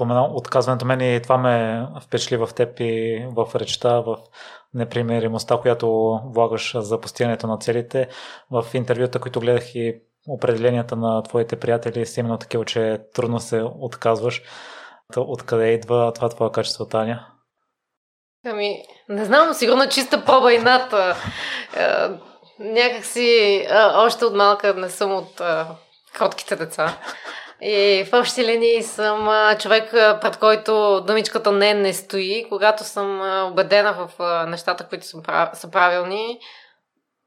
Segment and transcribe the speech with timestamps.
[0.00, 4.16] спомена отказването мен и това ме впечатли в теб и в речта, в
[4.74, 8.08] непримиримостта, която влагаш за постигането на целите.
[8.50, 9.94] В интервюта, които гледах и
[10.28, 14.42] определенията на твоите приятели са именно такива, че трудно се отказваш.
[15.16, 17.26] Откъде идва това твое качество, Таня?
[18.46, 20.94] Ами, не знам, сигурно чиста проба и над.
[22.58, 25.66] Някакси още от малка не съм от а,
[26.14, 26.98] кротките деца.
[27.62, 29.28] И в общи линии съм
[29.58, 32.46] човек, пред който думичката не не стои.
[32.48, 33.20] Когато съм
[33.52, 34.10] убедена в
[34.46, 35.48] нещата, които са, прав...
[35.52, 36.40] са правилни,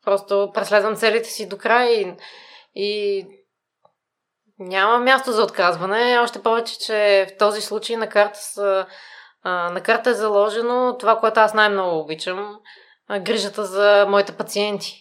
[0.05, 2.16] просто преследвам целите си до край и,
[2.76, 3.26] и
[4.60, 6.20] няма място за отказване.
[6.20, 8.86] Още повече, че в този случай на карта, са,
[9.46, 12.60] на карта е заложено това, което аз най-много обичам
[13.20, 15.00] грижата за моите пациенти.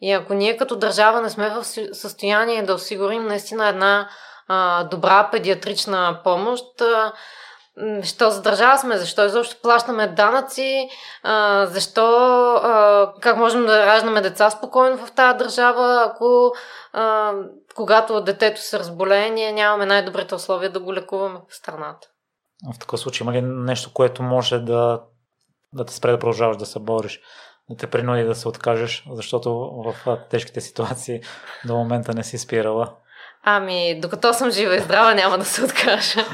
[0.00, 4.08] И ако ние като държава не сме в състояние да осигурим наистина една
[4.48, 6.64] а, добра педиатрична помощ,
[7.78, 8.98] Защо за държава сме?
[8.98, 10.88] Защо изобщо плащаме данъци?
[11.64, 12.02] Защо,
[13.20, 16.52] как можем да раждаме деца спокойно в тази държава, ако
[17.74, 22.08] когато детето се разболее, ние нямаме най-добрите условия да го лекуваме в страната?
[22.74, 25.02] В такъв случай има ли нещо, което може да,
[25.72, 27.20] да те спре да продължаваш да се бориш?
[27.70, 31.20] да те принуди да се откажеш, защото в тежките ситуации
[31.64, 32.96] до момента не си спирала?
[33.48, 36.24] Ами, докато съм жива и здрава, няма да се откажа.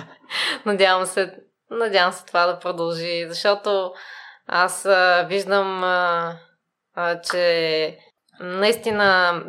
[0.66, 1.34] надявам се,
[1.70, 3.92] надявам се това да продължи, защото
[4.46, 6.36] аз а, виждам, а,
[6.94, 7.98] а, че
[8.40, 9.42] наистина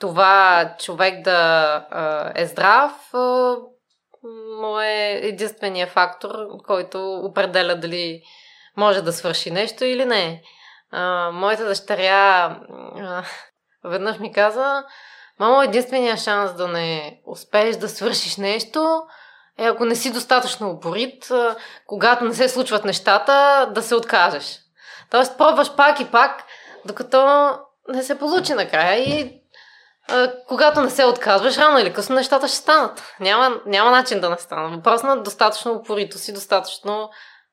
[0.00, 1.36] това човек да
[1.90, 3.56] а, е здрав а,
[4.82, 6.34] е единствения фактор,
[6.66, 8.22] който определя дали
[8.76, 10.42] може да свърши нещо или не
[10.90, 12.60] а, моята дъщеря
[12.98, 13.24] а,
[13.84, 14.84] веднъж ми каза,
[15.38, 19.02] мамо, единствения шанс да не успееш да свършиш нещо
[19.58, 21.28] е ако не си достатъчно упорит,
[21.86, 24.58] когато не се случват нещата, да се откажеш.
[25.10, 26.44] Тоест, пробваш пак и пак,
[26.84, 27.50] докато
[27.88, 29.40] не се получи накрая и
[30.08, 33.14] а, когато не се отказваш, рано или късно нещата ще станат.
[33.20, 34.74] Няма, няма начин да не станат.
[34.74, 37.10] Въпрос на достатъчно упорито си, достатъчно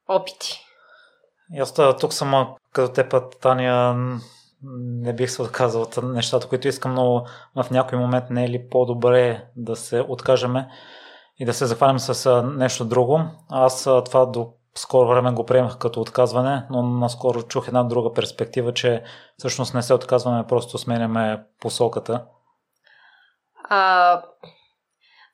[0.08, 0.62] опити.
[1.54, 3.96] И аз тук съм като те път, Таня,
[4.78, 8.70] не бих се отказал от нещата, които искам, но в някой момент не е ли
[8.70, 10.70] по-добре да се откажеме
[11.40, 13.22] и да се захванем с нещо друго.
[13.50, 18.74] Аз това до скоро време го приемах като отказване, но наскоро чух една друга перспектива,
[18.74, 19.04] че
[19.38, 22.26] всъщност не се отказваме, просто сменяме посоката.
[23.70, 24.22] А,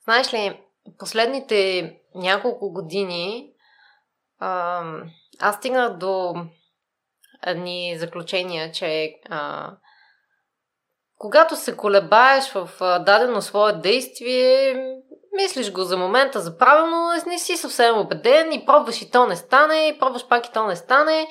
[0.04, 0.62] знаеш ли,
[0.98, 3.52] последните няколко години
[4.40, 4.84] а,
[5.40, 6.36] аз стигнах до
[7.48, 9.72] едни заключения, че а,
[11.18, 14.76] когато се колебаеш в а, дадено свое действие,
[15.36, 19.36] мислиш го за момента за правилно, не си съвсем убеден и пробваш и то не
[19.36, 21.28] стане, и пробваш пак и то не стане,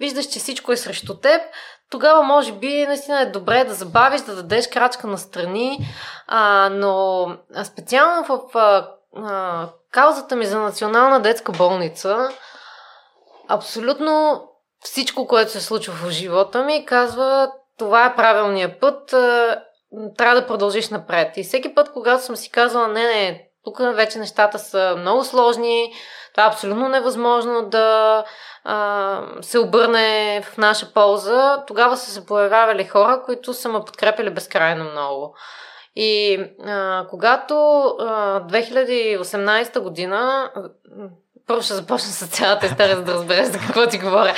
[0.00, 1.42] виждаш, че всичко е срещу теб,
[1.90, 5.78] тогава може би наистина е добре да забавиш, да дадеш крачка настрани,
[6.26, 7.26] а, но
[7.64, 12.28] специално в а, а, каузата ми за национална детска болница,
[13.48, 14.42] абсолютно
[14.86, 19.14] всичко, което се случва в живота ми, казва това е правилният път,
[20.16, 21.36] трябва да продължиш напред.
[21.36, 25.92] И всеки път, когато съм си казала, не, не, тук вече нещата са много сложни,
[26.34, 28.24] това е абсолютно невъзможно да
[28.64, 34.30] а, се обърне в наша полза, тогава са се появявали хора, които са ме подкрепили
[34.30, 35.36] безкрайно много.
[35.96, 37.54] И а, когато
[37.98, 40.50] а, 2018 година
[41.60, 44.34] ще започна с цялата история, за да разбереш за какво ти говоря.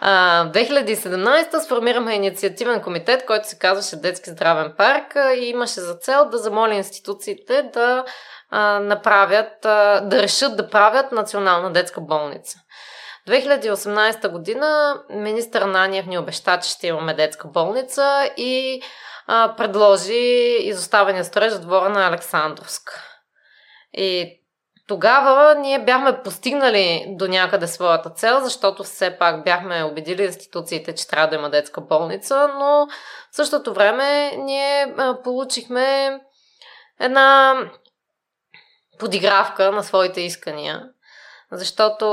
[0.00, 6.28] А, 2017 сформираме инициативен комитет, който се казваше Детски здравен парк и имаше за цел
[6.30, 8.04] да замоли институциите да
[8.50, 12.58] а, направят, а, да решат да правят национална детска болница.
[13.28, 18.82] 2018 година министър Наниев ни обеща, че ще имаме детска болница и
[19.26, 23.02] а, предложи изоставения строеж в двора на Александровск.
[23.92, 24.39] И
[24.90, 31.08] тогава ние бяхме постигнали до някъде своята цел, защото все пак бяхме убедили институциите, че
[31.08, 32.86] трябва да има детска болница, но
[33.32, 34.94] в същото време ние
[35.24, 36.20] получихме
[37.00, 37.54] една
[38.98, 40.82] подигравка на своите искания.
[41.52, 42.06] Защото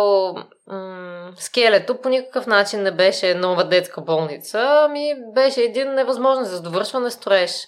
[0.67, 6.61] м- скелето по никакъв начин не беше нова детска болница, ами беше един невъзможен за
[6.61, 7.67] довършване строеж.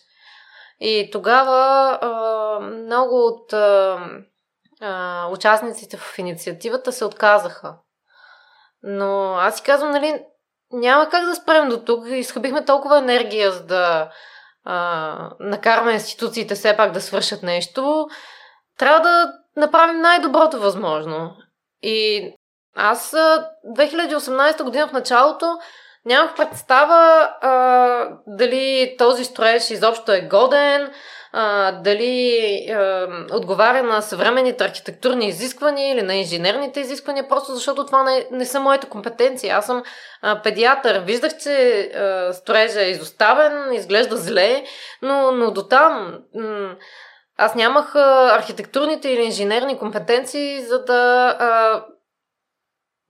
[0.79, 4.00] И тогава а, много от а,
[5.31, 7.75] участниците в инициативата се отказаха.
[8.83, 10.23] Но аз си казвам, нали,
[10.71, 12.05] няма как да спрем до тук.
[12.07, 14.11] Изхъбихме толкова енергия, за да
[14.63, 18.07] а, накараме институциите все пак да свършат нещо.
[18.77, 21.35] Трябва да направим най-доброто възможно.
[21.81, 22.29] И
[22.75, 25.59] аз 2018 година в началото
[26.05, 27.51] нямах представа а,
[28.27, 30.93] дали този строеж изобщо е годен,
[31.31, 38.03] а, дали а, отговаря на съвременните архитектурни изисквания или на инженерните изисквания, просто защото това
[38.03, 39.49] не, не са моите компетенции.
[39.49, 39.83] Аз съм
[40.21, 40.99] а, педиатър.
[40.99, 44.63] Виждах, че а, строежа е изоставен, изглежда зле,
[45.01, 46.19] но, но до там.
[46.35, 46.75] М-
[47.37, 51.83] аз нямах а, архитектурните или инженерни компетенции, за да а,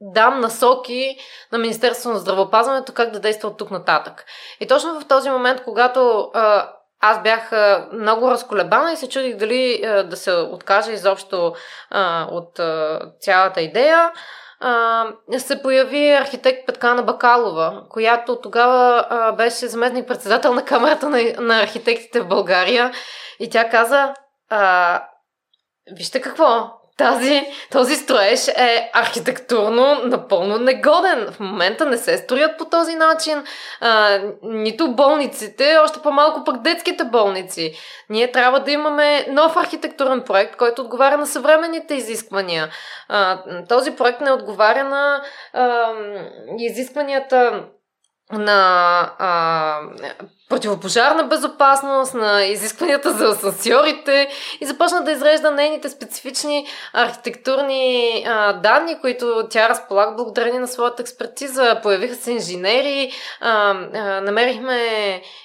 [0.01, 1.17] дам насоки
[1.51, 4.25] на Министерството на здравеопазването как да действа от тук нататък.
[4.59, 7.51] И точно в този момент, когато а, аз бях
[7.93, 11.53] много разколебана и се чудих дали да се откажа изобщо
[11.89, 14.11] а, от а, цялата идея,
[14.59, 15.05] а,
[15.37, 21.61] се появи архитект Петкана Бакалова, която тогава а, беше заместник председател на Камерата на, на
[21.61, 22.91] архитектите в България.
[23.39, 24.13] И тя каза
[24.49, 25.03] а,
[25.91, 31.27] Вижте какво, тази, този строеж е архитектурно напълно негоден.
[31.31, 33.43] В момента не се строят по този начин.
[33.81, 37.73] А, нито болниците, още по-малко пък детските болници.
[38.09, 42.69] Ние трябва да имаме нов архитектурен проект, който отговаря на съвременните изисквания.
[43.07, 45.21] А, този проект не отговаря на
[45.53, 45.91] а,
[46.59, 47.63] изискванията
[48.31, 49.79] на а,
[50.49, 54.27] противопожарна безопасност, на изискванията за асансьорите
[54.61, 61.01] и започна да изрежда нейните специфични архитектурни а, данни, които тя разполага благодарение на своята
[61.01, 61.79] експертиза.
[61.83, 63.11] Появиха се инженери,
[63.41, 64.79] а, а, намерихме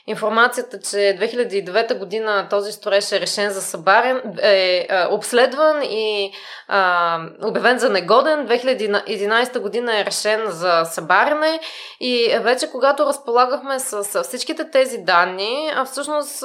[0.06, 6.32] информацията, че 2009 година този строеж е решен за събарен, е а, обследван и
[6.68, 8.48] а, обявен за негоден.
[8.48, 11.60] 2011 година е решен за събаряне
[12.00, 16.44] и вече когато разполагахме с, с всичките тези данни, а всъщност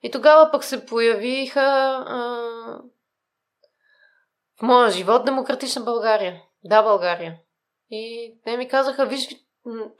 [0.03, 1.61] И тогава пък се появиха
[2.07, 2.19] а,
[4.59, 6.43] в моя живот демократична България.
[6.65, 7.39] Да, България.
[7.91, 9.29] И те ми казаха, виж,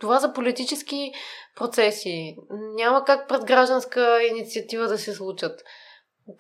[0.01, 1.13] това за политически
[1.57, 2.37] процеси.
[2.51, 5.65] Няма как пред гражданска инициатива да се случат.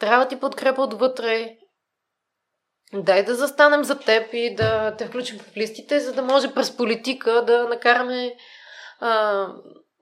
[0.00, 1.56] Трябва ти подкрепа отвътре.
[2.92, 6.76] Дай да застанем за теб и да те включим в листите, за да може през
[6.76, 8.36] политика да накараме
[9.00, 9.48] а,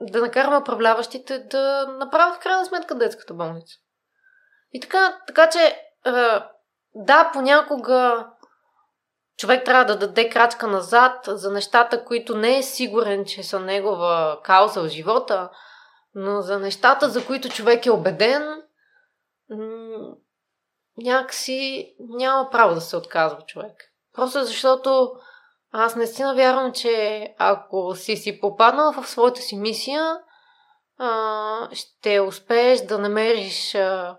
[0.00, 3.75] да накараме управляващите да направят в крайна сметка детската болница.
[4.73, 6.46] И така, така че а,
[6.94, 8.26] да, понякога
[9.38, 14.40] човек трябва да даде крачка назад за нещата, които не е сигурен, че са негова
[14.44, 15.50] кауза в живота,
[16.14, 18.62] но за нещата, за които човек е убеден,
[20.96, 23.93] някакси няма право да се отказва човек.
[24.13, 25.13] Просто защото
[25.72, 30.17] аз наистина вярвам, че ако си си попаднал в своята си мисия,
[30.99, 34.19] а, ще успееш да намериш а,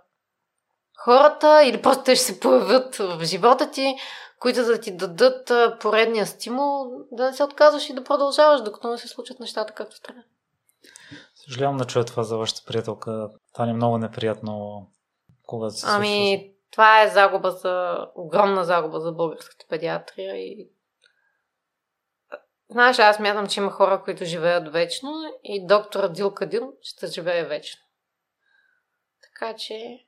[1.04, 3.96] хората или просто те ще се появят в живота ти,
[4.40, 8.98] които да ти дадат поредния стимул да не се отказваш и да продължаваш, докато не
[8.98, 10.24] се случат нещата както трябва.
[11.36, 13.30] Съжалявам да чуя това за вашата приятелка.
[13.54, 14.88] Това е много неприятно
[15.46, 16.53] когато се Ами?
[16.74, 20.70] Това е загуба за, огромна загуба за българската педиатрия и
[22.70, 25.12] Знаеш, аз мятам, че има хора, които живеят вечно
[25.44, 27.82] и доктор Адил Кадил ще живее вечно.
[29.22, 30.06] Така че,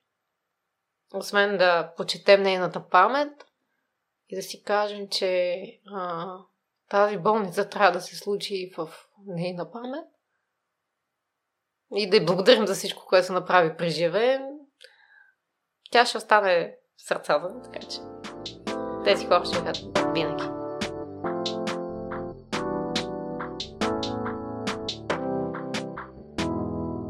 [1.13, 3.45] освен да почетем нейната памет
[4.29, 5.61] и да си кажем, че
[5.93, 6.27] а,
[6.89, 8.89] тази болница трябва да се случи в
[9.25, 10.05] нейна памет
[11.95, 14.41] и да й благодарим за всичко, което се направи при живеем,
[15.91, 17.99] тя ще остане в сърцата, така че
[19.05, 19.77] тези хора ще бъдат
[20.13, 20.43] винаги.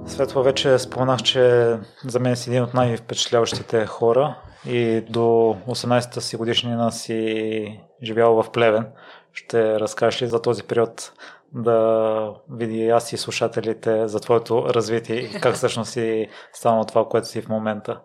[0.08, 1.76] След това вече споменах, че
[2.08, 4.36] за мен си един от най-впечатляващите хора
[4.68, 5.20] и до
[5.68, 8.88] 18-та си годишнина си живял в Плевен.
[9.34, 11.14] Ще разкажеш ли за този период
[11.54, 17.28] да види аз и слушателите за твоето развитие и как всъщност си станало това, което
[17.28, 18.02] си в момента?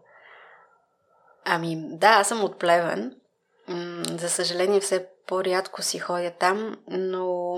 [1.45, 3.17] Ами, да, аз съм от Плевен.
[4.19, 7.57] за съжаление, все по-рядко си ходя там, но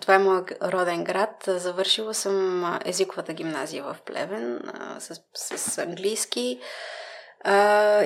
[0.00, 1.44] това е моят роден град.
[1.46, 4.60] Завършила съм езиковата гимназия в Плевен
[4.98, 6.60] с, с, английски.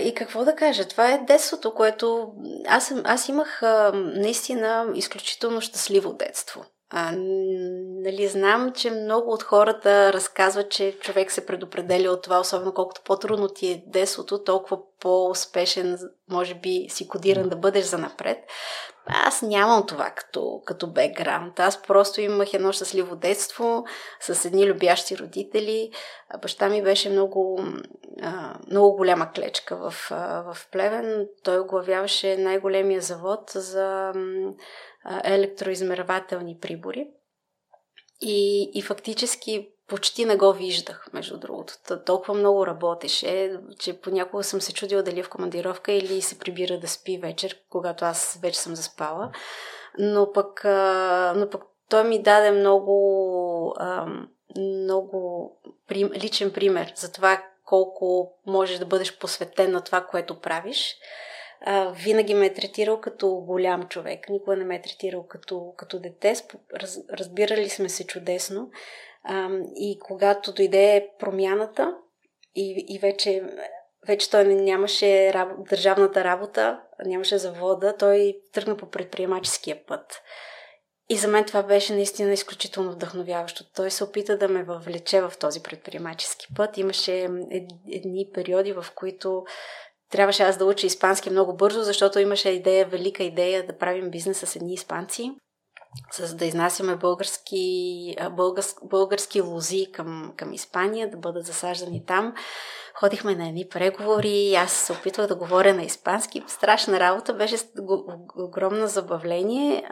[0.05, 0.89] И какво да кажа?
[0.89, 2.33] Това е детството, което
[2.69, 3.61] аз, аз имах
[3.95, 6.65] наистина изключително щастливо детство.
[6.93, 7.13] А,
[8.03, 13.01] нали, знам, че много от хората разказват, че човек се предопределя от това, особено колкото
[13.05, 15.99] по-трудно ти е детството, толкова по-успешен,
[16.31, 18.39] може би, си кодиран да бъдеш за напред.
[19.07, 21.61] Аз нямам това като, като бекграунд.
[21.61, 23.85] Аз просто имах едно щастливо детство
[24.21, 25.91] с едни любящи родители.
[26.43, 27.65] Баща ми беше много,
[28.71, 29.95] много голяма клечка в,
[30.45, 31.27] в Плевен.
[31.43, 34.13] Той оглавяваше най-големия завод за
[35.25, 37.09] електроизмервателни прибори.
[38.21, 41.75] И, и фактически почти не го виждах, между другото.
[42.07, 46.79] Толкова много работеше, че понякога съм се чудила дали е в командировка или се прибира
[46.79, 49.33] да спи вечер, когато аз вече съм заспала.
[49.99, 50.65] Но пък,
[51.37, 53.75] но пък той ми даде много,
[54.57, 55.51] много
[55.93, 60.97] личен пример за това колко можеш да бъдеш посветен на това, което правиш
[61.61, 64.29] а, винаги ме е третирал като голям човек.
[64.29, 66.35] Никога не ме е третирал като, като дете.
[66.75, 68.71] Раз, разбирали сме се чудесно.
[69.25, 71.97] А, и когато дойде промяната
[72.55, 73.43] и, и вече,
[74.07, 80.23] вече той нямаше раб, държавната работа, нямаше завода, той тръгна по предприемаческия път.
[81.09, 83.65] И за мен това беше наистина изключително вдъхновяващо.
[83.75, 86.79] Той се опита да ме въвлече в този предприемачески път.
[86.79, 87.29] Имаше
[87.93, 89.45] едни периоди, в които
[90.11, 94.39] Трябваше аз да уча испански много бързо, защото имаше идея, велика идея да правим бизнес
[94.39, 95.33] с едни испанци,
[96.11, 102.35] с да изнасяме български, български, български лози към, към Испания, да бъдат засаждани там.
[102.95, 106.45] Ходихме на едни преговори, аз се опитвах да говоря на испански.
[106.47, 107.57] Страшна работа, беше
[108.39, 109.85] огромно забавление.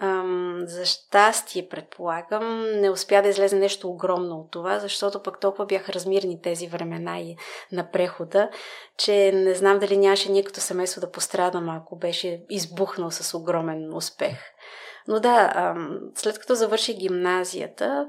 [0.65, 5.93] За щастие, предполагам, не успя да излезе нещо огромно от това, защото пък толкова бяха
[5.93, 7.37] размирни тези времена и
[7.73, 8.51] на прехода,
[8.97, 14.39] че не знам дали нямаше ние семейство да пострадам, ако беше избухнал с огромен успех.
[15.09, 15.75] Но да,
[16.15, 18.09] след като завърши гимназията,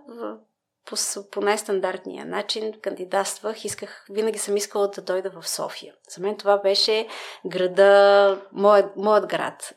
[0.86, 0.96] по,
[1.32, 5.94] по най-стандартния начин кандидатствах, исках, винаги съм искала да дойда в София.
[6.10, 7.08] За мен това беше
[7.46, 9.74] града, моят, моят град.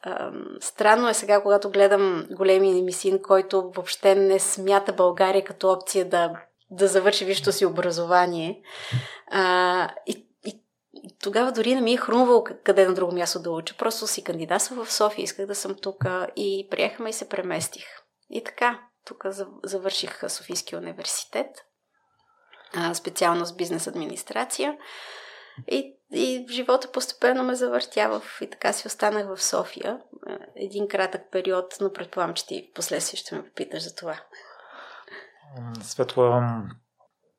[0.60, 6.08] Странно е сега, когато гледам големия ми син, който въобще не смята България като опция
[6.08, 6.32] да,
[6.70, 8.62] да завърши висшето си образование.
[10.06, 10.26] И
[11.22, 13.76] тогава дори не ми е хрумвало къде на друго място да уча.
[13.78, 16.04] Просто си кандидатствах в София, исках да съм тук
[16.36, 17.86] и приехаме и се преместих.
[18.30, 19.24] И така, тук
[19.64, 21.46] завърших Софийския университет,
[22.94, 24.76] специалност бизнес администрация.
[25.68, 30.00] И, и живота постепенно ме завъртя и така си останах в София.
[30.56, 34.20] Един кратък период, но предполагам, че ти последствие ще ме попиташ за това.
[35.82, 36.62] Светла,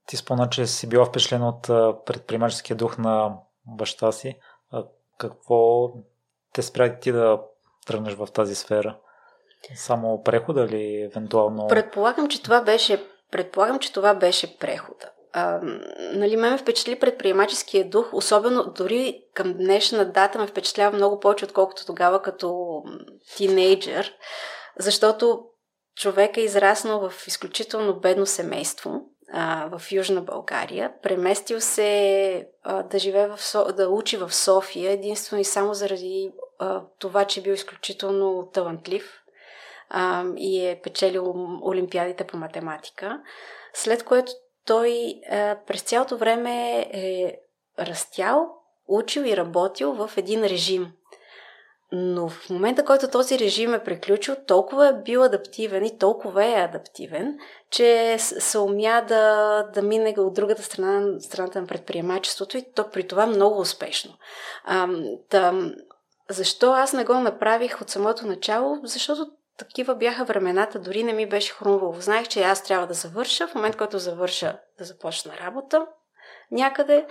[0.08, 1.67] ти спомна, че си била впечатлена от
[2.05, 4.39] предприемаческия дух на баща си.
[5.17, 5.89] Какво
[6.53, 7.41] те спря ти да
[7.86, 8.98] тръгнеш в тази сфера?
[9.75, 11.67] Само прехода ли евентуално?
[11.67, 15.10] Предполагам, че това беше, предполагам, че това беше прехода.
[15.34, 15.60] А,
[16.13, 21.86] нали, ме впечатли предприемаческия дух, особено дори към днешна дата ме впечатлява много повече, отколкото
[21.86, 22.82] тогава като
[23.36, 24.13] тинейджър,
[24.79, 25.46] защото
[25.96, 29.01] човек е израснал в изключително бедно семейство
[29.35, 33.73] а, в Южна България, преместил се а, да живее в Со...
[33.73, 39.21] да учи в София, единствено и само заради а, това, че бил изключително талантлив
[39.89, 43.21] а, и е печелил олимпиадите по математика,
[43.73, 44.31] след което
[44.65, 47.37] той а, през цялото време е
[47.79, 48.49] растял,
[48.87, 50.91] учил и работил в един режим.
[51.95, 56.53] Но в момента, който този режим е приключил, толкова е бил адаптивен и толкова е
[56.53, 57.38] адаптивен,
[57.69, 63.07] че се умя да, да мине от другата страна, страната на предприемачеството и то при
[63.07, 64.13] това много успешно.
[64.63, 64.88] А,
[65.31, 65.71] да,
[66.29, 68.79] защо аз не го направих от самото начало?
[68.83, 71.93] Защото такива бяха времената, дори не ми беше хрумвало.
[72.00, 75.85] Знаех, че аз трябва да завърша, в момент, който завърша да започна работа
[76.51, 77.07] някъде.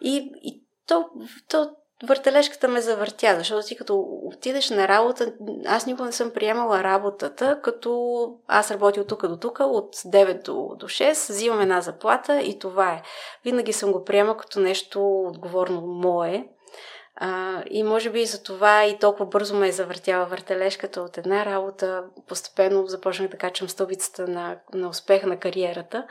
[0.00, 1.04] И, и то,
[1.48, 1.70] то
[2.04, 5.32] въртележката ме завъртя, защото ти като отидеш на работа,
[5.66, 10.44] аз никога не съм приемала работата, като аз работя от тук до тук, от 9
[10.44, 13.02] до, до 6, взимам една заплата и това е.
[13.44, 16.48] Винаги съм го приемала като нещо отговорно мое
[17.16, 21.44] а, и може би за това и толкова бързо ме е завъртяла въртележката от една
[21.44, 22.04] работа.
[22.28, 26.06] Постепенно започнах да качвам стълбицата на, на успеха на кариерата.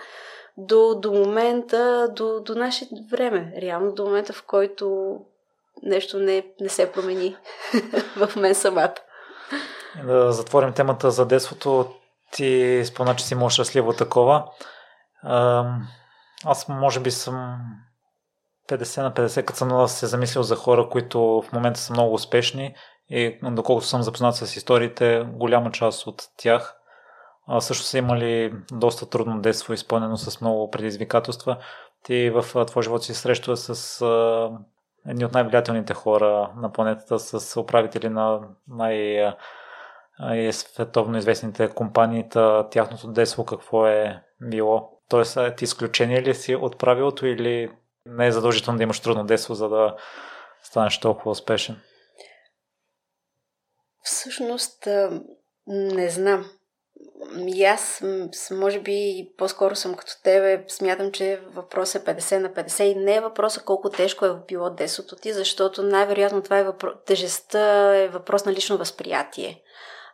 [0.57, 5.17] До, до момента, до, до наше време, реално до момента, в който
[5.83, 7.35] нещо не, не се промени
[8.17, 8.95] в мен самата.
[10.03, 11.93] Да затворим темата за детството.
[12.31, 14.45] Ти спомена, че си имал щастливо такова.
[16.45, 17.57] Аз може би съм
[18.69, 22.75] 50 на 50, като съм се замислил за хора, които в момента са много успешни
[23.09, 26.75] и доколкото съм запознат с историите, голяма част от тях
[27.59, 31.57] също са имали доста трудно детство, изпълнено с много предизвикателства.
[32.03, 34.01] Ти в твоя живот си срещува с
[35.07, 39.33] едни от най-влиятелните хора на планетата, с управители на най-
[40.33, 42.29] и световно известните компании,
[42.71, 44.91] тяхното детство какво е било.
[45.09, 47.71] Тоест, ти изключение ли си от правилото или
[48.05, 49.95] не е задължително да имаш трудно детство, за да
[50.63, 51.81] станеш толкова успешен?
[54.03, 54.87] Всъщност,
[55.67, 56.45] не знам.
[57.47, 58.03] И аз,
[58.51, 60.63] може би, по-скоро съм като тебе.
[60.67, 64.69] Смятам, че въпрос е 50 на 50 и не е въпроса колко тежко е било
[64.69, 66.93] детството ти, защото най-вероятно това е въпрос...
[67.05, 69.61] тежестта е въпрос на лично възприятие.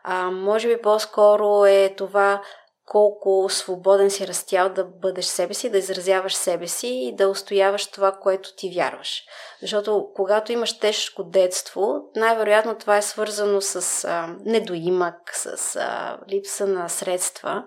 [0.04, 2.42] А, може би по-скоро е това
[2.92, 7.88] колко свободен си растял да бъдеш себе си, да изразяваш себе си и да устояваш
[7.88, 9.24] това, което ти вярваш.
[9.62, 16.68] Защото когато имаш тежко детство, най-вероятно това е свързано с а, недоимък, с а, липса
[16.68, 17.64] на средства,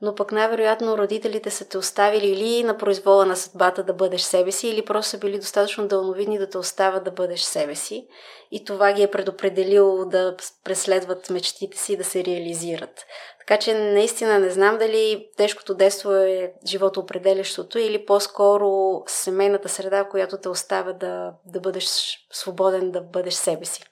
[0.00, 4.52] но пък най-вероятно родителите са те оставили или на произвола на съдбата да бъдеш себе
[4.52, 8.06] си, или просто са били достатъчно дълновидни да те оставят да бъдеш себе си.
[8.50, 13.06] И това ги е предопределило да преследват мечтите си да се реализират.
[13.46, 20.04] Така че наистина не знам дали тежкото детство е живото определящото или по-скоро семейната среда,
[20.04, 21.86] която те оставя да, да бъдеш
[22.32, 23.82] свободен, да бъдеш себе си.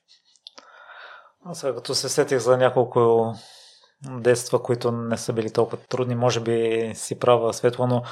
[1.45, 3.33] Аз сега като се сетих за няколко
[4.11, 8.03] детства, които не са били толкова трудни, може би си права светло, но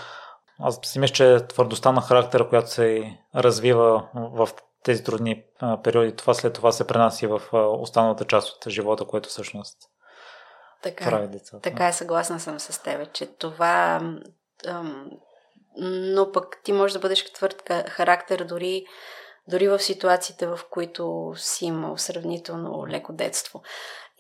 [0.60, 4.48] аз си мисля, че твърдостта на характера, която се развива в
[4.84, 5.44] тези трудни
[5.84, 9.91] периоди, това след това се пренаси в останалата част от живота, което всъщност
[10.82, 11.60] така, прави децата.
[11.60, 14.00] Така е, съгласна съм с теб, че това...
[14.66, 15.10] Ам,
[15.76, 18.84] но пък ти можеш да бъдеш твърд характер дори,
[19.48, 23.62] дори в ситуациите, в които си имал сравнително леко детство.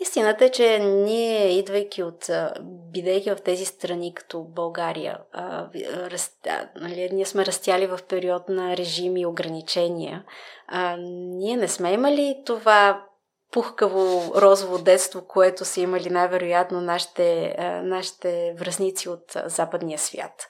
[0.00, 2.30] Истината е, че ние, идвайки от,
[2.64, 5.68] бидейки в тези страни като България, а,
[6.10, 10.24] растя, нали, ние сме растяли в период на режими и ограничения.
[10.66, 13.04] А, ние не сме имали това
[13.52, 20.48] пухкаво розово детство, което са имали най-вероятно нашите, нашите връзници от западния свят.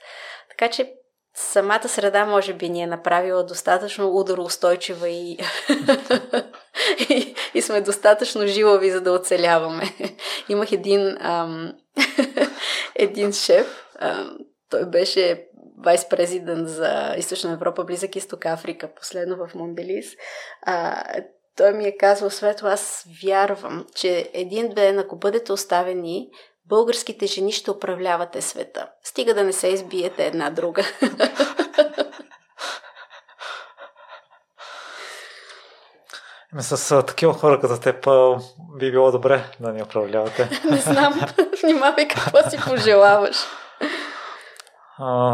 [0.51, 0.95] Така че
[1.35, 5.33] самата среда може би ни е направила достатъчно удароустойчива и,
[7.11, 9.85] и, и сме достатъчно жилави, за да оцеляваме.
[10.49, 11.73] Имах един, ам,
[12.95, 14.39] един шеф, ам,
[14.71, 15.47] той беше
[15.85, 20.07] вайс-президент за Източна Европа, Близък Изток Африка, последно в Монделис.
[20.63, 21.05] А,
[21.57, 26.29] той ми е казал, Светло, аз вярвам, че един ден, ако бъдете оставени,
[26.69, 28.89] българските жени ще управлявате света.
[29.05, 30.83] Стига да не се избиете една друга.
[36.53, 38.07] Ами с такива хора като теб
[38.79, 40.61] би било добре да ни управлявате.
[40.71, 41.21] не знам.
[41.63, 43.37] Внимавай какво си пожелаваш.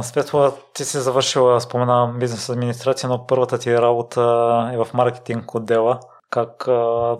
[0.02, 4.20] Светла, ти си завършила, споменавам, бизнес администрация, но първата ти работа
[4.74, 6.00] е в маркетинг отдела.
[6.30, 7.16] Как а,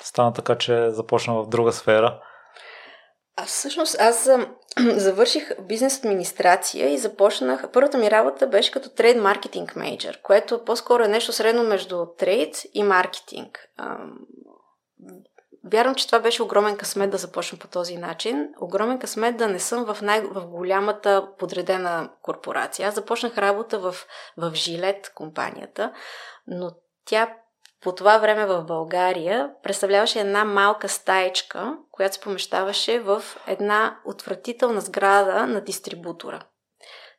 [0.00, 2.20] стана така, че започна в друга сфера?
[3.36, 4.28] А всъщност аз
[4.78, 7.72] завърших бизнес администрация и започнах.
[7.72, 12.62] Първата ми работа беше като трейд маркетинг мейджор, което по-скоро е нещо средно между трейд
[12.74, 13.58] и маркетинг.
[15.64, 18.48] Вярвам, че това беше огромен късмет да започна по този начин.
[18.60, 22.88] Огромен късмет да не съм в, най- в голямата подредена корпорация.
[22.88, 23.94] Аз започнах работа в,
[24.36, 25.92] в Жилет компанията,
[26.46, 26.70] но
[27.04, 27.34] тя
[27.82, 34.80] по това време в България представляваше една малка стаечка, която се помещаваше в една отвратителна
[34.80, 36.42] сграда на дистрибутора.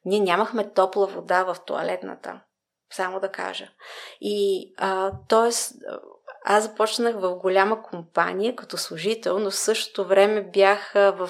[0.06, 2.42] Ние нямахме топла вода в туалетната,
[2.94, 3.70] само да кажа.
[4.22, 5.52] И, а, т.е.
[6.46, 11.30] аз започнах в голяма компания като служител, но в същото време бях в,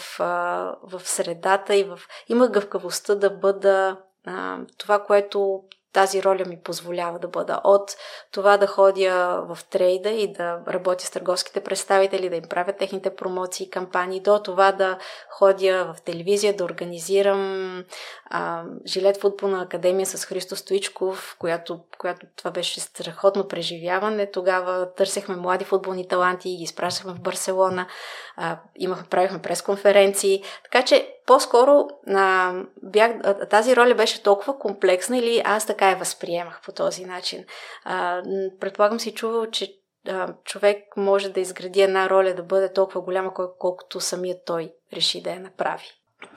[0.84, 2.00] в средата и в...
[2.30, 5.64] имах гъвкавостта да бъда а, това, което
[5.94, 7.96] тази роля ми позволява да бъда от
[8.32, 13.16] това да ходя в трейда и да работя с търговските представители, да им правя техните
[13.16, 14.98] промоции, кампании, до това да
[15.30, 17.84] ходя в телевизия, да организирам
[18.26, 24.32] а, жилет футболна академия с Христо Стоичков, която, която това беше страхотно преживяване.
[24.32, 27.88] Тогава търсехме млади футболни таланти и ги изпращахме в Барселона.
[28.36, 30.44] А, имахме, правихме пресконференции.
[30.64, 35.96] Така че по-скоро а, бях, а, тази роля беше толкова комплексна или аз така я
[35.96, 37.46] възприемах по този начин.
[37.84, 38.22] А,
[38.60, 39.76] предполагам си чувал, че
[40.08, 44.74] а, човек може да изгради една роля да бъде толкова голяма, кол- колкото самият той
[44.94, 45.86] реши да я направи.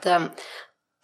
[0.03, 0.31] Да,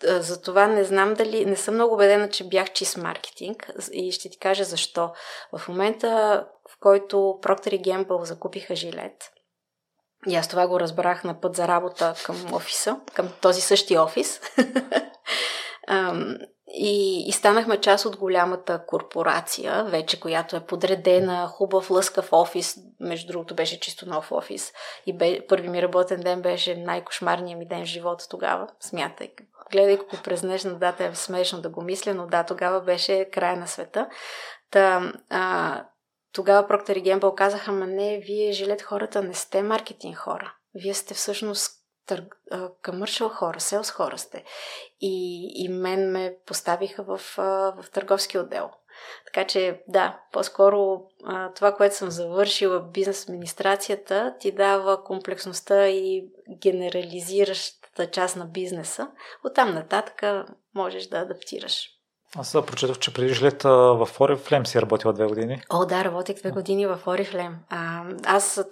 [0.04, 4.40] за не знам дали, не съм много убедена, че бях чист маркетинг и ще ти
[4.40, 5.12] кажа защо.
[5.58, 9.33] В момента, в който Procter Gamble закупиха жилет,
[10.28, 14.42] и аз това го разбрах на път за работа към офиса, към този същия офис.
[16.74, 22.78] и, и станахме част от голямата корпорация, вече която е подредена, хубав, лъскав офис.
[23.00, 24.74] Между другото беше чисто нов офис.
[25.06, 28.68] И бе, първи ми работен ден беше най-кошмарният ми ден в живота тогава.
[28.80, 29.32] Смятай,
[29.72, 33.58] гледайки го през днешна дата е смешно да го мисля, но да, тогава беше края
[33.58, 34.10] на света.
[34.72, 35.84] Та, а,
[36.34, 40.56] тогава и Гембъл казаха, ма не, вие жилет хората не сте маркетинг хора.
[40.76, 42.38] Вие сте всъщност търг,
[42.86, 44.44] комършал хора, селс хора сте.
[45.02, 48.70] И, и мен ме поставиха в, в търговски отдел.
[49.26, 51.02] Така че, да, по-скоро
[51.56, 56.30] това, което съм завършила бизнес администрацията, ти дава комплексността и
[56.62, 59.12] генерализиращата част на бизнеса.
[59.46, 60.24] Оттам нататък
[60.76, 61.90] можеш да адаптираш.
[62.38, 65.62] Аз прочетох, че преди жилета в Oriflame си работила две години.
[65.70, 67.00] О, да, работих две години в.
[67.70, 68.66] А, аз,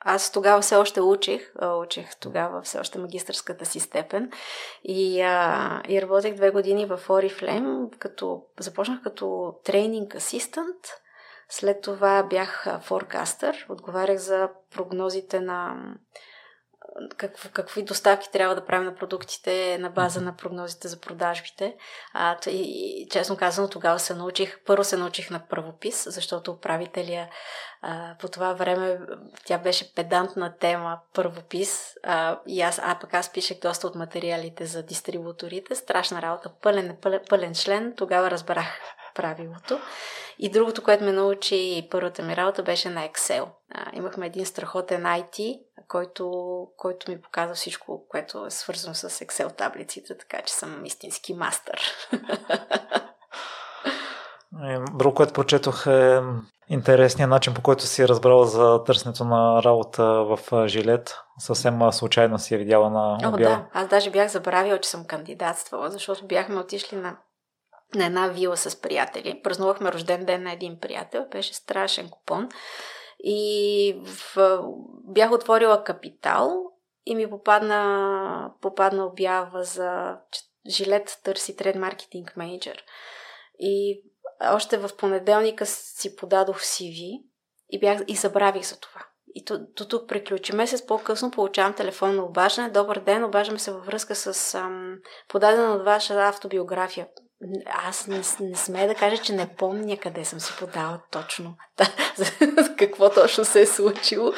[0.00, 4.30] аз тогава все още учих, учих тогава все още магистърската си степен
[4.84, 10.86] и, а, и работех две години в Oriflame, като започнах като тренинг асистент,
[11.48, 15.76] след това бях форкастър, отговарях за прогнозите на
[17.16, 21.76] какво, какви доставки трябва да правим на продуктите на база на прогнозите за продажбите.
[22.12, 27.28] А, и, честно казано, тогава се научих, първо се научих на правопис, защото управителя
[27.82, 29.00] а, по това време
[29.44, 34.66] тя беше педантна тема първопис а, и аз, а пък аз пишех доста от материалите
[34.66, 35.74] за дистрибуторите.
[35.74, 37.94] Страшна работа, пълен, пълен, пълен член.
[37.96, 38.80] Тогава разбрах
[39.20, 39.78] правилото.
[40.38, 43.46] И другото, което ме научи първата ми работа беше на Excel.
[43.74, 49.56] А, имахме един страхотен IT, който, който ми показва всичко, което е свързано с Excel
[49.56, 51.80] таблиците, така че съм истински мастър.
[54.94, 56.20] Друго, което прочетох е
[56.68, 61.16] интересният начин, по който си е разбрала за търсенето на работа в Жилет.
[61.38, 63.54] Съвсем случайно си е видяла на обява.
[63.54, 63.66] О, да.
[63.72, 67.16] Аз даже бях забравила, че съм кандидатствала, защото бяхме отишли на
[67.94, 69.40] на една вила с приятели.
[69.42, 71.26] Празнувахме рожден ден на един приятел.
[71.30, 72.48] Беше страшен купон.
[73.18, 74.60] И в...
[75.04, 76.70] бях отворила капитал
[77.06, 80.16] и ми попадна, попадна обява за
[80.68, 82.84] жилет търси тред маркетинг менеджер.
[83.58, 84.02] И
[84.52, 87.22] още в понеделника си подадох CV
[87.70, 89.06] и, бях, и забравих за това.
[89.34, 90.56] И то, то тук приключи.
[90.56, 92.70] Месец по-късно получавам телефонно обаждане.
[92.70, 94.96] Добър ден, обаждаме се във връзка с ам,
[95.28, 97.08] подадена от ваша автобиография.
[97.66, 101.56] Аз не, не смея да кажа, че не помня къде съм си подала точно.
[102.78, 104.32] какво точно се е случило.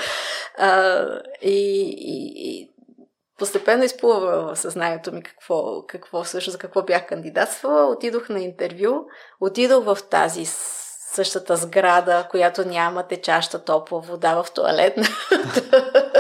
[0.58, 1.04] А,
[1.42, 2.70] и, и, и
[3.38, 7.90] постепенно изплува в съзнанието ми какво, какво всъщност, за какво бях кандидатствала.
[7.90, 9.04] Отидох на интервю,
[9.40, 10.46] отидох в тази
[11.12, 15.06] същата сграда, която няма течаща топла вода в туалетна.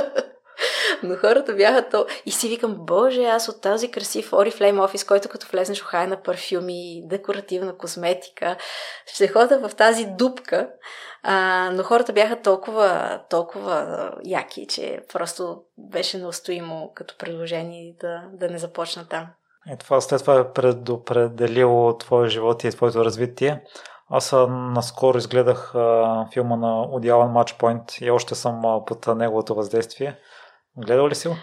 [1.02, 2.06] Но хората бяха то...
[2.26, 6.22] И си викам, боже, аз от този красив Oriflame офис, който като влезнеш охая на
[6.22, 8.56] парфюми, декоративна косметика,
[9.06, 10.68] ще хода в тази дупка.
[11.22, 18.48] А, но хората бяха толкова, толкова яки, че просто беше неустоимо като предложение да, да
[18.48, 19.26] не започна там.
[19.72, 23.62] И това след това е предопределило твоя живот и твоето развитие.
[24.10, 30.18] Аз наскоро изгледах а, филма на Одиалан Матчпойнт и още съм а, под неговото въздействие.
[30.76, 31.36] Гледал ли си го?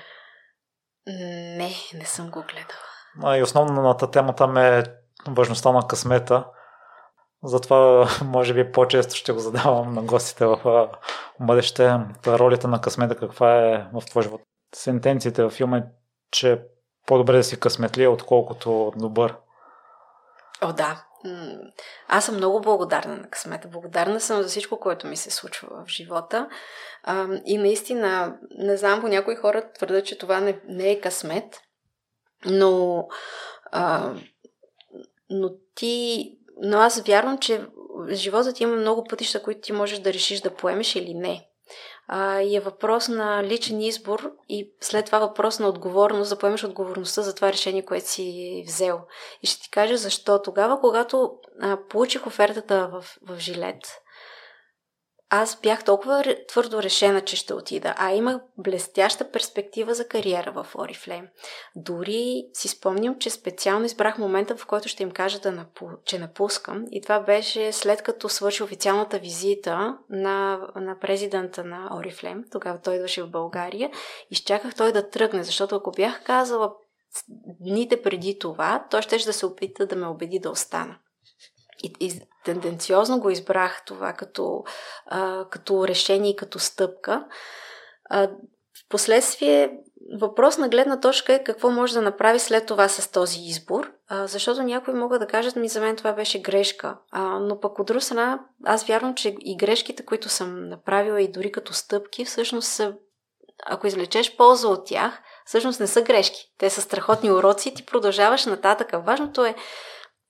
[1.07, 2.79] Не, не съм го гледала.
[3.23, 4.83] А, и основната тема там е
[5.27, 6.45] важността на късмета.
[7.43, 10.89] Затова, може би, по-често ще го задавам на гостите в
[11.39, 11.99] бъдеще.
[12.27, 14.41] Ролята на късмета каква е в твой живот?
[14.75, 15.83] Сентенциите във филма е,
[16.31, 16.61] че
[17.05, 19.35] по-добре да си късметлия, отколкото добър.
[20.61, 21.03] О, да.
[22.07, 23.67] Аз съм много благодарна на късмета.
[23.67, 26.49] Благодарна съм за всичко, което ми се случва в живота.
[27.45, 31.61] И наистина, не знам, по някои хора твърдят, че това не, не е късмет,
[32.45, 33.07] но,
[33.71, 34.13] а,
[35.29, 36.25] но ти.
[36.61, 37.67] Но аз вярвам, че
[38.09, 41.48] живота ти има много пътища, които ти можеш да решиш да поемеш или не
[42.11, 46.63] а, и е въпрос на личен избор и след това въпрос на отговорност, да поемеш
[46.63, 48.99] отговорността за това решение, което си взел.
[49.43, 50.41] И ще ти кажа защо.
[50.41, 54.01] Тогава, когато а, получих офертата в, в Жилет,
[55.31, 60.67] аз бях толкова твърдо решена, че ще отида, а имах блестяща перспектива за кариера в
[60.73, 61.27] Oriflame.
[61.75, 65.85] Дори си спомням, че специално избрах момента, в който ще им кажа, да напу...
[66.05, 66.85] че напускам.
[66.91, 72.51] И това беше след като свърши официалната визита на, на президента на Oriflame.
[72.51, 73.91] Тогава той идваше в България.
[74.31, 76.73] Изчаках той да тръгне, защото ако бях казала
[77.59, 80.97] дните преди това, той ще да се опита да ме убеди да остана.
[81.83, 82.21] И, и
[82.53, 84.63] тенденциозно го избрах това като,
[85.05, 87.25] а, като решение и като стъпка.
[88.09, 88.29] А,
[88.85, 89.71] Впоследствие
[90.19, 94.27] въпрос на гледна точка е какво може да направи след това с този избор, а,
[94.27, 97.87] защото някои могат да кажат ми за мен това беше грешка, а, но пък от
[97.87, 102.67] друга страна аз вярвам, че и грешките, които съм направила и дори като стъпки, всъщност
[102.67, 102.93] са,
[103.65, 106.53] ако извлечеш полза от тях, всъщност не са грешки.
[106.57, 108.91] Те са страхотни уроци и ти продължаваш нататък.
[109.05, 109.55] Важното е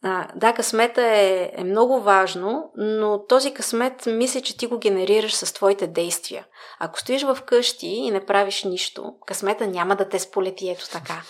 [0.03, 5.33] а, да, късмета е, е много важно, но този късмет мисля, че ти го генерираш
[5.33, 6.45] с твоите действия.
[6.79, 11.23] Ако стоиш в къщи и не правиш нищо, късмета няма да те сполети ето така.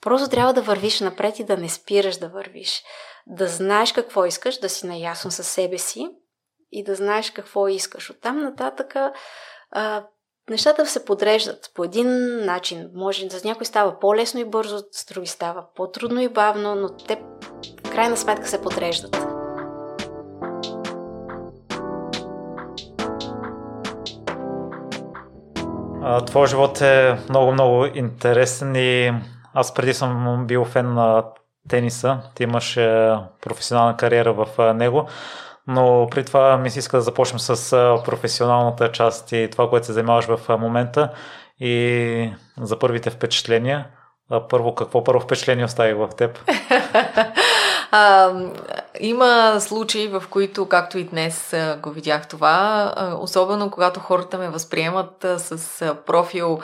[0.00, 2.82] Просто трябва да вървиш напред и да не спираш да вървиш.
[3.26, 6.08] Да знаеш какво искаш, да си наясно със себе си
[6.72, 8.10] и да знаеш какво искаш.
[8.10, 8.94] Оттам нататък
[9.70, 10.04] а,
[10.50, 12.08] нещата се подреждат по един
[12.44, 12.90] начин.
[12.94, 17.22] Може за някой става по-лесно и бързо, с други става по-трудно и бавно, но те
[17.96, 19.26] крайна сметка се подреждат.
[26.26, 29.12] Твоя живот е много-много интересен и
[29.54, 31.24] аз преди съм бил фен на
[31.68, 32.18] тениса.
[32.34, 32.74] Ти имаш
[33.40, 35.08] професионална кариера в него.
[35.66, 37.70] Но при това ми се иска да започнем с
[38.04, 41.12] професионалната част и това, което се занимаваш в момента
[41.60, 43.86] и за първите впечатления.
[44.48, 46.50] Първо, какво първо впечатление остави в теб?
[47.90, 48.32] а,
[49.00, 55.26] има случаи, в които, както и днес го видях това, особено когато хората ме възприемат
[55.36, 56.58] с профил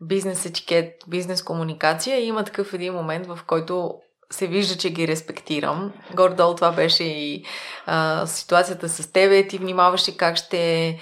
[0.00, 3.94] бизнес етикет, бизнес комуникация, има такъв един момент, в който
[4.30, 5.92] се вижда, че ги респектирам.
[6.14, 7.44] Гордол това беше и
[7.86, 9.46] а, ситуацията с тебе.
[9.48, 10.98] Ти внимаваше как ще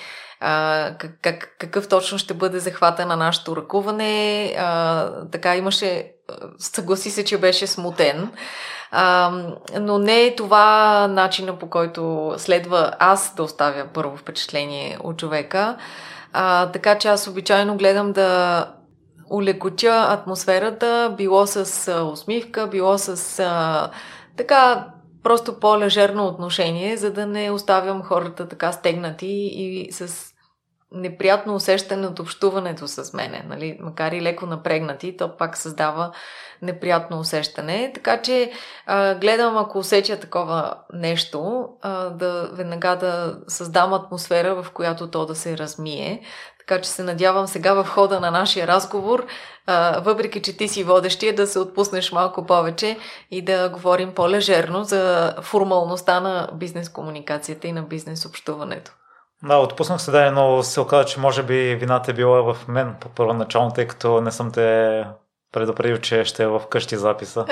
[0.98, 4.54] как, как, какъв точно ще бъде захвата на нашето ръкуване.
[4.58, 6.12] А, така имаше,
[6.58, 8.30] съгласи се, че беше смутен.
[8.90, 9.30] А,
[9.80, 15.76] но не е това начина по който следва аз да оставя първо впечатление от човека.
[16.32, 18.66] А, така че аз обичайно гледам да
[19.30, 23.90] улекотя атмосферата, било с усмивка, било с а,
[24.36, 24.86] така
[25.22, 30.31] просто по-лежерно отношение, за да не оставям хората така стегнати и с
[30.94, 33.44] неприятно усещане от общуването с мене.
[33.48, 33.78] Нали?
[33.80, 36.12] Макар и леко напрегнати, то пак създава
[36.62, 37.90] неприятно усещане.
[37.94, 38.52] Така че
[38.86, 45.26] а, гледам, ако усетя такова нещо, а, да веднага да създам атмосфера, в която то
[45.26, 46.22] да се размие.
[46.58, 49.26] Така че се надявам сега в хода на нашия разговор,
[49.66, 52.98] а, въпреки че ти си водещия, да се отпуснеш малко повече
[53.30, 58.92] и да говорим по-лежерно за формалността на бизнес комуникацията и на бизнес общуването.
[59.42, 62.94] Да, отпуснах се да, но се оказа, че може би вината е била в мен
[63.00, 65.04] по първоначално, тъй като не съм те
[65.52, 67.44] предупредил, че ще е в къщи записа.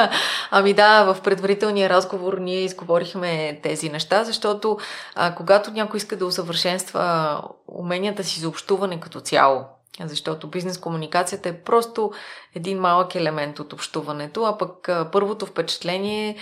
[0.50, 4.78] ами да, в предварителния разговор ние изговорихме тези неща, защото
[5.14, 9.64] а, когато някой иска да усъвършенства уменията си за общуване като цяло,
[10.04, 12.12] защото бизнес комуникацията е просто
[12.54, 16.36] един малък елемент от общуването, а пък а, първото впечатление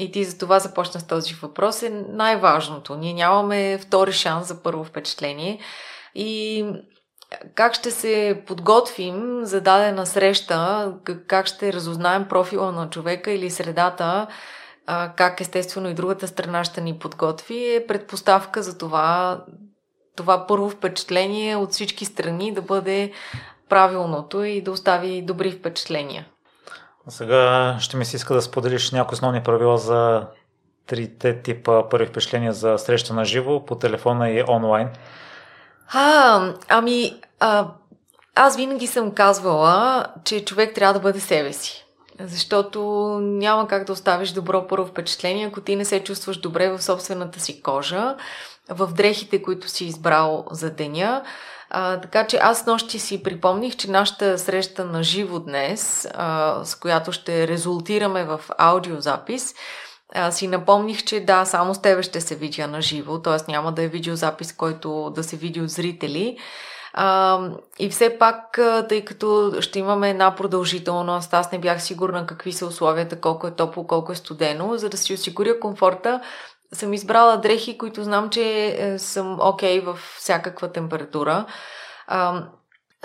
[0.00, 1.82] и ти за това започна с този въпрос.
[1.82, 2.96] Е най-важното.
[2.96, 5.60] Ние нямаме втори шанс за първо впечатление.
[6.14, 6.64] И
[7.54, 10.92] как ще се подготвим за дадена среща,
[11.26, 14.26] как ще разузнаем профила на човека или средата,
[15.16, 19.40] как естествено и другата страна ще ни подготви, е предпоставка за това,
[20.16, 23.12] това първо впечатление от всички страни да бъде
[23.68, 26.26] правилното и да остави добри впечатления.
[27.08, 30.26] Сега ще ми се иска да споделиш някои основни правила за
[30.86, 34.88] трите типа първи впечатления за среща на живо, по телефона и онлайн.
[35.92, 37.66] А, ами, а,
[38.34, 41.86] аз винаги съм казвала, че човек трябва да бъде себе си.
[42.20, 42.80] Защото
[43.22, 47.40] няма как да оставиш добро първо впечатление, ако ти не се чувстваш добре в собствената
[47.40, 48.16] си кожа,
[48.68, 51.22] в дрехите, които си избрал за деня.
[51.70, 56.74] А, така че аз нощи си припомних, че нашата среща на живо днес, а, с
[56.74, 59.54] която ще резултираме в аудиозапис,
[60.14, 63.50] а, си напомних, че да, само с тебе ще се видя на живо, т.е.
[63.50, 66.38] няма да е видеозапис, който да се види от зрители.
[66.92, 67.40] А,
[67.78, 72.66] и все пак, тъй като ще имаме една продължителност, аз не бях сигурна какви са
[72.66, 76.20] условията, колко е топло, колко е студено, за да си осигуря комфорта,
[76.72, 81.46] съм избрала дрехи, които знам, че е, съм окей okay в всякаква температура.
[82.06, 82.44] А,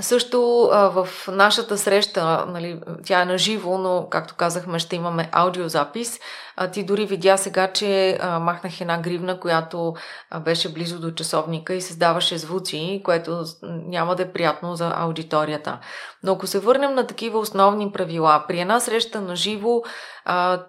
[0.02, 5.30] също а, в нашата среща, нали, тя е на живо, но както казахме, ще имаме
[5.32, 6.20] аудиозапис.
[6.56, 9.94] А, ти дори видя сега, че а, махнах една гривна, която
[10.30, 15.80] а, беше близо до часовника и създаваше звуци, което няма да е приятно за аудиторията.
[16.24, 19.82] Но ако се върнем на такива основни правила, при една среща на живо
[20.26, 20.66] а,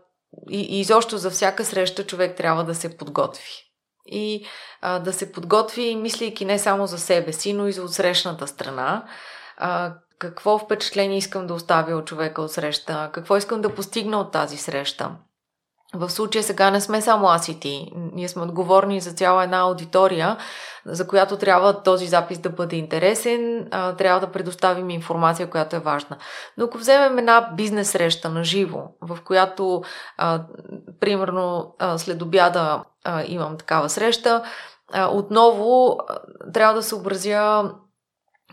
[0.50, 3.66] и, и изобщо за всяка среща човек трябва да се подготви
[4.06, 4.46] и
[4.80, 9.04] а, да се подготви, мислейки не само за себе си, но и за отсрещната страна.
[9.56, 14.32] А, какво впечатление искам да оставя от човека от среща, какво искам да постигна от
[14.32, 15.10] тази среща.
[15.94, 17.92] В случая сега не сме само аз и ти.
[17.94, 20.36] Ние сме отговорни за цяла една аудитория,
[20.86, 26.16] за която трябва този запис да бъде интересен, трябва да предоставим информация, която е важна.
[26.56, 29.82] Но ако вземем една бизнес среща на живо, в която,
[31.00, 32.84] примерно, след обяда
[33.26, 34.42] имам такава среща,
[35.10, 35.98] отново
[36.52, 37.70] трябва да съобразя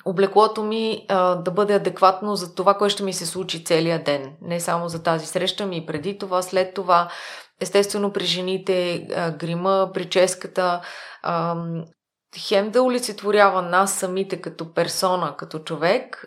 [0.05, 4.35] облеклото ми а, да бъде адекватно за това, което ще ми се случи целия ден.
[4.41, 7.09] Не само за тази среща ми, преди това, след това.
[7.61, 10.81] Естествено, при жените а, грима, прическата,
[11.23, 11.55] а,
[12.37, 16.25] хем да олицетворява нас самите като персона, като човек.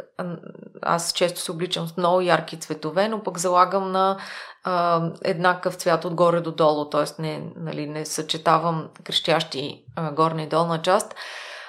[0.82, 4.18] Аз често се обличам с много ярки цветове, но пък залагам на
[4.64, 7.22] а, еднакъв цвят отгоре до долу, т.е.
[7.22, 11.14] Не, нали, не съчетавам крещящи а, горна и долна част.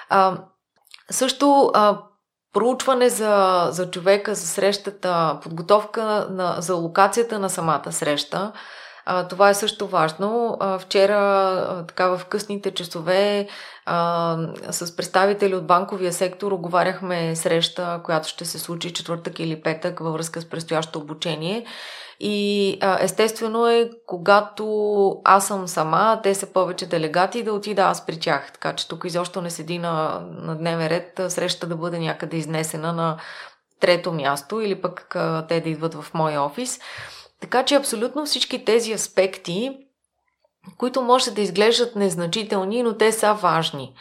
[0.08, 0.38] А,
[1.10, 1.98] също а,
[2.52, 8.52] проучване за, за човека, за срещата, подготовка на, за локацията на самата среща.
[9.10, 10.56] А, това е също важно.
[10.60, 13.48] А, вчера, а, така в късните часове,
[13.86, 14.36] а,
[14.70, 20.12] с представители от банковия сектор оговаряхме среща, която ще се случи четвъртък или петък във
[20.12, 21.66] връзка с предстоящо обучение.
[22.20, 24.66] И а, естествено е, когато
[25.24, 28.52] аз съм сама, те са повече делегати, да отида аз при тях.
[28.52, 32.92] Така че тук изобщо не седи на, на дневен ред среща да бъде някъде изнесена
[32.92, 33.16] на
[33.80, 36.80] трето място или пък а, те да идват в мой офис.
[37.40, 39.78] Така че абсолютно всички тези аспекти,
[40.76, 43.94] които може да изглеждат незначителни, но те са важни.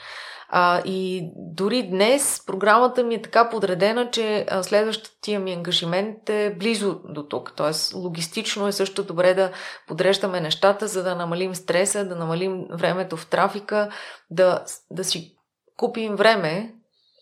[0.50, 7.00] А, и дори днес програмата ми е така подредена, че следващия ми ангажимент е близо
[7.06, 7.54] до тук.
[7.56, 9.52] Тоест, логистично е също добре да
[9.88, 13.90] подреждаме нещата, за да намалим стреса, да намалим времето в трафика,
[14.30, 15.36] да, да си
[15.78, 16.74] купим време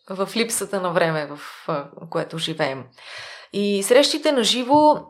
[0.10, 1.40] в липсата на време, в
[2.10, 2.84] което живеем.
[3.54, 5.06] И срещите на живо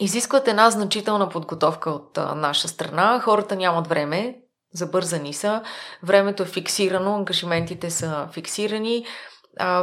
[0.00, 3.20] изискват една значителна подготовка от наша страна.
[3.20, 4.36] Хората нямат време,
[4.72, 5.62] забързани са,
[6.02, 9.06] времето е фиксирано, ангажиментите са фиксирани.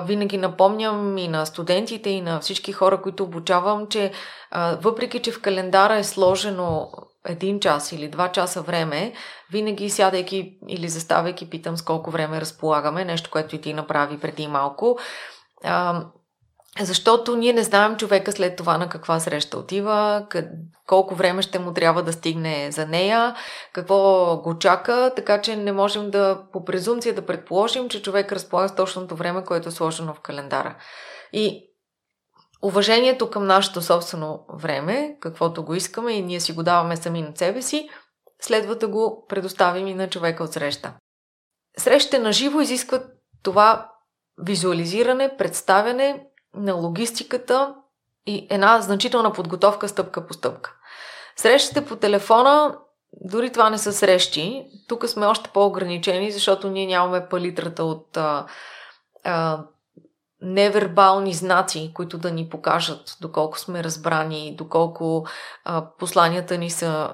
[0.06, 4.12] Винаги напомням и на студентите, и на всички хора, които обучавам, че
[4.82, 6.91] въпреки, че в календара е сложено
[7.26, 9.13] един час или два часа време,
[9.52, 14.48] винаги сядайки или заставайки питам с колко време разполагаме, нещо, което и ти направи преди
[14.48, 15.00] малко.
[16.81, 20.27] Защото ние не знаем човека след това на каква среща отива,
[20.87, 23.35] колко време ще му трябва да стигне за нея,
[23.73, 28.69] какво го чака, така че не можем да по презумция да предположим, че човек разполага
[28.69, 30.75] с точното време, което е сложено в календара.
[31.33, 31.71] И
[32.61, 37.31] уважението към нашето собствено време, каквото го искаме и ние си го даваме сами на
[37.35, 37.89] себе си,
[38.41, 40.93] следва да го предоставим и на човека от среща.
[41.77, 43.05] Срещите на живо изискват
[43.43, 43.89] това
[44.43, 46.27] визуализиране, представяне
[46.58, 47.76] на логистиката
[48.26, 50.74] и една значителна подготовка стъпка по стъпка.
[51.36, 52.78] Срещите по телефона,
[53.22, 54.65] дори това не са срещи.
[54.88, 58.46] Тук сме още по-ограничени, защото ние нямаме палитрата от а,
[59.24, 59.63] а,
[60.41, 65.26] невербални знаци, които да ни покажат доколко сме разбрани, доколко
[65.65, 67.13] а, посланията ни са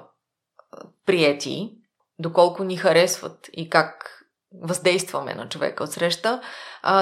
[1.06, 1.72] приети,
[2.18, 4.23] доколко ни харесват и как
[4.62, 6.40] въздействаме на човека от среща.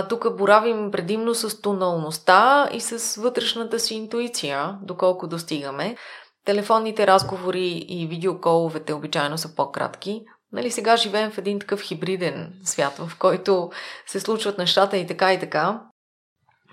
[0.08, 5.96] Тук боравим предимно с тоналността и с вътрешната си интуиция, доколко достигаме.
[6.44, 10.22] Телефонните разговори и видеоколовете обичайно са по-кратки.
[10.52, 13.70] Нали, сега живеем в един такъв хибриден свят, в който
[14.06, 15.80] се случват нещата и така и така.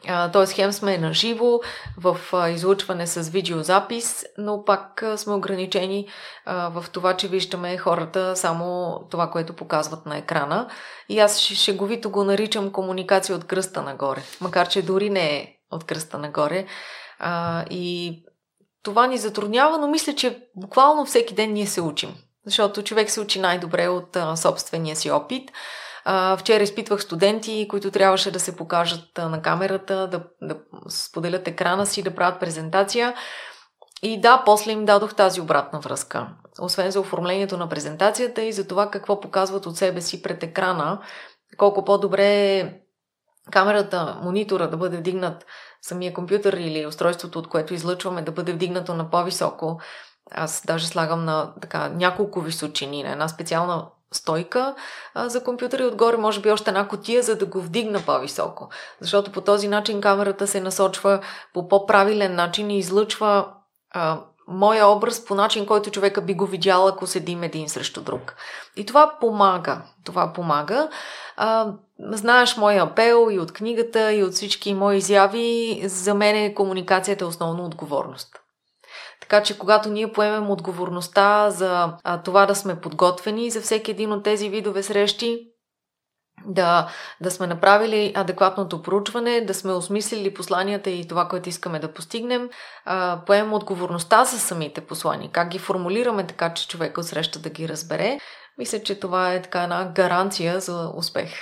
[0.06, 0.46] Т.е.
[0.54, 1.60] хем сме на живо
[1.98, 2.18] в
[2.50, 6.08] излучване с видеозапис, но пак сме ограничени
[6.46, 10.70] в това, че виждаме хората само това, което показват на екрана.
[11.10, 15.84] И аз шеговито го наричам комуникация от кръста нагоре, макар че дори не е от
[15.84, 16.66] кръста нагоре.
[17.70, 18.16] И
[18.84, 22.16] това ни затруднява, но мисля, че буквално всеки ден ние се учим.
[22.46, 25.52] Защото човек се учи най-добре от собствения си опит.
[26.38, 30.58] Вчера изпитвах студенти, които трябваше да се покажат на камерата, да, да
[30.90, 33.16] споделят екрана си, да правят презентация.
[34.02, 36.28] И да, после им дадох тази обратна връзка.
[36.60, 41.02] освен за оформлението на презентацията и за това какво показват от себе си пред екрана,
[41.58, 42.74] колко по-добре е
[43.52, 45.46] камерата, монитора да бъде вдигнат,
[45.82, 49.80] самия компютър или устройството, от което излъчваме, да бъде вдигнато на по-високо.
[50.32, 54.76] Аз даже слагам на така няколко височини, на една специална стойка
[55.14, 58.70] а, за компютъра и отгоре може би още една котия, за да го вдигна по-високо.
[59.02, 61.20] Защото по този начин камерата се насочва
[61.54, 63.48] по по-правилен начин и излъчва
[63.92, 68.36] а, моя образ по начин, който човека би го видял, ако седим един срещу друг.
[68.76, 69.82] И това помага.
[70.06, 70.90] Това помага.
[71.38, 75.82] А, знаеш моя апел и от книгата, и от всички мои изяви.
[75.86, 78.40] За мен е комуникацията е основно отговорност.
[79.30, 84.12] Така че, когато ние поемем отговорността за а, това да сме подготвени за всеки един
[84.12, 85.40] от тези видове срещи,
[86.46, 86.90] да,
[87.22, 92.50] да сме направили адекватното проучване, да сме осмислили посланията и това, което искаме да постигнем,
[92.86, 97.70] а, поемем отговорността за самите послания, как ги формулираме така, че човека среща да ги
[97.70, 98.20] разбере.
[98.58, 101.34] Мисля, че това е така една гаранция за успех.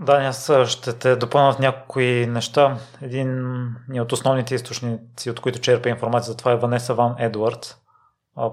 [0.00, 2.76] Да, аз ще те допълня в някои неща.
[3.02, 3.44] Един
[4.00, 7.76] от основните източници, от които черпя информация за това е Ванеса Ван Едвард.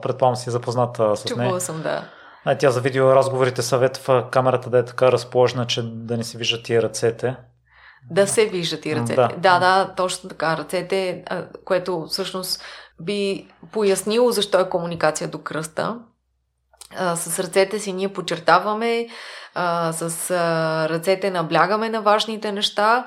[0.02, 1.36] Предполагам си е запозната с нея.
[1.36, 2.10] Чувала съм, да.
[2.46, 6.70] А тя за видеоразговорите съветва камерата да е така разположена, че да не си виждат
[6.70, 7.36] и ръцете.
[8.12, 9.16] Да се виждат и ръцете.
[9.16, 10.58] Да, да, да точно така.
[10.58, 11.24] Ръцете,
[11.66, 12.64] което всъщност
[13.02, 16.00] би пояснило защо е комуникация до кръста.
[17.16, 19.08] с ръцете си ние подчертаваме,
[19.92, 20.32] с
[20.90, 23.06] ръцете наблягаме на важните неща.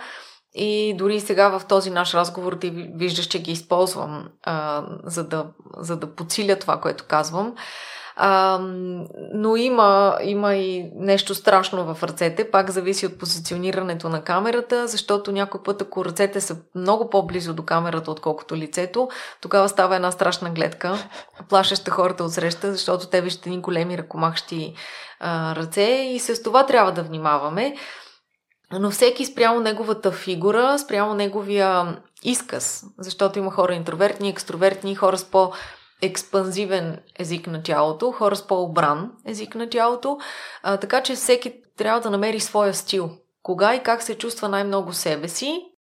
[0.59, 5.47] И дори сега в този наш разговор ти виждаш, че ги използвам, а, за, да,
[5.77, 7.55] за да подсиля това, което казвам.
[8.19, 8.59] А,
[9.35, 15.33] но има, има и нещо страшно в ръцете, пак зависи от позиционирането на камерата, защото
[15.33, 19.09] някой път, ако ръцете са много по-близо до камерата, отколкото лицето,
[19.41, 20.99] тогава става една страшна гледка,
[21.49, 24.75] плашеща хората от среща, защото те виждат ни големи ръкомахщи
[25.21, 27.77] а, ръце и с това трябва да внимаваме.
[28.73, 35.25] Но всеки спрямо неговата фигура, спрямо неговия изказ, защото има хора интровертни, екстровертни, хора с
[35.25, 35.53] по-
[36.03, 40.19] експанзивен език на тялото, хора с по-обран език на тялото,
[40.63, 43.11] а, така че всеки трябва да намери своя стил.
[43.43, 45.77] Кога и как се чувства най-много себе си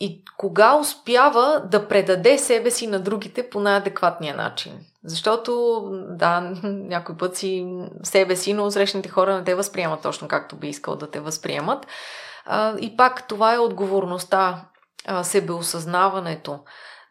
[0.00, 4.78] и кога успява да предаде себе си на другите по най-адекватния начин.
[5.04, 7.66] Защото, да, някой път си
[8.02, 11.86] себе си, но срещните хора не те възприемат точно както би искал да те възприемат.
[12.44, 14.64] А, и пак това е отговорността,
[15.06, 16.60] а, себеосъзнаването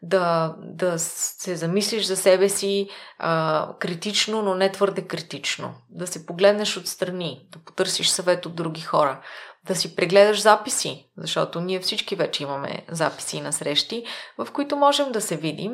[0.02, 2.88] да, да се замислиш за себе си
[3.18, 5.74] а, критично, но не твърде критично.
[5.90, 9.20] Да се погледнеш отстрани, да потърсиш съвет от други хора,
[9.66, 14.04] да си прегледаш записи, защото ние всички вече имаме записи на срещи,
[14.38, 15.72] в които можем да се видим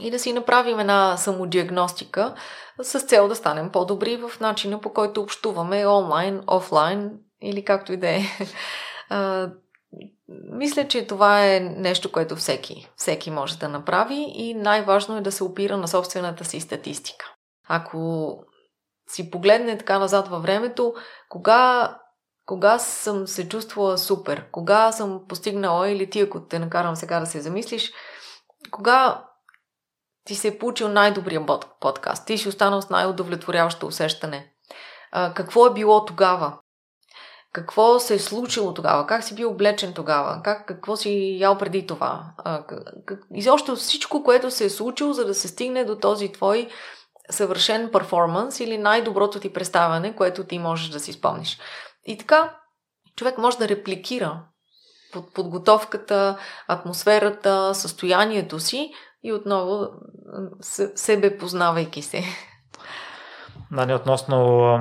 [0.00, 2.34] и да си направим една самодиагностика
[2.82, 7.10] с цел да станем по-добри в начина по който общуваме онлайн, офлайн
[7.42, 8.22] или както и да е.
[10.28, 15.32] Мисля, че това е нещо, което всеки, всеки може да направи и най-важно е да
[15.32, 17.34] се опира на собствената си статистика.
[17.68, 18.38] Ако
[19.08, 20.94] си погледне така назад във времето,
[21.28, 21.96] кога,
[22.46, 27.26] кога съм се чувствала супер, кога съм постигнала или ти, ако те накарам сега да
[27.26, 27.92] се замислиш,
[28.70, 29.24] кога
[30.24, 31.46] ти се е получил най-добрия
[31.80, 34.52] подкаст, ти си останал с най-удовлетворяващо усещане.
[35.34, 36.58] Какво е било тогава?
[37.54, 41.86] Какво се е случило тогава, как си бил облечен тогава, как, какво си ял преди
[41.86, 42.24] това.
[42.38, 42.64] А,
[43.34, 46.68] изобщо всичко, което се е случило, за да се стигне до този твой
[47.30, 51.58] съвършен перформанс или най-доброто ти представяне, което ти можеш да си спомниш.
[52.06, 52.56] И така,
[53.16, 54.42] човек може да репликира
[55.12, 56.38] под подготовката,
[56.68, 58.92] атмосферата, състоянието си
[59.22, 59.88] и отново
[60.94, 62.24] себе познавайки се.
[63.72, 64.78] Дали, относно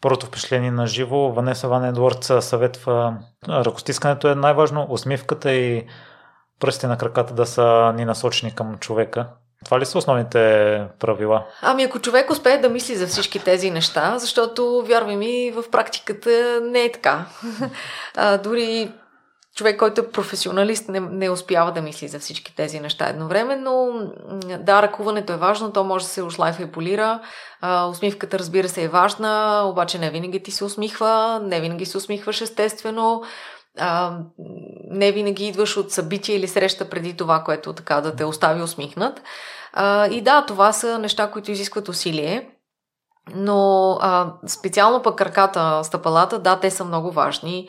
[0.00, 1.32] първото впечатление на живо.
[1.32, 3.16] Ванеса Ван Едуардс съветва
[3.48, 5.86] ръкостискането е най-важно, усмивката и
[6.60, 9.26] пръстите на краката да са ни насочени към човека.
[9.64, 11.46] Това ли са основните правила?
[11.62, 16.60] Ами ако човек успее да мисли за всички тези неща, защото, вярвай ми, в практиката
[16.62, 17.26] не е така.
[18.18, 18.92] А, дори
[19.56, 24.00] човек, който е професионалист, не, не успява да мисли за всички тези неща едновременно.
[24.60, 27.20] Да, ръкуването е важно, то може да се ушлайфа и полира.
[27.60, 31.96] А, усмивката, разбира се, е важна, обаче не винаги ти се усмихва, не винаги се
[31.96, 33.22] усмихваш естествено.
[33.78, 34.18] А,
[34.90, 39.22] не винаги идваш от събитие или среща преди това, което така да те остави усмихнат.
[39.72, 42.50] А, и да, това са неща, които изискват усилие.
[43.34, 47.68] Но а, специално пък краката, стъпалата, да, те са много важни.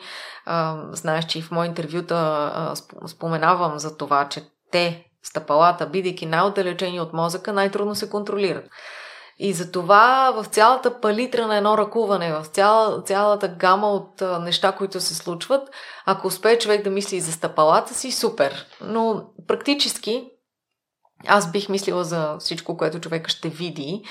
[0.92, 2.72] Знаеш, че и в мои интервюта
[3.06, 8.64] споменавам за това, че те стъпалата, бидейки най-отдалечени от мозъка, най-трудно се контролират.
[9.38, 15.00] И затова в цялата палитра на едно ръкуване, в цяла, цялата гама от неща, които
[15.00, 15.68] се случват,
[16.06, 18.66] ако успее човек да мисли за стъпалата си, супер.
[18.80, 20.30] Но практически
[21.26, 24.02] аз бих мислила за всичко, което човека ще види.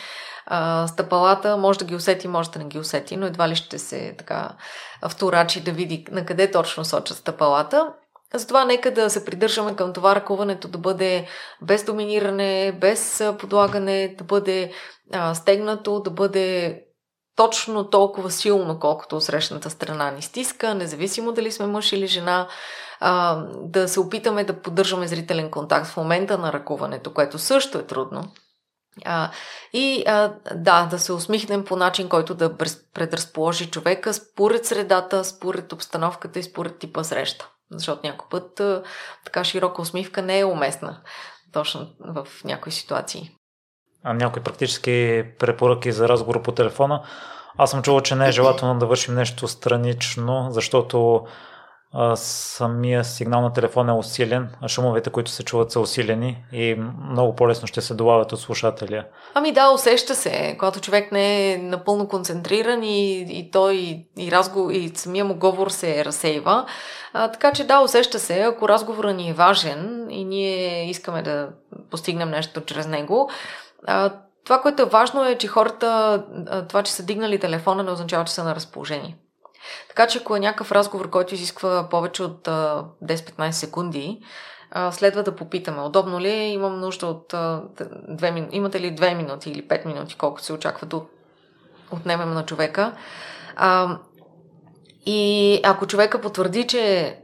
[0.49, 3.79] А, стъпалата може да ги усети, може да не ги усети, но едва ли ще
[3.79, 4.49] се така
[5.09, 7.93] вторачи да види на къде точно сочат стъпалата.
[8.33, 11.27] Затова нека да се придържаме към това ръкуването да бъде
[11.61, 14.71] без доминиране, без подлагане, да бъде
[15.13, 16.81] а, стегнато, да бъде
[17.35, 22.47] точно толкова силно, колкото срещната страна ни стиска, независимо дали сме мъж или жена,
[22.99, 27.87] а, да се опитаме да поддържаме зрителен контакт в момента на ръкуването, което също е
[27.87, 28.23] трудно.
[29.05, 29.31] А,
[29.73, 32.57] и а, да, да се усмихнем по начин, който да
[32.93, 37.49] предразположи човека според средата, според обстановката и според типа среща.
[37.71, 38.83] Защото някой път а,
[39.25, 41.01] така широка усмивка не е уместна
[41.53, 43.31] точно в някои ситуации.
[44.03, 47.03] А някои практически препоръки за разговор по телефона.
[47.57, 51.27] Аз съм чувал, че не е желателно да вършим нещо странично, защото
[52.15, 56.75] самия сигнал на телефона е усилен, а шумовете, които се чуват, са усилени и
[57.09, 59.03] много по-лесно ще се долавят от слушателя.
[59.33, 64.31] Ами да, усеща се, когато човек не е напълно концентриран и, и той и, и,
[64.31, 66.65] разговор, и самия му говор се разсейва.
[67.13, 71.49] А, така че да, усеща се, ако разговорът ни е важен и ние искаме да
[71.91, 73.29] постигнем нещо чрез него,
[73.87, 74.11] а,
[74.45, 76.23] това, което е важно е, че хората,
[76.69, 79.17] това, че са дигнали телефона, не означава, че са на разположение.
[79.87, 84.19] Така че ако е някакъв разговор, който изисква повече от 10-15 секунди,
[84.91, 85.81] следва да попитаме.
[85.81, 86.49] Удобно ли е?
[86.49, 87.33] Имам нужда от
[88.07, 88.55] две минути.
[88.55, 91.01] Имате ли 2 минути или 5 минути, колко се очаква да
[91.91, 92.93] отнемем на човека?
[95.05, 97.17] И ако човека потвърди, че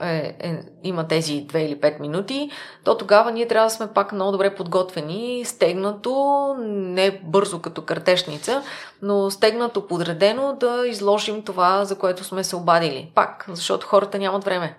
[0.00, 2.50] е, е, има тези 2 или 5 минути,
[2.84, 8.62] то тогава ние трябва да сме пак много добре подготвени, стегнато, не бързо като картешница,
[9.02, 13.12] но стегнато, подредено да изложим това, за което сме се обадили.
[13.14, 14.78] Пак, защото хората нямат време.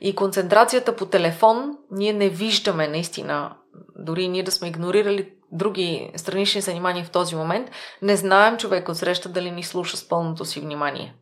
[0.00, 3.52] И концентрацията по телефон, ние не виждаме наистина,
[3.98, 7.70] дори ние да сме игнорирали други странични занимания в този момент,
[8.02, 11.14] не знаем човек от среща дали ни слуша с пълното си внимание.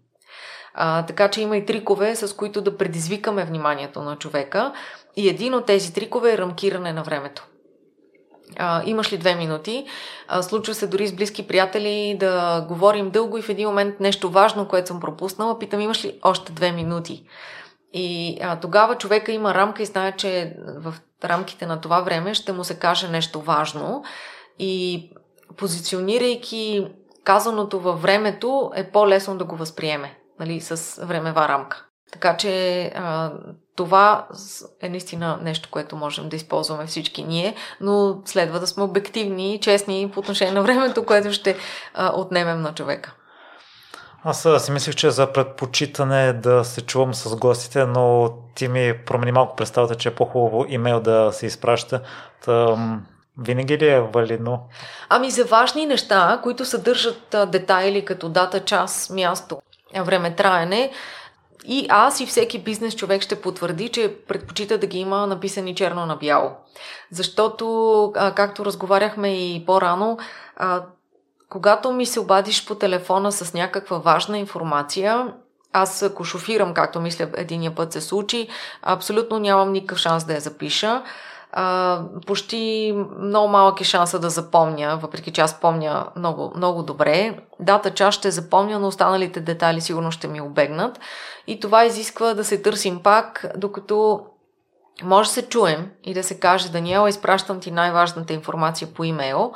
[0.75, 4.73] А, така че има и трикове, с които да предизвикаме вниманието на човека.
[5.17, 7.47] И един от тези трикове е рамкиране на времето.
[8.57, 9.87] А, имаш ли две минути?
[10.29, 14.31] А, случва се дори с близки приятели да говорим дълго и в един момент нещо
[14.31, 17.25] важно, което съм пропуснала, питам имаш ли още две минути?
[17.93, 20.95] И а, тогава човека има рамка и знае, че в
[21.25, 24.03] рамките на това време ще му се каже нещо важно.
[24.59, 25.11] И
[25.57, 26.87] позиционирайки
[27.25, 31.85] казаното във времето е по-лесно да го възприеме нали, с времева рамка.
[32.13, 33.33] Така че а,
[33.77, 34.27] това
[34.83, 39.61] е наистина нещо, което можем да използваме всички ние, но следва да сме обективни и
[39.61, 41.57] честни по отношение на времето, което ще
[41.95, 43.15] а, отнемем на човека.
[44.25, 49.33] Аз си мислих, че за предпочитане да се чувам с гостите, но ти ми промени
[49.33, 52.03] малко представата, че е по-хубаво имейл да се изпраща.
[52.45, 53.07] Тъм,
[53.39, 54.69] винаги ли е валидно?
[55.09, 59.63] Ами за важни неща, които съдържат детайли като дата, час, място,
[59.95, 60.93] време траене.
[61.65, 66.07] И аз и всеки бизнес човек ще потвърди, че предпочита да ги има написани черно
[66.07, 66.51] на бяло.
[67.11, 70.19] Защото, както разговаряхме и по-рано,
[71.49, 75.35] когато ми се обадиш по телефона с някаква важна информация,
[75.73, 78.49] аз ако шофирам, както мисля единия път се случи,
[78.83, 81.03] абсолютно нямам никакъв шанс да я запиша
[81.53, 87.39] а, почти много малък е шанса да запомня, въпреки че аз помня много, много добре.
[87.61, 91.01] Дата част ще запомня, но останалите детайли сигурно ще ми обегнат.
[91.47, 94.21] И това изисква да се търсим пак, докато
[95.03, 99.53] може да се чуем и да се каже, Даниела, изпращам ти най-важната информация по имейл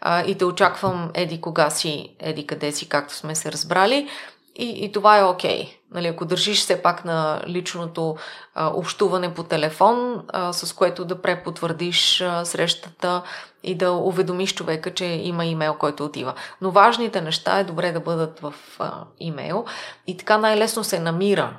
[0.00, 4.08] а, и те очаквам еди кога си, еди къде си, както сме се разбрали.
[4.56, 5.64] И, и това е окей.
[5.64, 5.77] Okay.
[5.94, 8.16] Нали, ако държиш все пак на личното
[8.54, 13.22] а, общуване по телефон, а, с което да препотвърдиш а, срещата
[13.62, 16.34] и да уведомиш човека, че има имейл, който отива.
[16.60, 19.64] Но важните неща е добре да бъдат в а, имейл
[20.06, 21.56] и така най-лесно се намира.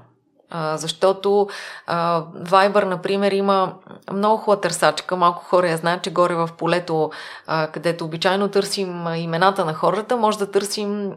[0.49, 1.47] А, защото
[1.87, 3.73] а, Viber, например, има
[4.13, 5.15] много хубава търсачка.
[5.15, 7.11] Малко хора я знаят, че горе в полето,
[7.47, 11.11] а, където обичайно търсим имената на хората, може да търсим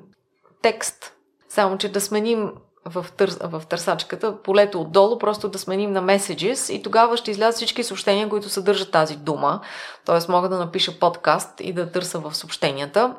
[0.63, 1.13] текст
[1.49, 2.53] само, че да сменим
[2.85, 7.57] в, тър, в търсачката полето отдолу, просто да сменим на Messages и тогава ще излязат
[7.57, 9.61] всички съобщения, които съдържат тази дума.
[10.07, 13.17] Тоест мога да напиша подкаст и да търся в съобщенията.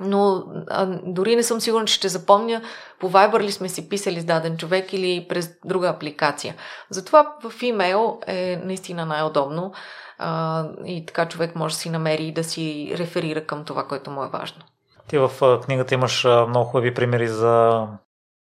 [0.00, 2.62] но а, дори не съм сигурна, че ще запомня
[3.00, 6.54] по Viber ли сме си писали с даден човек или през друга апликация.
[6.90, 9.72] Затова в имейл е наистина най-удобно
[10.18, 14.10] а, и така човек може да си намери и да си реферира към това, което
[14.10, 14.62] му е важно.
[15.08, 15.30] Ти в
[15.64, 17.86] книгата имаш много хубави примери за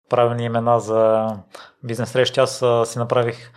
[0.10, 1.28] правилни имена за
[1.84, 2.39] бизнес срещи.
[2.39, 3.51] Аз си направих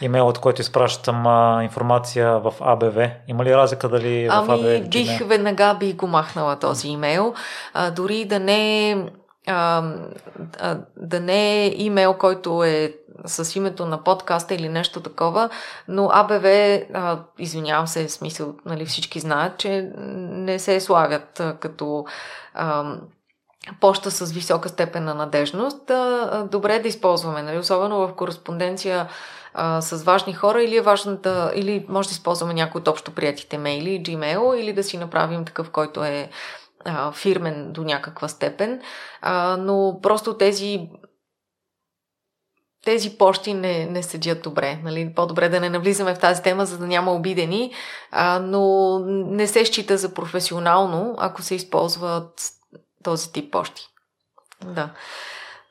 [0.00, 3.10] имейл, от който изпращам а, информация в АБВ.
[3.28, 4.88] Има ли разлика дали ами, в АБВ?
[4.88, 5.24] бих Gmail?
[5.24, 7.34] веднага би го махнала този имейл.
[7.74, 8.96] А, дори да не
[9.46, 9.82] а,
[10.60, 15.50] а, да не е имейл, който е с името на подкаста или нещо такова,
[15.88, 16.44] но АБВ,
[16.94, 22.04] а, извинявам се, в смисъл, нали, всички знаят, че не се славят а, като
[22.54, 22.94] а,
[23.80, 25.90] поща с висока степен на надежност.
[26.50, 29.08] Добре да използваме, нали, особено в кореспонденция
[29.54, 33.14] а, с важни хора или е важно да, или може да използваме някои от общо
[33.14, 36.30] приятите мейли, Gmail, или да си направим такъв, който е
[36.84, 38.80] а, фирмен до някаква степен.
[39.20, 40.88] А, но просто тези
[42.84, 44.80] тези почти не, не седят добре.
[44.84, 45.12] Нали?
[45.14, 47.72] По-добре да не навлизаме в тази тема, за да няма обидени,
[48.10, 52.32] а, но не се счита за професионално, ако се използват
[53.04, 53.82] този тип почти.
[54.64, 54.94] Да.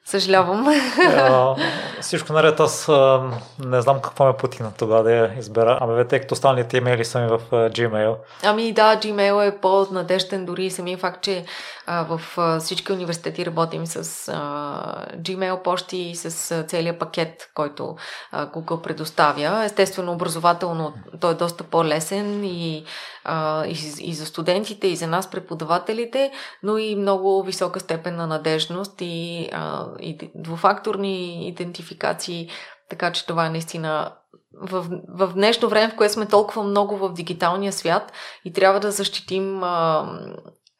[0.05, 0.67] Съжалявам.
[0.99, 1.55] А,
[2.01, 3.21] всичко наред, аз а,
[3.65, 5.77] не знам какво ме потина тогава да я избера.
[5.81, 8.15] Ами, тъй като останалите имейли са ми в а, Gmail.
[8.43, 11.45] Ами да, Gmail е по-надежден, дори самия факт, че
[11.85, 17.49] а, в а, всички университети работим с а, Gmail почти и с а, целият пакет,
[17.53, 17.95] който
[18.31, 19.63] а, Google предоставя.
[19.63, 22.85] Естествено, образователно той е доста по-лесен и,
[23.23, 26.31] а, и, и за студентите, и за нас, преподавателите,
[26.63, 29.92] но и много висока степен на надежност и, а, и
[30.35, 32.49] двуфакторни идентификации,
[32.89, 34.13] така че това е наистина
[34.61, 38.11] в, в днешно време, в което сме толкова много в дигиталния свят
[38.45, 40.05] и трябва да защитим а,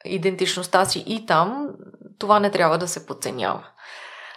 [0.06, 1.68] идентичността си и там,
[2.20, 3.68] това не трябва да се подценява.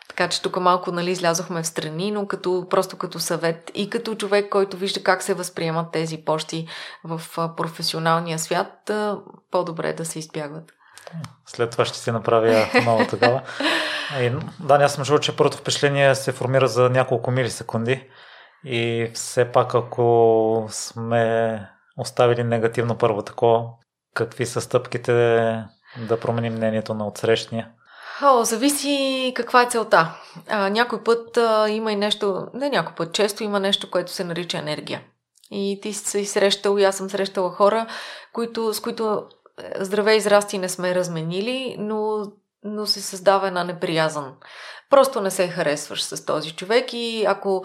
[0.08, 4.14] Така че тук малко нали, излязохме в страни, но като, просто като съвет и като
[4.14, 6.68] човек, който вижда как се възприемат тези почти
[7.04, 7.22] в
[7.56, 8.90] професионалния свят,
[9.50, 10.72] по-добре да се избягват.
[11.46, 13.42] След това ще си направя много такава.
[14.20, 18.10] И, да, аз съм чул, че първото впечатление се формира за няколко милисекунди
[18.64, 21.60] и все пак ако сме
[21.98, 23.64] оставили негативно първо такова,
[24.14, 25.12] какви са стъпките
[26.08, 27.68] да променим мнението на отсрещния?
[28.22, 30.14] О, зависи каква е целта.
[30.48, 34.24] А, някой път а, има и нещо, не някой път, често има нещо, което се
[34.24, 35.02] нарича енергия.
[35.50, 37.86] И ти си срещал, и аз съм срещала хора,
[38.32, 39.26] които, с които
[39.78, 42.32] здраве израсти не сме разменили, но,
[42.64, 44.34] но се създава една неприязан.
[44.90, 47.64] Просто не се харесваш с този човек и ако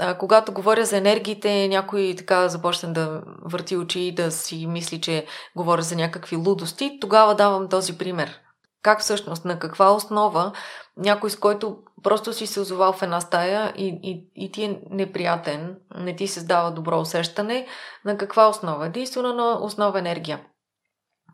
[0.00, 5.00] а, когато говоря за енергиите, някой така започне да върти очи и да си мисли,
[5.00, 5.26] че
[5.56, 8.40] говоря за някакви лудости, тогава давам този пример.
[8.82, 10.52] Как всъщност, на каква основа
[10.96, 14.80] някой, с който просто си се озовал в една стая и, и, и ти е
[14.90, 17.66] неприятен, не ти създава добро усещане,
[18.04, 18.86] на каква основа?
[18.86, 20.40] Единствено на основа енергия.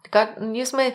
[0.05, 0.95] Така, ние сме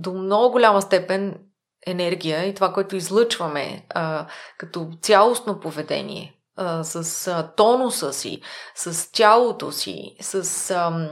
[0.00, 1.38] до много голяма степен
[1.86, 4.26] енергия и това, което излъчваме а,
[4.58, 8.40] като цялостно поведение, а, с а, тонуса си,
[8.74, 11.10] с тялото си, с а,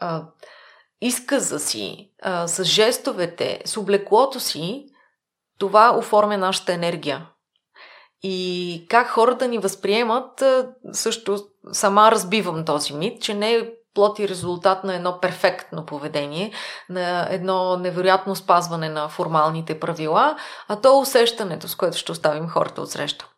[0.00, 0.24] а,
[1.00, 4.86] изказа си, а, с жестовете, с облеклото си,
[5.58, 7.28] това оформя нашата енергия.
[8.22, 10.42] И как хората ни възприемат,
[10.92, 16.52] също сама разбивам този мит, че не е плод и резултат на едно перфектно поведение,
[16.88, 20.36] на едно невероятно спазване на формалните правила,
[20.68, 23.28] а то е усещането, с което ще оставим хората от среща.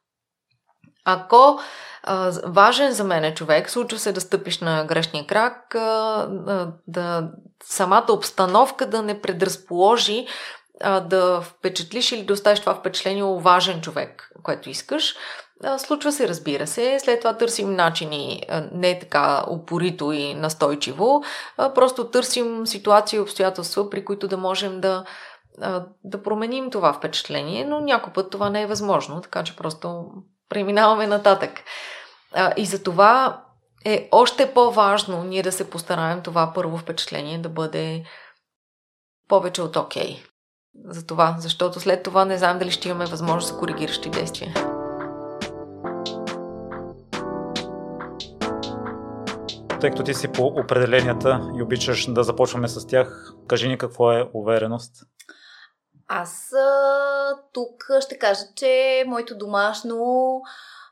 [1.04, 1.60] Ако
[2.02, 7.30] а, важен за мен е човек, случва се да стъпиш на грешния крак, а, да
[7.64, 10.26] самата обстановка да не предразположи
[10.80, 15.14] а, да впечатлиш или да оставиш това впечатление важен човек, което искаш,
[15.78, 16.98] Случва се, разбира се.
[17.00, 18.42] След това търсим начини
[18.72, 21.22] не така упорито и настойчиво.
[21.56, 25.04] Просто търсим ситуации и обстоятелства, при които да можем да,
[26.04, 30.04] да променим това впечатление, но някой път това не е възможно, така че просто
[30.48, 31.50] преминаваме нататък.
[32.56, 33.42] И за това
[33.84, 38.04] е още по-важно ние да се постараем това първо впечатление да бъде
[39.28, 40.16] повече от окей.
[40.16, 40.26] Okay.
[40.84, 44.54] За това, защото след това не знам дали ще имаме възможност за коригиращи действия.
[49.80, 54.12] Тъй като ти си по определенията и обичаш да започваме с тях, кажи ни какво
[54.12, 54.92] е увереност.
[56.08, 60.40] Аз а, тук ще кажа, че моето домашно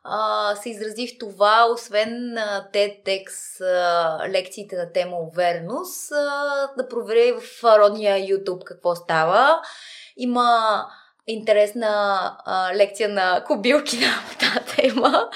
[0.04, 3.26] а, се изрази в това, освен а, TEDx
[3.60, 6.16] а, лекциите на тема увереност, а,
[6.76, 9.60] да проверя в родния YouTube какво става.
[10.16, 10.86] Има
[11.28, 11.88] интересна
[12.44, 15.30] а, лекция на кобилки на тази тема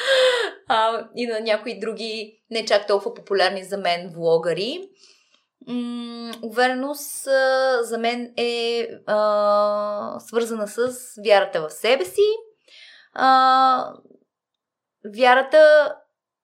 [0.69, 4.89] а, и на някои други не чак толкова популярни за мен влогари.
[5.67, 10.91] М- увереност а, за мен е а, свързана с
[11.25, 12.27] вярата в себе си.
[13.13, 13.93] А,
[15.17, 15.95] вярата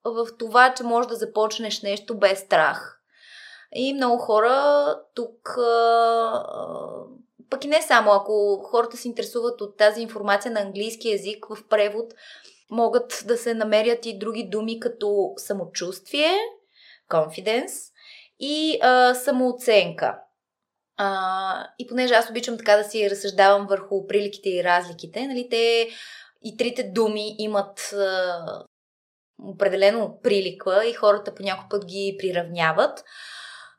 [0.05, 2.95] в това, че можеш да започнеш нещо без страх.
[3.75, 5.59] И много хора тук,
[7.51, 11.69] пък и не само, ако хората се интересуват от тази информация на английски язик в
[11.69, 12.15] превод,
[12.71, 16.31] могат да се намерят и други думи като самочувствие,
[17.11, 17.93] confidence
[18.41, 20.19] и а, самооценка.
[20.97, 25.89] А, и понеже аз обичам така да си разсъждавам върху приликите и разликите, нали, те
[26.43, 28.65] и трите думи имат а,
[29.43, 33.05] определено приликва и хората по път ги приравняват,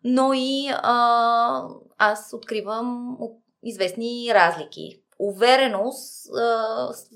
[0.04, 1.64] но и а,
[1.98, 3.18] аз откривам
[3.64, 5.02] известни разлики.
[5.20, 6.30] Увереност,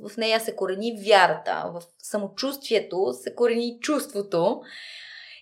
[0.04, 4.62] в нея се корени вярата, в самочувствието се корени чувството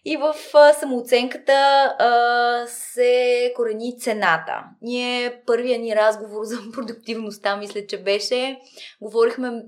[0.06, 0.36] и в
[0.80, 1.52] самооценката
[2.00, 4.64] а, се корени цената.
[4.82, 8.60] Ние първия ни разговор за продуктивността, мисля, че беше,
[9.02, 9.64] говорихме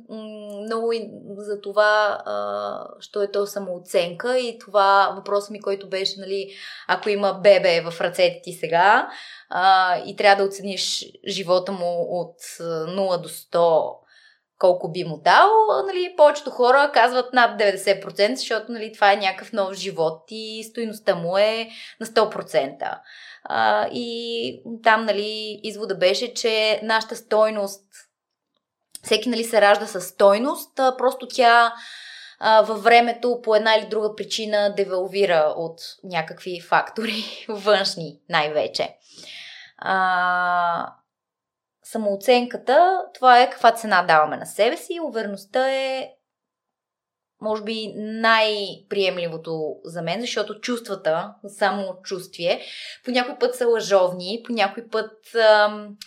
[0.64, 6.20] много и за това, а, що е то самооценка и това въпрос ми, който беше,
[6.20, 6.54] нали,
[6.88, 9.10] ако има бебе в ръцете ти сега
[9.50, 14.03] а, и трябва да оцениш живота му от 0 до 100
[14.64, 15.50] колко би му дал,
[15.88, 21.16] нали, повечето хора казват над 90%, защото нали, това е някакъв нов живот и стоиността
[21.16, 23.00] му е на 100%.
[23.44, 27.84] А, и там нали, извода беше, че нашата стойност,
[29.04, 31.74] всеки нали, се ражда с стойност, а, просто тя
[32.40, 38.96] а, във времето по една или друга причина девалвира от някакви фактори, външни най-вече.
[39.78, 40.94] А,
[41.84, 45.00] самооценката, това е каква цена даваме на себе си.
[45.00, 46.14] Увереността е
[47.44, 52.62] може би най-приемливото за мен, защото чувствата, само чувствие,
[53.06, 55.98] по някой път са лъжовни, по някой път ам,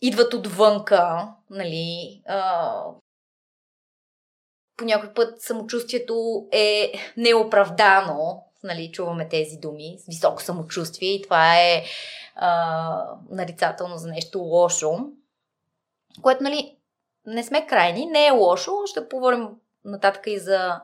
[0.00, 2.82] идват отвънка, нали, а,
[4.76, 11.60] по някой път самочувствието е неоправдано, нали, чуваме тези думи, с високо самочувствие и това
[11.60, 11.84] е
[12.34, 14.98] а, нарицателно за нещо лошо,
[16.22, 16.76] което, нали,
[17.26, 19.48] не сме крайни, не е лошо, ще поговорим
[19.84, 20.80] нататък и за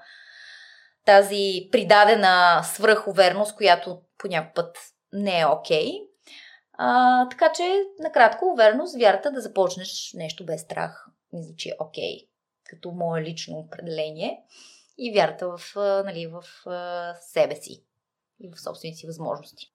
[1.05, 4.79] тази придадена свръхуверност, която по път
[5.12, 5.87] не е окей.
[5.87, 6.09] Okay.
[7.31, 12.29] Така че, накратко, увереност, вярата да започнеш нещо без страх, мисля, че е окей, okay,
[12.64, 14.43] като мое лично определение.
[15.05, 16.42] И вярата в, нали, в
[17.20, 17.84] себе си
[18.40, 19.72] и в собствените си възможности.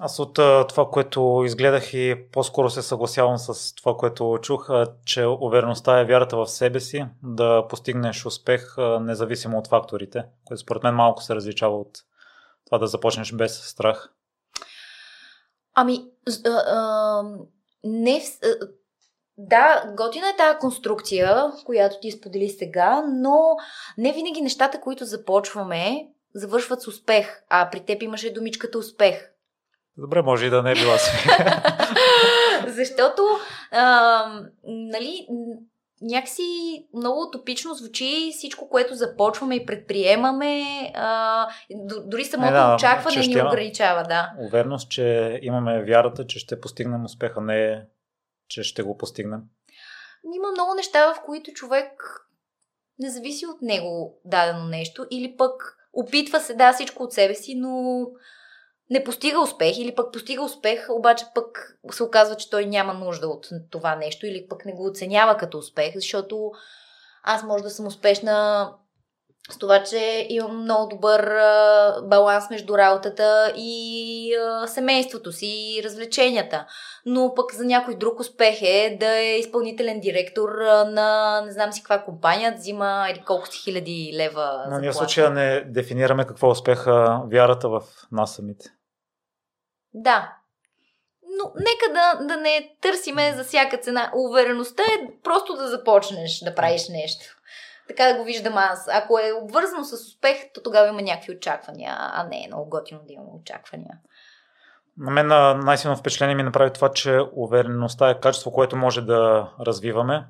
[0.00, 0.34] Аз от
[0.68, 4.70] това, което изгледах и по-скоро се съгласявам с това, което чух,
[5.04, 10.82] че увереността е вярата в себе си, да постигнеш успех независимо от факторите, което според
[10.82, 11.98] мен малко се различава от
[12.66, 14.12] това да започнеш без страх.
[15.74, 16.06] Ами,
[16.46, 17.22] а, а,
[17.84, 18.22] не.
[19.38, 23.56] Да, готина е тази конструкция, която ти сподели сега, но
[23.98, 27.42] не винаги нещата, които започваме, завършват с успех.
[27.50, 29.30] А при теб имаше думичката успех.
[29.96, 31.28] Добре, може и да не е била си.
[32.66, 33.22] Защото,
[33.70, 34.24] а,
[34.64, 35.26] нали,
[36.02, 36.42] някакси
[36.94, 40.62] много утопично звучи всичко, което започваме и предприемаме.
[40.94, 41.46] А,
[42.04, 44.32] дори самото не, да, очакване ни ограничава, да.
[44.38, 47.86] Увереност, че имаме вярата, че ще постигнем успеха, не
[48.48, 49.40] че ще го постигнем.
[50.36, 51.90] Има много неща, в които човек
[52.98, 57.54] не зависи от него дадено нещо или пък опитва се да всичко от себе си,
[57.54, 58.04] но
[58.90, 63.28] не постига успех или пък постига успех, обаче пък се оказва, че той няма нужда
[63.28, 66.50] от това нещо или пък не го оценява като успех, защото
[67.22, 68.68] аз може да съм успешна
[69.50, 75.82] с това, че имам много добър а, баланс между работата и а, семейството си и
[75.84, 76.66] развлеченията.
[77.06, 80.48] Но пък за някой друг успех е да е изпълнителен директор
[80.86, 84.66] на не знам си каква компания, да взима или колко си хиляди лева.
[84.70, 87.82] Но ние в случая не дефинираме какво е успеха вярата в
[88.12, 88.64] нас самите.
[89.94, 90.32] Да.
[91.22, 94.12] Но нека да, да не търсиме за всяка цена.
[94.14, 97.24] Увереността е просто да започнеш да правиш нещо.
[97.88, 98.88] Така да го виждам аз.
[98.92, 103.00] Ако е обвързано с успех, то тогава има някакви очаквания, а не е много готино
[103.06, 103.98] да има очаквания.
[104.96, 105.26] На мен
[105.64, 110.26] най-силно впечатление ми направи това, че увереността е качество, което може да развиваме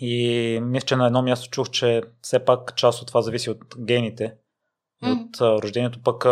[0.00, 3.58] И мисля, че на едно място чух, че все пак част от това зависи от
[3.78, 4.34] гените
[5.02, 5.12] и М.
[5.12, 6.24] от а, рождението, пък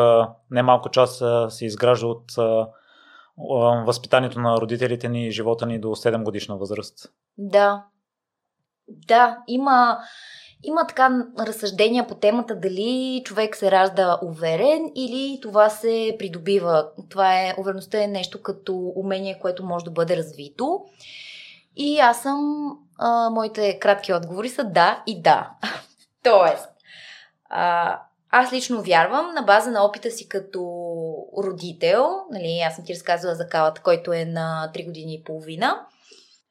[0.51, 2.67] немалко част а, се изгражда от а,
[3.87, 7.13] възпитанието на родителите ни и живота ни до 7 годишна възраст.
[7.39, 7.85] Да.
[8.89, 9.99] Да, има,
[10.65, 16.89] има така разсъждения по темата дали човек се ражда уверен или това се придобива.
[17.11, 20.85] Това е, увереността е нещо като умение, което може да бъде развито.
[21.77, 25.51] И аз съм, а, моите кратки отговори са да и да.
[26.23, 26.69] Тоест,
[27.49, 27.99] а,
[28.31, 30.61] аз лично вярвам на база на опита си като
[31.39, 35.87] родител, нали, аз съм ти разказвала за калата, който е на 3 години и половина,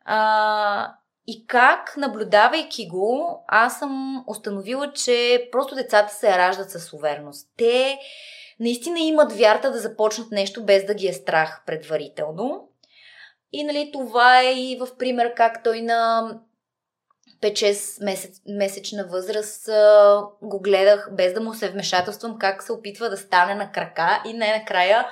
[0.05, 0.93] а,
[1.27, 7.47] и как, наблюдавайки го, аз съм установила, че просто децата се раждат с увереност.
[7.57, 7.99] Те
[8.59, 12.67] наистина имат вярта да започнат нещо без да ги е страх предварително.
[13.51, 16.29] И нали, това е и в пример как той на
[17.41, 19.69] 5-6 месец, месечна възраст
[20.41, 24.33] го гледах без да му се вмешателствам как се опитва да стане на крака и
[24.33, 25.07] най-накрая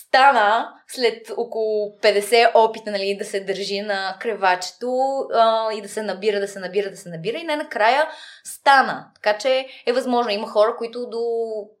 [0.00, 4.90] стана след около 50 опита нали, да се държи на кревачето
[5.34, 8.08] а, и да се набира, да се набира, да се набира и най-накрая
[8.44, 9.06] стана.
[9.14, 10.32] Така че е възможно.
[10.32, 11.16] Има хора, които до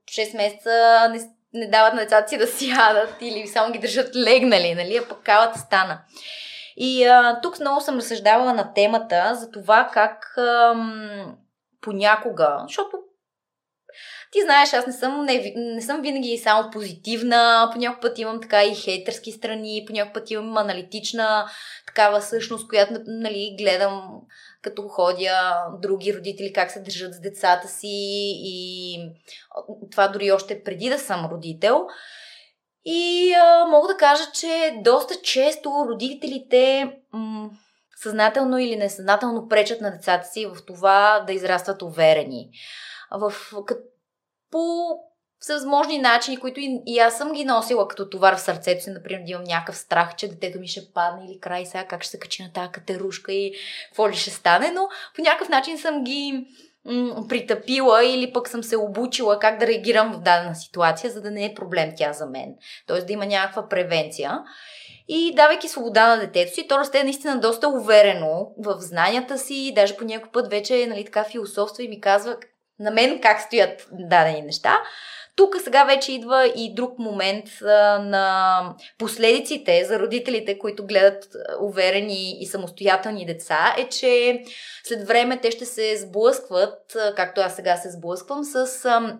[0.04, 1.20] 6 месеца не,
[1.60, 5.18] не дават на децата си да сядат или само ги държат легнали, нали, а пък
[5.22, 5.98] калата стана.
[6.76, 11.36] И а, тук много съм разсъждавала на темата за това как ам,
[11.80, 12.98] понякога, защото
[14.36, 18.64] ти знаеш, аз не съм, не, не съм винаги само позитивна, по път имам така
[18.64, 21.46] и хейтърски страни, по път имам аналитична
[21.86, 24.20] такава същност, която нали, гледам
[24.62, 27.88] като ходя други родители как се държат с децата си
[28.44, 28.98] и
[29.90, 31.86] това дори още преди да съм родител.
[32.84, 37.50] И а, мога да кажа, че доста често родителите м-
[37.96, 42.50] съзнателно или несъзнателно пречат на децата си в това да израстват уверени.
[43.10, 43.32] В,
[43.66, 43.78] кът,
[44.50, 44.88] по
[45.38, 49.22] всевъзможни начини, които и, и аз съм ги носила като товар в сърцето си, например,
[49.24, 52.18] да имам някакъв страх, че детето ми ще падне или край сега как ще се
[52.18, 53.54] качи на тази катерушка и
[53.88, 56.46] какво ли ще стане, но по някакъв начин съм ги
[57.28, 61.44] притъпила или пък съм се обучила как да реагирам в дадена ситуация, за да не
[61.44, 62.54] е проблем тя за мен.
[62.86, 64.38] Тоест да има някаква превенция.
[65.08, 69.96] И давайки свобода на детето си, то расте наистина доста уверено в знанията си, даже
[69.96, 72.36] по някой път вече нали, така философства и ми казва
[72.78, 74.82] на мен как стоят дадени неща.
[75.36, 81.28] Тук сега вече идва и друг момент а, на последиците за родителите, които гледат
[81.60, 84.42] уверени и самостоятелни деца, е, че
[84.84, 89.18] след време те ще се сблъскват, както аз сега се сблъсквам, с а,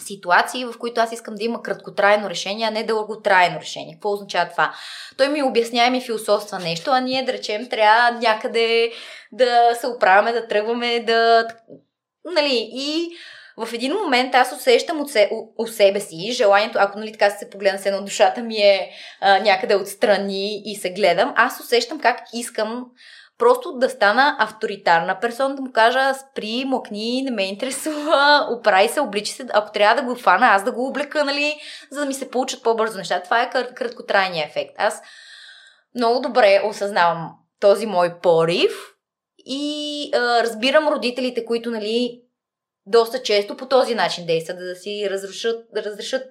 [0.00, 3.94] ситуации, в които аз искам да има краткотрайно решение, а не дълготрайно решение.
[3.94, 4.74] Какво означава това?
[5.16, 8.92] Той ми обяснява и ми философства нещо, а ние, да речем, трябва някъде
[9.32, 11.48] да се оправяме, да тръгваме, да...
[12.24, 13.08] Нали, и
[13.56, 17.50] в един момент аз усещам от, се, у себе си желанието, ако нали така се
[17.50, 22.20] погледна с едно, душата ми е а, някъде отстрани и се гледам, аз усещам как
[22.32, 22.86] искам
[23.38, 29.00] просто да стана авторитарна персона, да му кажа спри, мокни, не ме интересува, оправи се,
[29.00, 31.56] обличи се, ако трябва да го фана, аз да го облека, нали,
[31.90, 33.22] за да ми се получат по-бързо неща.
[33.22, 34.74] Това е краткотрайният ефект.
[34.78, 35.02] Аз
[35.94, 38.93] много добре осъзнавам този мой порив
[39.46, 42.20] и а, разбирам родителите, които, нали,
[42.86, 46.26] доста често по този начин действат, да си разрешат, да разрешат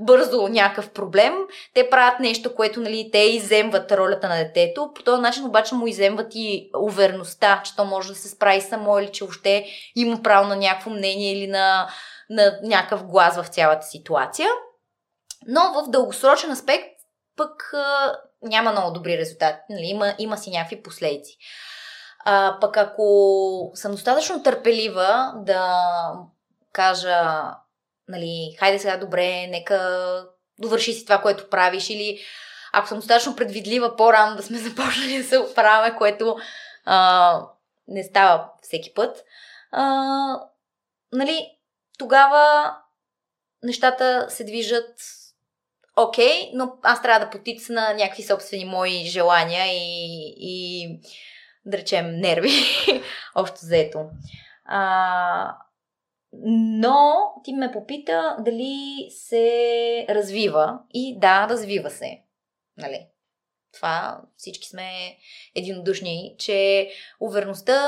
[0.00, 1.34] бързо някакъв проблем.
[1.74, 4.90] Те правят нещо, което нали, те иземват ролята на детето.
[4.94, 8.98] По този начин обаче му иземват и увереността, че то може да се справи само
[8.98, 11.88] или че още има право на някакво мнение или на,
[12.30, 14.48] на някакъв глас в цялата ситуация.
[15.46, 16.88] Но в дългосрочен аспект
[17.36, 19.58] пък а, няма много добри резултати.
[19.70, 21.36] Нали, има, има си някакви последици.
[22.24, 25.82] А, пък ако съм достатъчно търпелива да
[26.72, 27.44] кажа,
[28.08, 30.24] нали, хайде сега добре, нека
[30.58, 32.20] довърши си това, което правиш, или
[32.72, 36.36] ако съм достатъчно предвидлива по-рано да сме започнали да се оправяме, което
[36.84, 37.40] а,
[37.88, 39.24] не става всеки път,
[39.72, 39.84] а,
[41.12, 41.58] нали,
[41.98, 42.74] тогава
[43.62, 44.94] нещата се движат
[45.96, 51.00] окей, okay, но аз трябва да потицна някакви собствени мои желания и, и
[51.66, 52.50] да речем, нерви,
[53.34, 54.04] общо заето.
[54.64, 55.56] А,
[56.46, 60.78] но ти ме попита дали се развива.
[60.94, 62.22] И да, развива се.
[62.76, 63.06] Нали?
[63.72, 65.16] Това всички сме
[65.54, 66.90] единодушни, че
[67.20, 67.80] увереността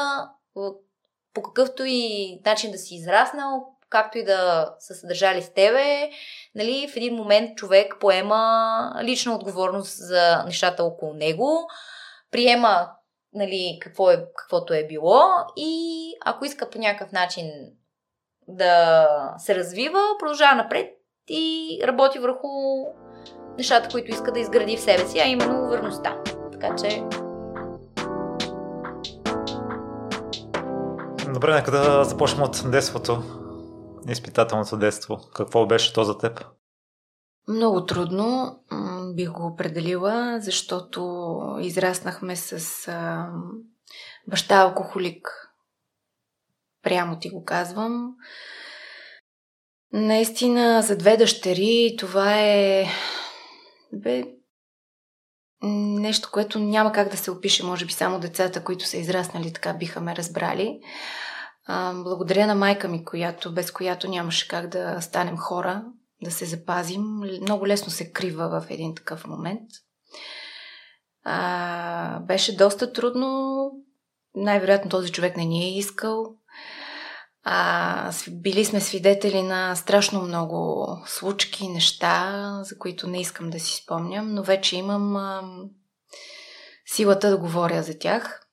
[1.34, 6.10] по какъвто и начин да си израснал, както и да са съдържали с тебе,
[6.54, 11.68] нали, в един момент човек поема лична отговорност за нещата около него,
[12.30, 12.90] приема
[13.32, 15.22] нали, какво е, каквото е било
[15.56, 17.50] и ако иска по някакъв начин
[18.48, 19.08] да
[19.38, 20.90] се развива, продължава напред
[21.28, 22.48] и работи върху
[23.58, 26.22] нещата, които иска да изгради в себе си, а именно върността.
[26.52, 27.02] Така че
[31.34, 33.22] Добре, нека да започнем от детството.
[34.08, 35.18] Изпитателното детство.
[35.34, 36.44] Какво беше то за теб?
[37.48, 38.58] Много трудно
[39.14, 41.30] бих го определила, защото
[41.60, 43.28] израснахме с а,
[44.28, 45.28] баща алкохолик.
[46.82, 48.14] Прямо ти го казвам.
[49.92, 52.86] Наистина, за две дъщери това е
[53.92, 54.24] бе,
[55.62, 57.66] нещо, което няма как да се опише.
[57.66, 60.80] Може би само децата, които са израснали така, биха ме разбрали.
[61.66, 65.84] А, благодаря на майка ми, която, без която нямаше как да станем хора,
[66.22, 67.02] да се запазим.
[67.42, 69.70] Много лесно се крива в един такъв момент.
[71.24, 73.70] А, беше доста трудно.
[74.34, 76.34] Най-вероятно този човек не ни е искал.
[77.42, 83.82] А, били сме свидетели на страшно много случки, неща, за които не искам да си
[83.82, 85.42] спомням, но вече имам а,
[86.86, 88.46] силата да говоря за тях.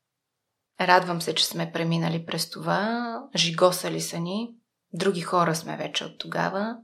[0.81, 3.13] Радвам се, че сме преминали през това.
[3.35, 4.49] Жигосали са ни.
[4.93, 6.75] Други хора сме вече от тогава.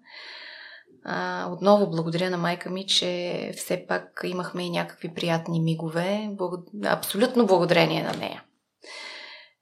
[1.05, 6.29] А, отново благодаря на майка ми, че все пак имахме и някакви приятни мигове.
[6.31, 6.57] Благо...
[6.85, 8.43] Абсолютно благодарение на нея.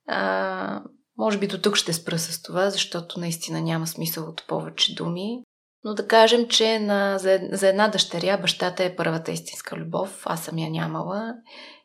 [0.08, 0.82] А,
[1.18, 5.44] може би до тук ще спра с това, защото наистина няма смисъл от повече думи.
[5.84, 10.24] Но да кажем, че на, за, за една дъщеря бащата е първата истинска любов.
[10.26, 11.34] Аз съм я нямала.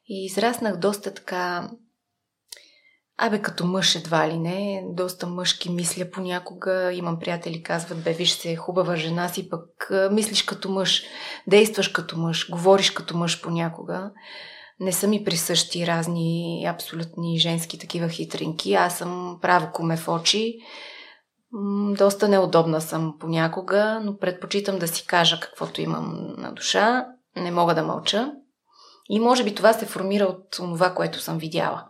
[0.08, 1.70] И израснах доста така
[3.18, 6.92] Абе, като мъж едва ли не, доста мъжки мисля понякога.
[6.92, 11.02] Имам приятели, казват, бе, виж се, хубава жена си, пък мислиш като мъж,
[11.46, 14.10] действаш като мъж, говориш като мъж понякога.
[14.80, 18.74] Не са ми присъщи разни абсолютни женски такива хитринки.
[18.74, 20.58] Аз съм право коме в очи.
[21.98, 27.06] Доста неудобна съм понякога, но предпочитам да си кажа каквото имам на душа.
[27.36, 28.32] Не мога да мълча.
[29.08, 31.84] И може би това се формира от това, което съм видяла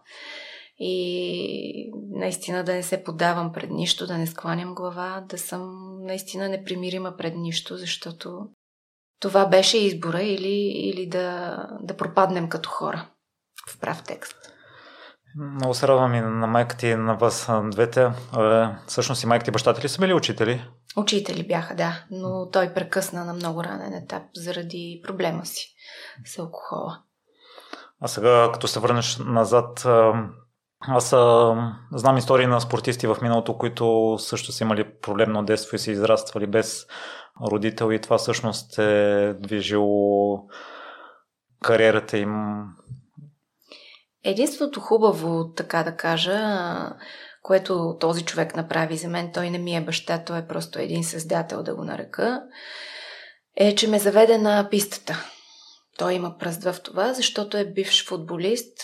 [0.78, 6.48] и наистина да не се подавам пред нищо, да не скланям глава, да съм наистина
[6.48, 8.48] непримирима пред нищо, защото
[9.20, 13.08] това беше избора или, или да, да пропаднем като хора
[13.70, 14.36] в прав текст.
[15.38, 18.10] Много се радвам и на майката и на вас двете.
[18.86, 20.64] Всъщност и майката и бащата ли са били учители?
[20.96, 25.74] Учители бяха, да, но той прекъсна на много ранен етап заради проблема си
[26.24, 27.02] с алкохола.
[28.00, 29.86] А сега, като се върнеш назад,
[30.88, 31.54] аз а,
[31.92, 36.46] знам истории на спортисти в миналото, които също са имали проблемно детство и са израствали
[36.46, 36.86] без
[37.50, 40.38] родител и това всъщност е движило
[41.62, 42.64] кариерата им.
[44.24, 46.40] Единството хубаво, така да кажа,
[47.42, 51.04] което този човек направи за мен, той не ми е баща, той е просто един
[51.04, 52.42] създател, да го нарека,
[53.56, 55.24] е, че ме заведе на пистата.
[55.98, 58.78] Той има пръст в това, защото е бивш футболист,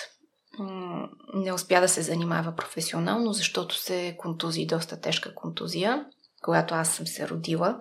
[1.34, 6.04] не успя да се занимава професионално, защото се контузи, доста тежка контузия,
[6.42, 7.80] когато аз съм се родила.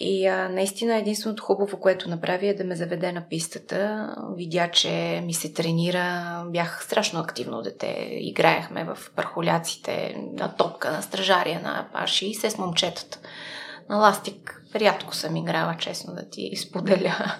[0.00, 4.08] И а, наистина единственото хубаво, което направи е да ме заведе на пистата.
[4.36, 6.44] Видя, че ми се тренира.
[6.46, 8.08] Бях страшно активно дете.
[8.10, 13.18] Играехме в пархоляците, на топка, на стражария, на паши и се с момчетата.
[13.88, 17.34] На ластик рядко съм играла, честно да ти споделя.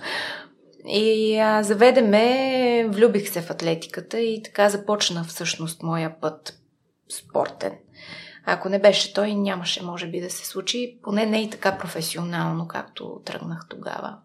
[0.88, 6.58] И а, заведе ме, влюбих се в атлетиката и така започна всъщност моя път
[7.08, 7.72] спортен.
[8.46, 12.68] Ако не беше той, нямаше, може би, да се случи, поне не и така професионално,
[12.68, 14.16] както тръгнах тогава.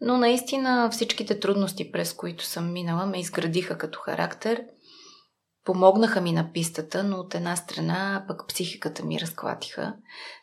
[0.00, 4.62] Но наистина всичките трудности, през които съм минала, ме изградиха като характер.
[5.64, 9.94] Помогнаха ми на пистата, но от една страна пък психиката ми разклатиха.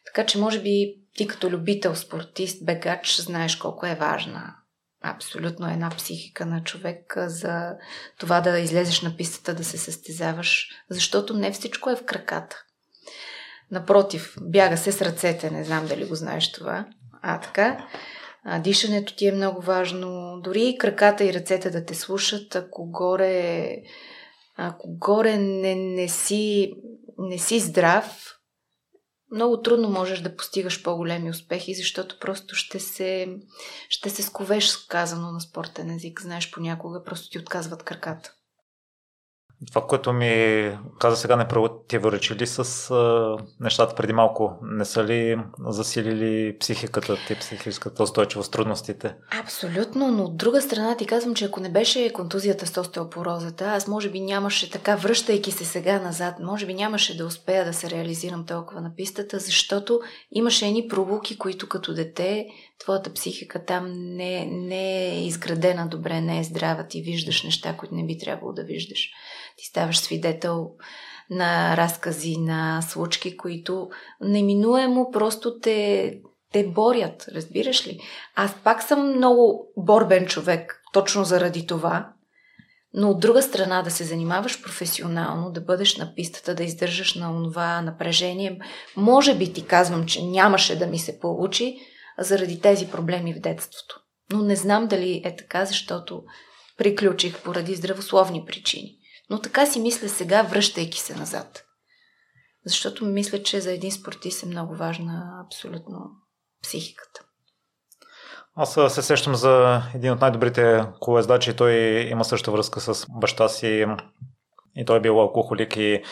[0.05, 4.55] Така че, може би, ти като любител, спортист, бегач, знаеш колко е важна
[5.05, 7.73] абсолютно една психика на човек за
[8.19, 12.63] това да излезеш на пистата, да се състезаваш, защото не всичко е в краката.
[13.71, 16.85] Напротив, бяга се с ръцете, не знам дали го знаеш това.
[17.21, 17.87] А така,
[18.59, 23.75] дишането ти е много важно, дори и краката и ръцете да те слушат, ако горе,
[24.57, 26.73] ако горе не, не, си,
[27.17, 28.34] не си здрав,
[29.35, 33.37] много трудно можеш да постигаш по-големи успехи, защото просто ще се,
[33.89, 36.21] ще се сковеш, казано на спортен език.
[36.21, 38.34] Знаеш, понякога просто ти отказват краката.
[39.67, 44.57] Това, което ми каза сега, не противоречи ли с а, нещата преди малко?
[44.61, 45.37] Не са ли
[45.67, 49.15] засилили психиката ти, психическата устойчивост, трудностите?
[49.43, 53.87] Абсолютно, но от друга страна ти казвам, че ако не беше контузията с остеопорозата, аз
[53.87, 57.89] може би нямаше така, връщайки се сега назад, може би нямаше да успея да се
[57.89, 59.99] реализирам толкова на пистата, защото
[60.31, 62.45] имаше едни пробуки, които като дете
[62.79, 67.95] твоята психика там не, не е изградена добре, не е здрава, ти виждаш неща, които
[67.95, 69.09] не би трябвало да виждаш.
[69.57, 70.71] Ти ставаш свидетел
[71.29, 73.89] на разкази, на случки, които
[74.21, 76.13] неминуемо просто те,
[76.51, 77.99] те борят, разбираш ли?
[78.35, 82.09] Аз пак съм много борбен човек, точно заради това,
[82.93, 87.43] но от друга страна да се занимаваш професионално, да бъдеш на пистата, да издържаш на
[87.43, 88.59] това напрежение,
[88.97, 91.77] може би ти казвам, че нямаше да ми се получи
[92.19, 93.99] заради тези проблеми в детството.
[94.31, 96.23] Но не знам дали е така, защото
[96.77, 98.97] приключих поради здравословни причини.
[99.29, 101.63] Но така си мисля сега, връщайки се назад.
[102.65, 105.97] Защото мисля, че за един спортист е много важна абсолютно
[106.63, 107.21] психиката.
[108.55, 111.55] Аз се сещам за един от най-добрите колездачи.
[111.55, 111.73] Той
[112.11, 113.85] има също връзка с баща си
[114.75, 116.03] и той е бил алкохолик и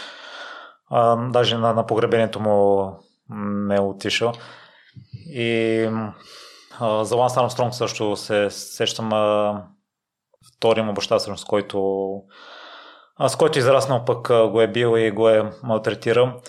[0.90, 2.90] а, даже на, на погребението му
[3.30, 4.34] не е отишъл.
[5.26, 5.90] И
[6.80, 9.64] а, за Ланс Армстронг също се сещам а,
[10.56, 12.08] втория му баща, с който
[13.16, 16.42] а, с който израснал пък го е бил и го е малтретирал.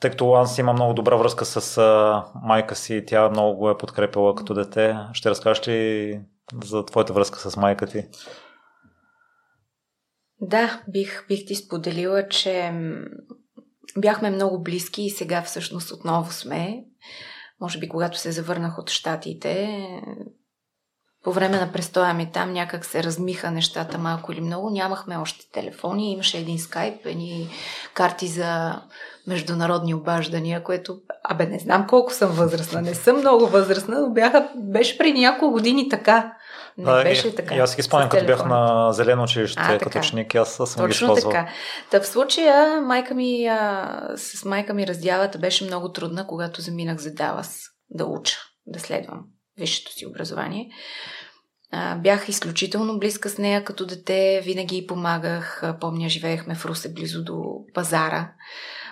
[0.00, 3.78] Тъй като Ланс има много добра връзка с а, майка си, тя много го е
[3.78, 4.96] подкрепила като дете.
[5.12, 6.20] Ще разкажеш ли
[6.64, 8.04] за твоята връзка с майка ти?
[10.40, 12.72] Да, бих, бих ти споделила, че
[13.98, 16.84] бяхме много близки и сега всъщност отново сме.
[17.62, 19.78] Може би когато се завърнах от щатите,
[21.24, 24.70] по време на престоя ми там някак се размиха нещата малко или много.
[24.70, 27.48] Нямахме още телефони, имаше един скайп, едни
[27.94, 28.80] карти за
[29.26, 34.48] международни обаждания, което, абе, не знам колко съм възрастна, не съм много възрастна, но бяха,
[34.56, 36.32] беше преди няколко години така.
[36.78, 37.54] Не беше и, така.
[37.54, 40.86] И аз си спомням, като бях на зелено училище, а, като ученик, аз съм Точно
[40.86, 41.32] ги използвал.
[41.32, 41.50] така.
[41.90, 46.98] Та в случая майка ми, а, с майка ми раздялата беше много трудна, когато заминах
[46.98, 47.60] за Далас
[47.90, 49.24] да уча, да следвам
[49.58, 50.68] висшето си образование.
[51.70, 55.62] А, бях изключително близка с нея като дете, винаги помагах.
[55.80, 57.42] Помня, живеехме в Русе, близо до
[57.74, 58.32] пазара.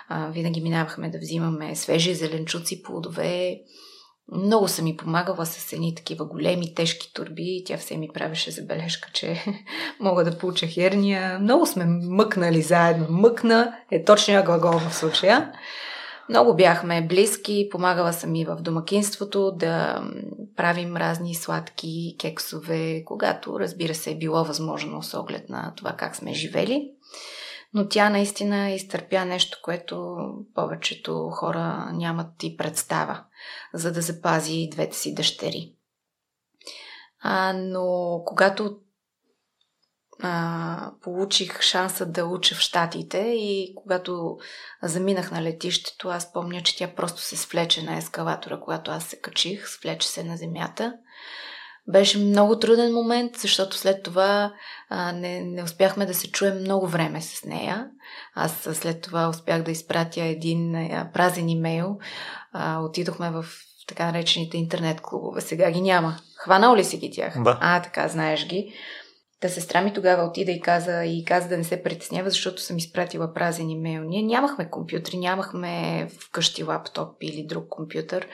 [0.07, 3.57] А, винаги минавахме да взимаме свежи зеленчуци, плодове.
[4.31, 7.63] Много съм ми помагала с едни такива големи, тежки турби.
[7.65, 9.45] Тя все ми правеше забележка, че
[9.99, 11.39] мога да получа херния.
[11.39, 13.05] Много сме мъкнали заедно.
[13.09, 15.51] Мъкна е точния глагол в случая.
[16.29, 20.03] Много бяхме близки, помагала съм и в домакинството да
[20.55, 26.15] правим разни сладки кексове, когато, разбира се, е било възможно с оглед на това как
[26.15, 26.91] сме живели.
[27.73, 30.17] Но тя наистина изтърпя нещо, което
[30.55, 33.23] повечето хора нямат и представа,
[33.73, 35.73] за да запази двете си дъщери.
[37.19, 38.77] А, но когато
[40.23, 44.37] а, получих шанса да уча в Штатите и когато
[44.83, 49.21] заминах на летището, аз помня, че тя просто се свлече на ескалатора, когато аз се
[49.21, 50.93] качих, свлече се на земята.
[51.91, 54.53] Беше много труден момент, защото след това
[54.89, 57.87] а, не, не успяхме да се чуем много време с нея.
[58.35, 61.97] Аз след това успях да изпратя един а, празен имейл.
[62.53, 63.45] А, отидохме в
[63.87, 65.41] така наречените интернет клубове.
[65.41, 66.17] Сега ги няма.
[66.37, 67.43] Хванал ли си ги тях?
[67.43, 67.57] Да.
[67.61, 68.73] А, така, знаеш ги.
[69.41, 72.77] Та сестра ми тогава отида и каза, и каза да не се притеснява, защото съм
[72.77, 74.03] изпратила празен имейл.
[74.03, 78.27] Ние нямахме компютри, нямахме вкъщи лаптоп или друг компютър.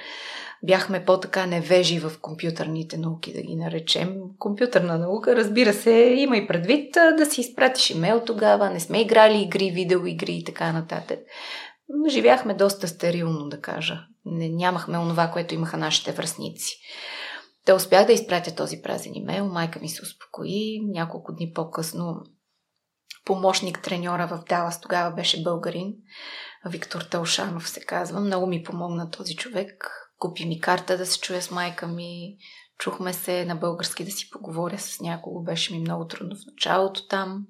[0.64, 4.16] Бяхме по-така невежи в компютърните науки, да ги наречем.
[4.39, 8.70] Компютърна наука, разбира се, има и предвид да си изпратиш имейл тогава.
[8.70, 11.20] Не сме играли игри, видеоигри и така нататък.
[12.10, 13.99] Живяхме доста стерилно, да кажа.
[14.26, 16.80] Не, нямахме онова, което имаха нашите връзници.
[17.68, 20.80] Те успях да изпратя този празен имейл, майка ми се успокои.
[20.84, 22.22] Няколко дни по-късно
[23.26, 25.93] помощник треньора в Далас тогава беше българин.
[26.66, 28.20] Виктор Талшанов се казва.
[28.20, 29.92] Много ми помогна този човек.
[30.20, 32.37] Купи ми карта да се чуя с майка ми.
[32.78, 35.43] Чухме се на български да си поговоря с някого.
[35.43, 37.46] Беше ми много трудно в началото там.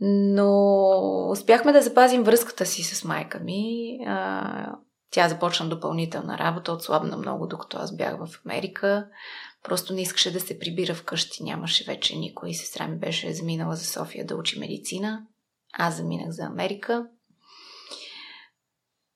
[0.00, 0.50] Но
[1.30, 3.98] успяхме да запазим връзката си с майка ми.
[5.10, 9.08] Тя започна допълнителна работа, отслабна много, докато аз бях в Америка.
[9.62, 12.54] Просто не искаше да се прибира вкъщи, нямаше вече никой.
[12.54, 15.26] Сестра ми беше заминала за София да учи медицина.
[15.72, 17.06] Аз заминах за Америка.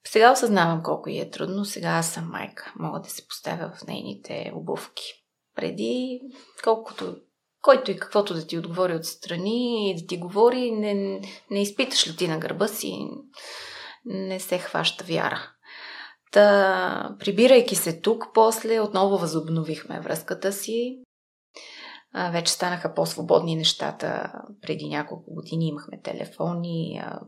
[0.06, 1.64] Сега осъзнавам колко и е трудно.
[1.64, 2.72] Сега аз съм майка.
[2.78, 5.24] Мога да се поставя в нейните обувки.
[5.56, 6.20] Преди,
[6.64, 7.16] колкото,
[7.62, 12.16] който и каквото да ти отговори отстрани и да ти говори, не, не изпиташ ли
[12.16, 13.08] ти на гърба си,
[14.04, 15.53] не се хваща вяра.
[16.34, 20.98] Та, прибирайки се тук, после отново възобновихме връзката си.
[22.12, 24.32] А, вече станаха по-свободни нещата.
[24.62, 27.20] Преди няколко години имахме телефони, а,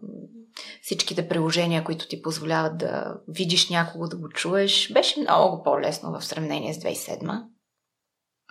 [0.83, 4.93] всичките приложения, които ти позволяват да видиш някого, да го чуеш.
[4.93, 7.43] Беше много по-лесно в сравнение с 2007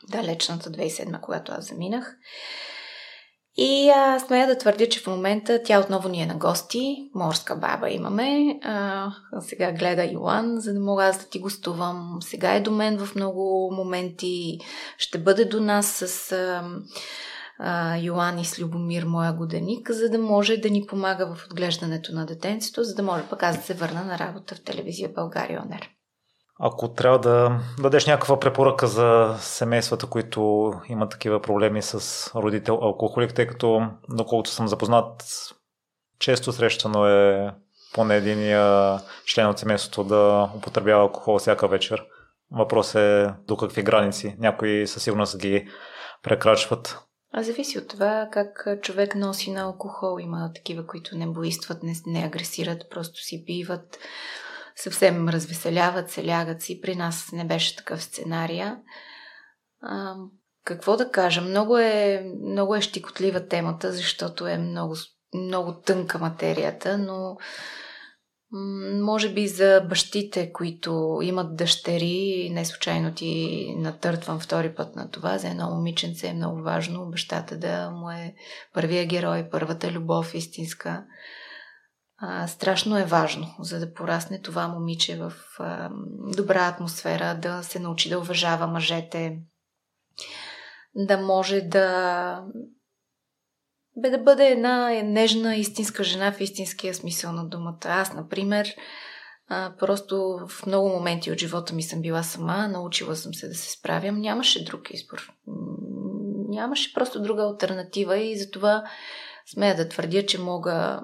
[0.10, 2.18] далечната 2007, когато аз заминах.
[3.58, 7.10] И а, смея да твърдя, че в момента тя отново ни е на гости.
[7.16, 8.60] Морска баба имаме.
[8.64, 12.18] А, сега гледа Йоан, за да мога аз да ти гостувам.
[12.22, 14.60] Сега е до мен в много моменти.
[14.98, 16.64] Ще бъде до нас с а,
[17.60, 22.16] а, Йоан и с Любомир, моя годеник, за да може да ни помага в отглеждането
[22.16, 25.62] на детенцето, за да може пък аз да се върна на работа в телевизия България
[25.66, 25.95] Онер.
[26.60, 33.34] Ако трябва да дадеш някаква препоръка за семействата, които имат такива проблеми с родител алкохолик,
[33.34, 35.24] тъй като, доколкото съм запознат,
[36.20, 37.52] често срещано е
[37.94, 42.06] поне единия член от семейството да употребява алкохол всяка вечер.
[42.52, 44.36] Въпрос е до какви граници.
[44.40, 45.68] Някои със сигурност ги
[46.24, 47.00] прекрачват.
[47.34, 50.20] А зависи от това как човек носи на алкохол.
[50.20, 53.98] Има такива, които не боистват, не, не агресират, просто си пиват
[54.76, 56.82] съвсем развеселяват се, лягат си.
[56.82, 58.78] При нас не беше такъв сценария.
[59.82, 60.16] А,
[60.64, 61.42] какво да кажа?
[61.42, 64.96] Много е, много е щикотлива темата, защото е много,
[65.34, 67.38] много тънка материята, но
[69.02, 75.38] може би за бащите, които имат дъщери, не случайно ти натъртвам втори път на това,
[75.38, 78.36] за едно момиченце е много важно бащата да му е
[78.74, 81.04] първия герой, първата любов истинска
[82.18, 85.90] а, страшно е важно, за да порасне това момиче в а,
[86.36, 89.38] добра атмосфера, да се научи да уважава мъжете,
[90.96, 92.42] да може да
[93.98, 97.78] бе да бъде една нежна, истинска жена в истинския смисъл на думата.
[97.84, 98.76] Аз, например,
[99.48, 103.56] а, просто в много моменти от живота ми съм била сама, научила съм се да
[103.56, 104.20] се справям.
[104.20, 105.34] Нямаше друг избор.
[106.50, 108.84] Нямаше просто друга альтернатива и затова
[109.54, 111.02] смея да твърдя, че мога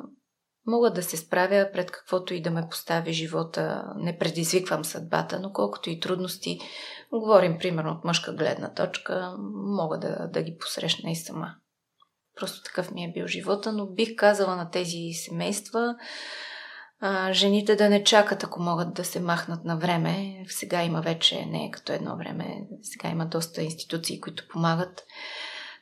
[0.71, 5.53] Мога да се справя пред каквото и да ме постави живота, не предизвиквам съдбата, но
[5.53, 6.59] колкото и трудности,
[7.13, 11.55] говорим примерно от мъжка гледна точка, мога да, да ги посрещна и сама.
[12.35, 15.95] Просто такъв ми е бил живота, но бих казала на тези семейства,
[16.99, 20.45] а, жените да не чакат, ако могат да се махнат на време.
[20.47, 25.03] Сега има вече, не е като едно време, сега има доста институции, които помагат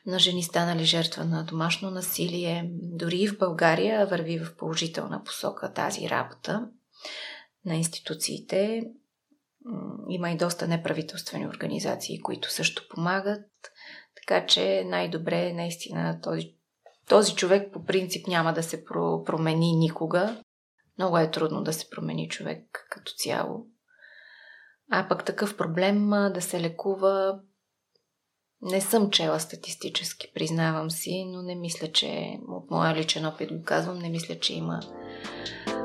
[0.06, 2.70] на жени станали жертва на домашно насилие.
[2.72, 6.68] Дори и в България върви в положителна посока тази работа
[7.64, 8.82] на институциите.
[10.08, 13.46] Има и доста неправителствени организации, които също помагат.
[14.16, 16.54] Така че най-добре е наистина този,
[17.08, 20.42] този човек по принцип няма да се промени никога.
[20.98, 23.66] Много е трудно да се промени човек като цяло.
[24.90, 27.40] А пък такъв проблем да се лекува
[28.62, 33.64] не съм чела статистически, признавам си, но не мисля, че от моя личен опит го
[33.64, 34.80] казвам, не мисля, че има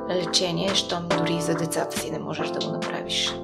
[0.10, 3.36] лечение, щом дори за децата си не можеш да го направиш.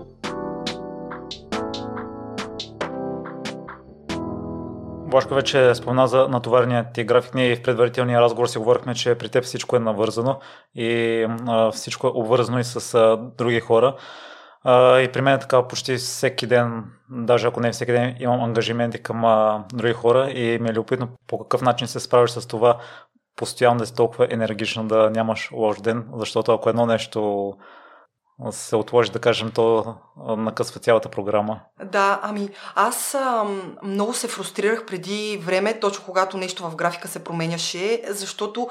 [5.11, 7.35] Вашка вече спомена за натоварения ти график.
[7.35, 10.39] Ние в предварителния разговор си говорихме, че при теб всичко е навързано
[10.75, 13.95] и а, всичко е обвързано и с а, други хора.
[14.63, 18.43] А, и при мен е така почти всеки ден, даже ако не всеки ден, имам
[18.43, 22.47] ангажименти към а, други хора и ми е любопитно по какъв начин се справиш с
[22.47, 22.77] това
[23.35, 27.53] постоянно да си толкова енергично, да нямаш лош ден, защото ако едно нещо
[28.51, 29.95] се отложи, да кажем, то
[30.37, 31.59] накъсва цялата програма.
[31.83, 37.23] Да, ами аз ам, много се фрустрирах преди време, точно когато нещо в графика се
[37.23, 38.69] променяше, защото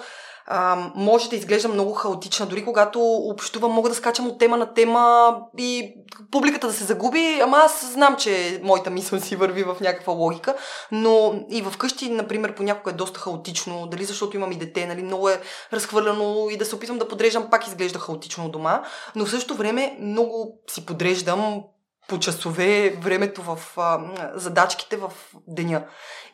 [0.95, 2.47] може да изглежда много хаотична.
[2.47, 5.95] Дори когато общувам, мога да скачам от тема на тема и
[6.31, 10.55] публиката да се загуби, ама аз знам, че моята мисъл си върви в някаква логика,
[10.93, 15.29] но и вкъщи, например, понякога е доста хаотично, дали защото имам и дете, нали, много
[15.29, 15.41] е
[15.73, 18.83] разхвърляно и да се опитвам да подреждам, пак изглежда хаотично дома,
[19.17, 21.63] но в същото време много си подреждам
[22.09, 24.01] по часове времето в а,
[24.35, 25.13] задачките в
[25.49, 25.85] деня.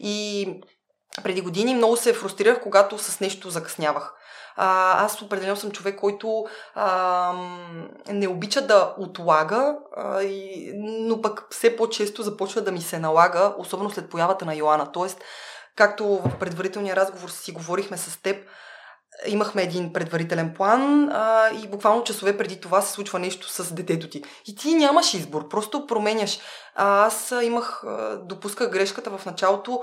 [0.01, 0.47] И
[1.25, 4.13] преди години много се фрустрирах, когато с нещо закъснявах.
[4.57, 7.33] А, аз определено съм човек, който а,
[8.09, 13.55] не обича да отлага, а, и, но пък все по-често започва да ми се налага,
[13.59, 14.93] особено след появата на Йоана.
[14.93, 15.21] Тоест,
[15.77, 18.37] както в предварителния разговор си говорихме с теб,
[19.27, 24.09] имахме един предварителен план а, и буквално часове преди това се случва нещо с детето
[24.09, 24.23] ти.
[24.47, 26.39] И ти нямаш избор, просто променяш.
[26.75, 27.83] А, аз имах,
[28.23, 29.83] допусках грешката в началото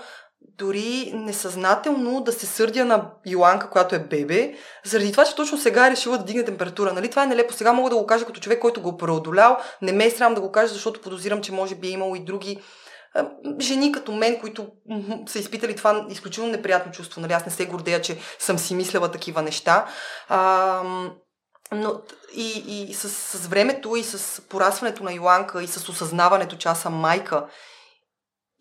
[0.57, 4.53] дори несъзнателно да се сърдя на Йоанка, която е бебе,
[4.85, 6.93] заради това, че точно сега е решила да дигне температура.
[6.93, 7.09] Нали?
[7.09, 7.53] Това е нелепо.
[7.53, 9.57] Сега мога да го кажа като човек, който го е преодолял.
[9.81, 12.25] Не ме е срам да го кажа, защото подозирам, че може би е имало и
[12.25, 12.61] други
[13.59, 14.67] жени като мен, които
[15.27, 17.21] са изпитали това изключително неприятно чувство.
[17.21, 17.33] Нали?
[17.33, 19.85] Аз не се гордея, че съм си мисляла такива неща.
[20.29, 20.81] А,
[21.71, 22.01] но
[22.35, 26.81] и, и с, с времето, и с порасването на Йоанка, и с осъзнаването, че аз
[26.81, 27.45] съм майка,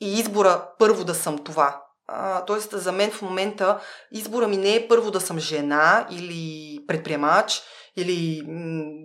[0.02, 1.82] и избора първо да съм това.
[2.46, 3.78] Тоест, за мен в момента
[4.12, 7.62] избора ми не е първо да съм жена или предприемач,
[7.96, 8.42] или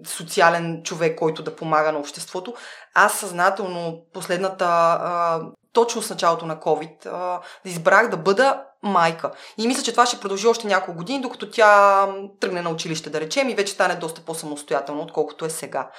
[0.07, 2.53] социален човек, който да помага на обществото.
[2.93, 5.41] Аз съзнателно последната,
[5.73, 9.31] точно с началото на COVID, избрах да бъда майка.
[9.57, 12.07] И мисля, че това ще продължи още няколко години, докато тя
[12.39, 15.89] тръгне на училище, да речем, и вече стане доста по-самостоятелно, отколкото е сега.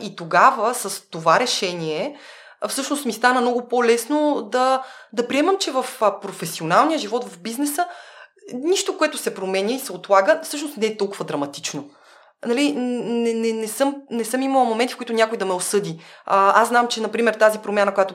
[0.00, 2.18] И тогава, с това решение,
[2.68, 4.82] всъщност ми стана много по-лесно да,
[5.12, 5.86] да приемам, че в
[6.22, 7.86] професионалния живот, в бизнеса,
[8.54, 11.90] нищо, което се променя и се отлага, всъщност не е толкова драматично.
[12.46, 15.98] Нали, не, не, не, съм, не съм имала моменти, в които някой да ме осъди.
[16.26, 18.14] А, аз знам, че, например, тази промяна, която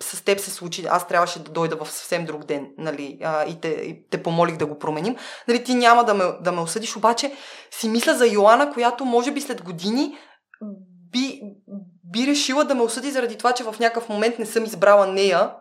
[0.00, 3.60] с теб се случи, аз трябваше да дойда в съвсем друг ден нали, а, и,
[3.60, 5.16] те, и те помолих да го променим.
[5.48, 7.32] Нали, ти няма да ме, да ме осъдиш, обаче
[7.70, 10.18] си мисля за Йоана, която може би след години
[11.12, 11.40] би,
[12.12, 15.54] би решила да ме осъди заради това, че в някакъв момент не съм избрала нея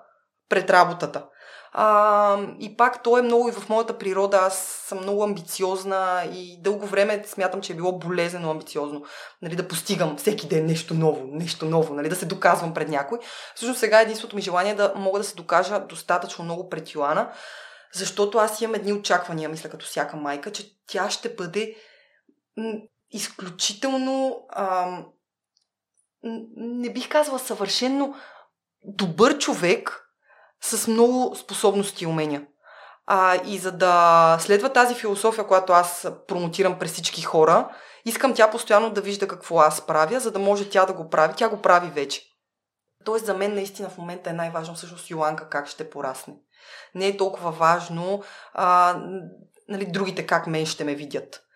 [0.49, 1.26] пред работата.
[1.72, 4.38] А, и пак то е много и в моята природа.
[4.38, 4.57] Аз
[4.88, 9.03] съм много амбициозна и дълго време смятам, че е било болезнено амбициозно.
[9.41, 13.19] Нали, да постигам всеки ден нещо ново, нещо ново, нали, да се доказвам пред някой.
[13.56, 17.32] Всъщност сега единството ми желание е да мога да се докажа достатъчно много пред Йоана,
[17.94, 21.76] защото аз имам едни очаквания, мисля като всяка майка, че тя ще бъде
[23.11, 25.06] изключително ам,
[26.55, 28.15] не бих казала съвършенно
[28.83, 30.03] добър човек
[30.61, 32.47] с много способности и умения.
[33.05, 37.75] А, и за да следва тази философия, която аз промотирам през всички хора,
[38.05, 41.33] искам тя постоянно да вижда какво аз правя, за да може тя да го прави.
[41.37, 42.21] Тя го прави вече.
[43.05, 46.33] Тоест за мен наистина в момента е най-важно всъщност Йоанка как ще порасне.
[46.95, 48.23] Не е толкова важно
[48.53, 48.95] а,
[49.67, 51.47] нали, другите как мен ще ме видят.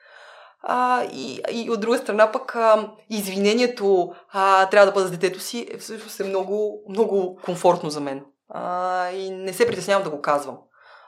[0.63, 5.39] А, и, и от друга страна пък а, извинението а, трябва да бъда с детето
[5.39, 8.25] си е всъщност е много, много комфортно за мен.
[8.49, 10.57] А, и не се притеснявам да го казвам.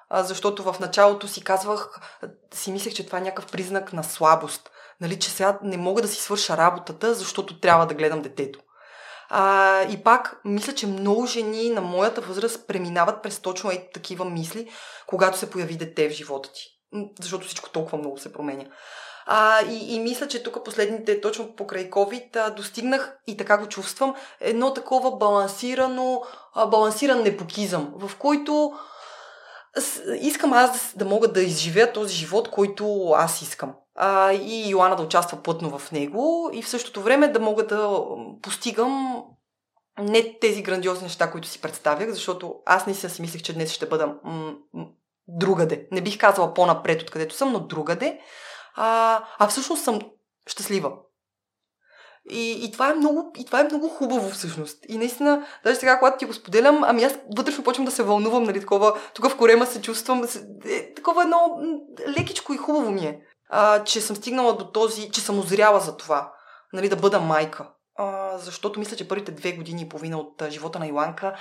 [0.09, 1.99] А, защото в началото си казвах,
[2.53, 4.69] си мислех, че това е някакъв признак на слабост.
[5.01, 8.59] Нали, че сега не мога да си свърша работата, защото трябва да гледам детето.
[9.29, 14.25] А, и пак, мисля, че много жени на моята възраст преминават през точно е такива
[14.25, 14.69] мисли,
[15.07, 16.61] когато се появи дете в живота ти.
[17.21, 18.65] Защото всичко толкова много се променя.
[19.25, 23.67] А, и, и мисля, че тук последните, точно покрай COVID, а, достигнах и така го
[23.67, 26.21] чувствам, едно такова балансирано,
[26.53, 28.73] а, балансиран непокизъм, в който
[30.21, 33.73] искам аз да, да мога да изживея този живот, който аз искам.
[33.95, 37.99] А, и Йоана да участва плътно в него и в същото време да мога да
[38.41, 39.23] постигам
[39.99, 43.85] не тези грандиозни неща, които си представях, защото аз наистина си мислех, че днес ще
[43.85, 44.85] бъда м- м-
[45.27, 45.87] другаде.
[45.91, 48.19] Не бих казала по-напред, откъдето съм, но другаде
[48.75, 49.99] а, а всъщност съм
[50.47, 50.91] щастлива.
[52.29, 54.85] И, и, това е много, и това е много хубаво всъщност.
[54.87, 58.43] И наистина, даже сега, когато ти го споделям, ами аз вътрешно почвам да се вълнувам,
[58.43, 60.23] нали, такова, тук в корема се чувствам,
[60.65, 61.59] е, такова едно
[62.07, 65.97] лекичко и хубаво ми е, а, че съм стигнала до този, че съм озряла за
[65.97, 66.33] това,
[66.73, 67.69] нали, да бъда майка.
[67.95, 71.35] А, защото мисля, че първите две години и половина от а, живота на Иланка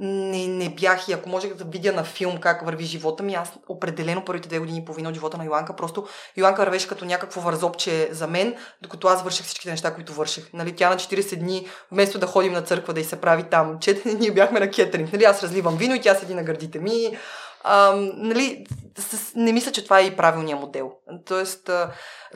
[0.00, 3.52] не, не бях и ако можех да видя на филм как върви живота ми, аз
[3.68, 6.06] определено първите две години и половина от живота на Йоанка, просто
[6.36, 10.52] Йоанка вървеше като някакво вързопче за мен, докато аз върших всичките неща, които върших.
[10.52, 13.78] Нали, тя на 40 дни, вместо да ходим на църква да й се прави там
[13.80, 15.12] четене, ние бяхме на кетеринг.
[15.12, 17.18] Нали, аз разливам вино и тя седи на гърдите ми.
[17.64, 18.66] А, нали,
[18.98, 20.92] с, не мисля, че това е и правилният модел.
[21.26, 21.92] Тоест, а,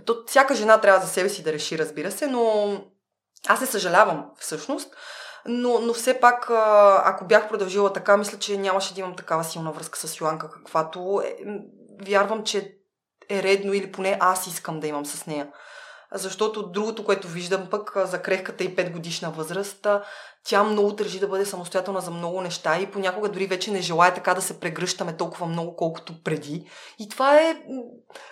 [0.06, 2.72] то, всяка жена трябва за себе си да реши, разбира се, но
[3.48, 4.94] аз не съжалявам всъщност
[5.46, 6.50] но, но все пак,
[7.04, 11.22] ако бях продължила така, мисля, че нямаше да имам такава силна връзка с Йоанка, каквато
[11.24, 11.36] е,
[12.06, 12.76] вярвам, че
[13.30, 15.48] е редно или поне аз искам да имам с нея.
[16.14, 19.86] Защото другото, което виждам пък за крехката и 5 годишна възраст,
[20.44, 24.14] тя много държи да бъде самостоятелна за много неща и понякога дори вече не желая
[24.14, 26.70] така да се прегръщаме толкова много, колкото преди.
[26.98, 27.56] И това е...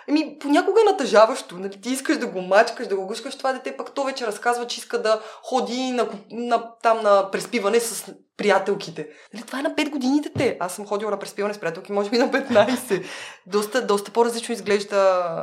[0.07, 1.57] Еми, понякога е натъжаващо.
[1.57, 1.81] Нали?
[1.81, 4.79] Ти искаш да го мачкаш, да го гушкаш това дете, пък то вече разказва, че
[4.79, 9.07] иска да ходи на, на, там на преспиване с приятелките.
[9.33, 9.43] Нали?
[9.43, 10.57] Това е на 5 години дете.
[10.59, 13.05] Аз съм ходила на преспиване с приятелки, може би на 15.
[13.47, 15.33] доста, доста по-различно изглежда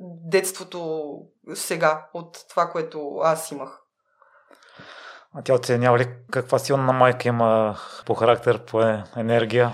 [0.00, 1.10] детството
[1.54, 3.80] сега от това, което аз имах.
[5.34, 9.72] А тя оценява ли каква силна майка има по характер, по енергия?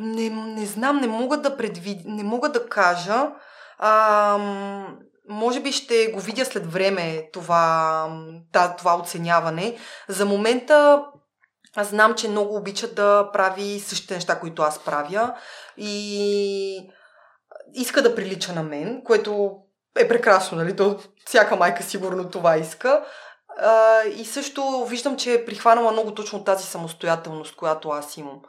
[0.00, 2.00] Не, не знам, не мога да предвид...
[2.04, 3.30] не мога да кажа.
[3.78, 4.38] А,
[5.28, 8.08] може би ще го видя след време това,
[8.78, 9.76] това оценяване.
[10.08, 11.04] За момента
[11.76, 15.34] аз знам, че много обича да прави същите неща, които аз правя
[15.76, 16.90] и
[17.74, 19.56] иска да прилича на мен, което
[19.98, 20.76] е прекрасно, нали?
[20.76, 23.04] То, всяка майка сигурно това иска.
[23.58, 28.40] А, и също виждам, че е прихванала много точно тази самостоятелност, която аз имам.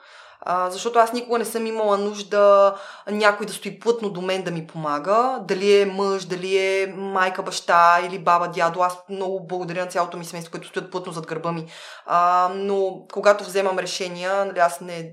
[0.42, 2.76] А, защото аз никога не съм имала нужда
[3.12, 5.40] някой да стои плътно до мен да ми помага.
[5.48, 8.82] Дали е мъж, дали е майка, баща или баба, дядо.
[8.82, 11.66] Аз много благодаря на цялото ми семейство, което стоят плътно зад гърба ми.
[12.06, 15.12] А, но когато вземам решения, нали, аз не,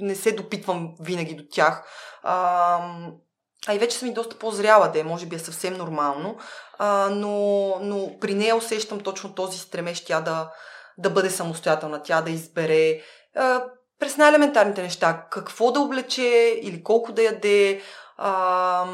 [0.00, 1.84] не се допитвам винаги до тях.
[2.22, 2.78] А,
[3.66, 6.36] а и вече съм и доста по-зряла да е, може би е съвсем нормално,
[6.78, 10.50] а, но, но при нея усещам точно този стремеж тя да,
[10.98, 13.00] да бъде самостоятелна, тя да избере
[13.36, 13.64] а,
[14.00, 15.26] през най-елементарните неща.
[15.30, 17.80] Какво да облече или колко да яде.
[18.16, 18.86] А,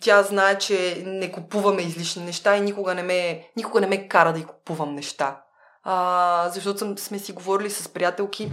[0.00, 4.32] тя знае, че не купуваме излишни неща и никога не ме, никога не ме кара
[4.32, 5.42] да й купувам неща.
[5.82, 8.52] А, защото съм, сме си говорили с приятелки,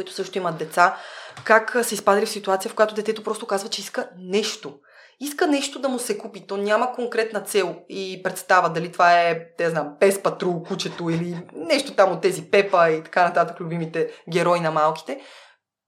[0.00, 0.96] които също имат деца,
[1.44, 4.74] как са изпадали в ситуация, в която детето просто казва, че иска нещо
[5.20, 6.46] иска нещо да му се купи.
[6.46, 11.46] То няма конкретна цел и представа дали това е, те знам, пес патрул, кучето или
[11.54, 15.20] нещо там от тези Пепа и така нататък, любимите герои на малките.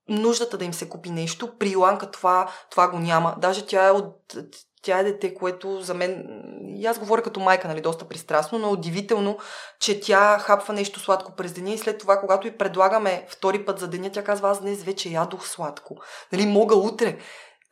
[0.09, 3.37] Нуждата да им се купи нещо, при Иланка това, това го няма.
[3.39, 4.35] Даже тя е от
[4.83, 6.43] тя е дете, което за мен,
[6.77, 9.39] и аз говоря като майка, нали, доста пристрастно, но е удивително,
[9.81, 13.79] че тя хапва нещо сладко през деня и след това, когато и предлагаме втори път
[13.79, 15.97] за деня, тя казва, аз днес вече ядох сладко.
[16.33, 17.19] Нали, мога утре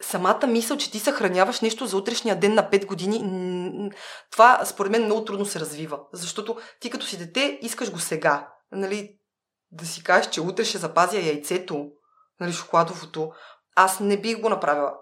[0.03, 3.91] самата мисъл, че ти съхраняваш нещо за утрешния ден на 5 години,
[4.31, 5.99] това според мен много трудно се развива.
[6.13, 8.49] Защото ти като си дете искаш го сега.
[8.73, 9.17] Нали,
[9.73, 11.87] да си кажеш, че утре ще запазя яйцето,
[12.41, 13.33] нали, шоколадовото.
[13.77, 14.93] Аз не бих го направила.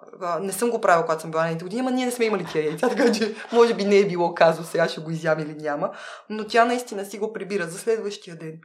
[0.41, 2.65] Не съм го правила, когато съм била на години, ама ние не сме имали тия
[2.65, 5.91] яйца, така че може би не е било казо, сега ще го изям или няма.
[6.31, 8.61] Но тя наистина си го прибира за следващия ден.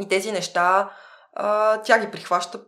[0.00, 0.90] И тези неща
[1.34, 2.60] а, тя ги прихваща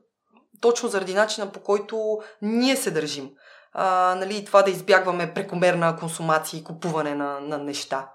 [0.60, 3.30] точно заради начина по който ние се държим.
[3.72, 8.10] А, нали, това да избягваме прекомерна консумация и купуване на, на неща.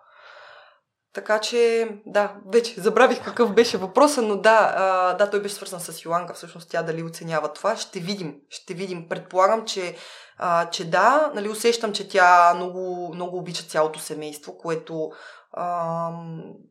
[1.14, 5.80] Така че, да, вече забравих какъв беше въпросът, но да, а, да, той беше свързан
[5.80, 7.76] с Йоанка, всъщност тя дали оценява това.
[7.76, 9.10] Ще видим, ще видим.
[9.10, 9.96] Предполагам, че,
[10.38, 15.12] а, че да, нали, усещам, че тя много, много обича цялото семейство, което
[15.54, 16.10] а,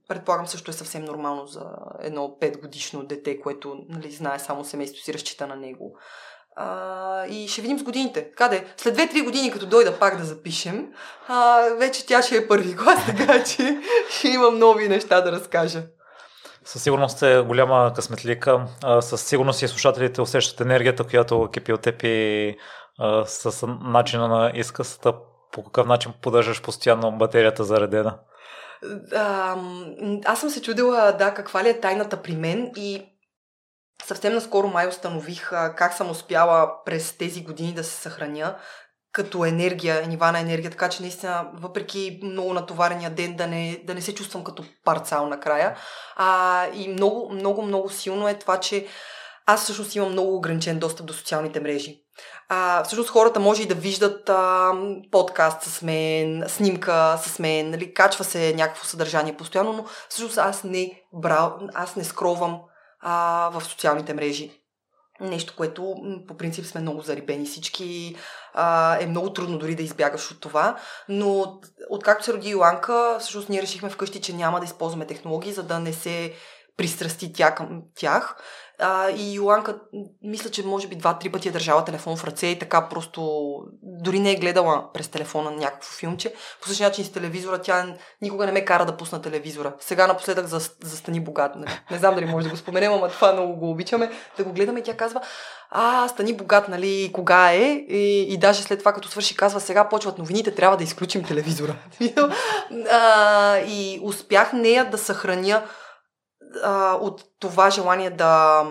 [0.08, 1.64] предполагам също е съвсем нормално за
[2.00, 5.96] едно 5 годишно дете, което нали, знае само семейството си, разчита на него.
[6.56, 8.30] А, и ще видим с годините.
[8.30, 8.64] Каде?
[8.76, 10.86] След 2-3 години, като дойда пак да запишем,
[11.28, 13.78] а, вече тя ще е първи клас, така че
[14.10, 15.82] ще имам нови неща да разкажа.
[16.64, 18.66] Със сигурност е голяма късметлика.
[19.00, 22.56] Със сигурност и слушателите усещат енергията, която кипи от теб и
[22.98, 25.14] а, с начина на изкъсата.
[25.52, 28.18] По какъв начин поддържаш постоянно батерията заредена?
[29.14, 29.56] А,
[30.24, 33.09] аз съм се чудила, да, каква ли е тайната при мен и
[34.06, 38.56] съвсем наскоро май установих как съм успяла през тези години да се съхраня
[39.12, 43.94] като енергия, нива на енергия, така че наистина, въпреки много натоварения ден, да не, да
[43.94, 45.76] не се чувствам като парцал накрая.
[46.16, 48.86] А, и много, много, много силно е това, че
[49.46, 52.00] аз всъщност имам много ограничен достъп до социалните мрежи.
[52.48, 54.72] А, всъщност хората може и да виждат а,
[55.10, 60.64] подкаст с мен, снимка с мен, нали, качва се някакво съдържание постоянно, но всъщност аз
[60.64, 62.60] не брал, аз не скровам
[63.00, 64.60] а, в социалните мрежи.
[65.20, 65.94] Нещо, което
[66.28, 68.16] по принцип сме много зарибени всички.
[68.54, 70.76] А, е много трудно дори да избягаш от това.
[71.08, 71.60] Но
[71.90, 75.78] откакто се роди Йоанка, всъщност ние решихме вкъщи, че няма да използваме технологии, за да
[75.78, 76.34] не се
[76.76, 78.36] пристрасти тя към тях.
[78.80, 79.78] А, и Йоанка,
[80.22, 83.50] мисля, че може би два-три пъти е държала телефон в ръце и така просто
[83.82, 86.34] дори не е гледала през телефона някакво филмче.
[86.62, 89.72] По същия начин с телевизора тя никога не ме кара да пусна телевизора.
[89.80, 91.56] Сега напоследък за, за Стани богат.
[91.56, 94.10] Не, не знам дали може да го споменем, ама това много го обичаме.
[94.36, 95.20] Да го гледаме и тя казва,
[95.70, 97.84] а, Стани богат, нали, кога е?
[97.88, 101.76] И, и даже след това, като свърши, казва, сега почват новините, трябва да изключим телевизора.
[102.90, 105.62] а, и успях нея да съхраня
[106.62, 108.64] а, от това желание да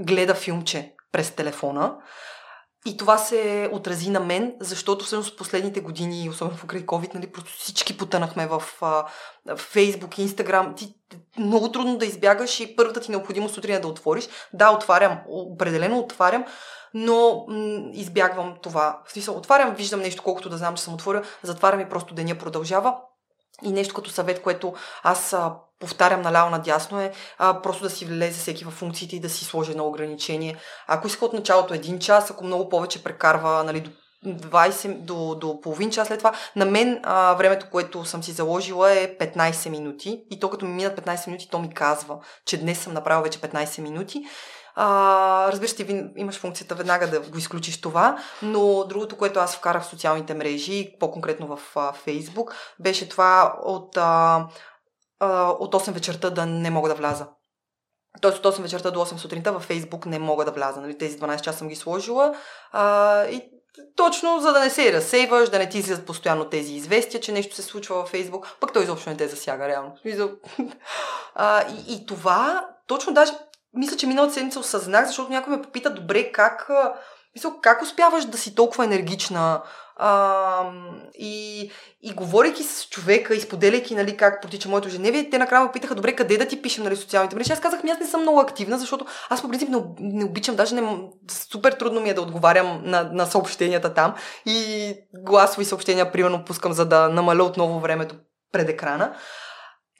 [0.00, 1.96] гледа филмче през телефона.
[2.86, 7.52] И това се отрази на мен, защото всъщност последните години, особено покрай COVID, нали, просто
[7.52, 9.04] всички потънахме в а,
[9.48, 10.76] Facebook, Instagram.
[10.76, 10.94] Ти
[11.38, 14.28] много трудно да избягаш и първата ти необходимост сутрин е да отвориш.
[14.52, 16.44] Да, отварям, определено отварям,
[16.94, 19.02] но м- избягвам това.
[19.06, 22.38] В смисъл, отварям, виждам нещо, колкото да знам, че съм отворил, затварям и просто деня
[22.38, 22.96] продължава.
[23.62, 28.04] И нещо като съвет, което аз а, повтарям наляво надясно е а, просто да си
[28.04, 30.56] влезе всеки в функциите и да си сложи едно ограничение.
[30.86, 33.90] Ако иска от началото един час, ако много повече прекарва нали, до
[34.26, 36.32] 20 до, до половин час след това.
[36.56, 40.72] На мен а, времето, което съм си заложила е 15 минути и то като ми
[40.72, 44.24] минат 15 минути, то ми казва, че днес съм направила вече 15 минути.
[45.48, 49.88] Разбира се, имаш функцията веднага да го изключиш това, но другото, което аз вкарах в
[49.88, 54.46] социалните мрежи, по-конкретно в а, Facebook, беше това от, а,
[55.20, 57.26] от 8 вечерта да не мога да вляза.
[58.20, 60.80] Тоест от 8 вечерта до 8 сутринта във Facebook не мога да вляза.
[60.80, 60.98] Нали?
[60.98, 62.34] Тези 12 часа съм ги сложила
[62.72, 63.50] а, и
[63.96, 67.56] точно за да не се разсейваш, да не ти излизат постоянно тези известия, че нещо
[67.56, 69.92] се случва във Фейсбук, пък той изобщо не те засяга реално.
[71.34, 73.32] А, и, и това, точно даже,
[73.72, 76.70] мисля, че миналата седмица осъзнах, защото някой ме попита добре как,
[77.34, 79.62] мисля, как успяваш да си толкова енергична,
[79.98, 80.70] а,
[81.14, 81.70] и,
[82.02, 85.94] и говорейки с човека и споделяйки нали, как протича моето женевие, те накрая ме питаха,
[85.94, 87.52] добре, къде да ти пишем нали, социалните мрежи.
[87.52, 90.74] Аз казах, аз не съм много активна, защото аз по принцип не, не обичам, даже
[90.74, 94.14] не, супер трудно ми е да отговарям на, на съобщенията там.
[94.46, 98.16] И гласови съобщения, примерно, пускам, за да намаля отново времето
[98.52, 99.14] пред екрана.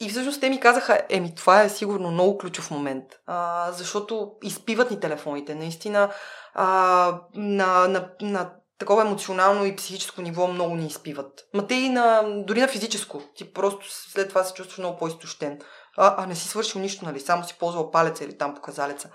[0.01, 4.91] И всъщност те ми казаха, еми това е сигурно много ключов момент, а, защото изпиват
[4.91, 5.55] ни телефоните.
[5.55, 6.11] Наистина
[6.55, 11.49] а, на, на, на такова емоционално и психическо ниво много ни изпиват.
[11.55, 13.23] Ма те и на, дори на физическо.
[13.35, 15.61] Ти просто след това се чувстваш много по-изтощен.
[15.97, 17.21] А, а не си свършил нищо, нали?
[17.21, 19.11] Само си ползвал палеца или там показалеца.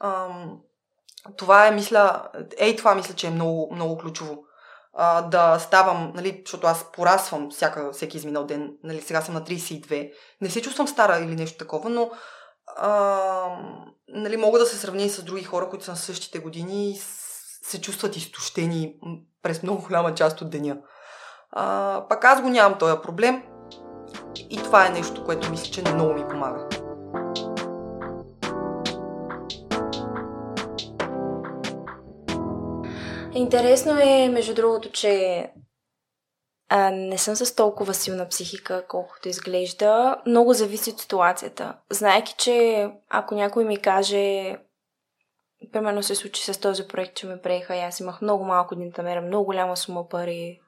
[0.00, 0.58] Ам,
[1.36, 2.28] това е, мисля,
[2.58, 4.38] ей това мисля, че е много, много ключово.
[4.94, 9.42] А, да ставам, нали, защото аз порасвам всяка, всеки изминал ден, нали, сега съм на
[9.42, 10.12] 32.
[10.40, 12.10] Не се чувствам стара или нещо такова, но
[12.76, 12.90] а,
[14.08, 16.96] нали, мога да се сравня и с други хора, които са на същите години и
[17.66, 18.94] се чувстват изтощени
[19.42, 20.76] през много голяма част от деня.
[21.50, 23.42] А, пак аз го нямам този проблем
[24.50, 26.68] и това е нещо, което мисля, че много ми помага.
[33.34, 35.46] Интересно е, между другото, че
[36.68, 40.16] а, не съм с толкова силна психика, колкото изглежда.
[40.26, 41.74] Много зависи от ситуацията.
[41.90, 44.56] Знаеки, че ако някой ми каже
[45.72, 48.90] примерно се случи с този проект, че ме приеха и аз имах много малко дни
[48.90, 50.60] да много голяма сума пари.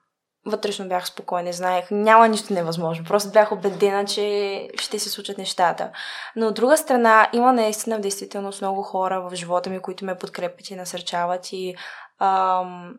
[0.47, 3.05] Вътрешно бях спокойна, знаех, няма нищо невъзможно.
[3.05, 5.91] Просто бях убедена, че ще се случат нещата.
[6.37, 10.19] Но от друга страна, има наистина в действителност много хора в живота ми, които ме
[10.19, 11.77] подкрепят и насърчават и
[12.21, 12.95] ам,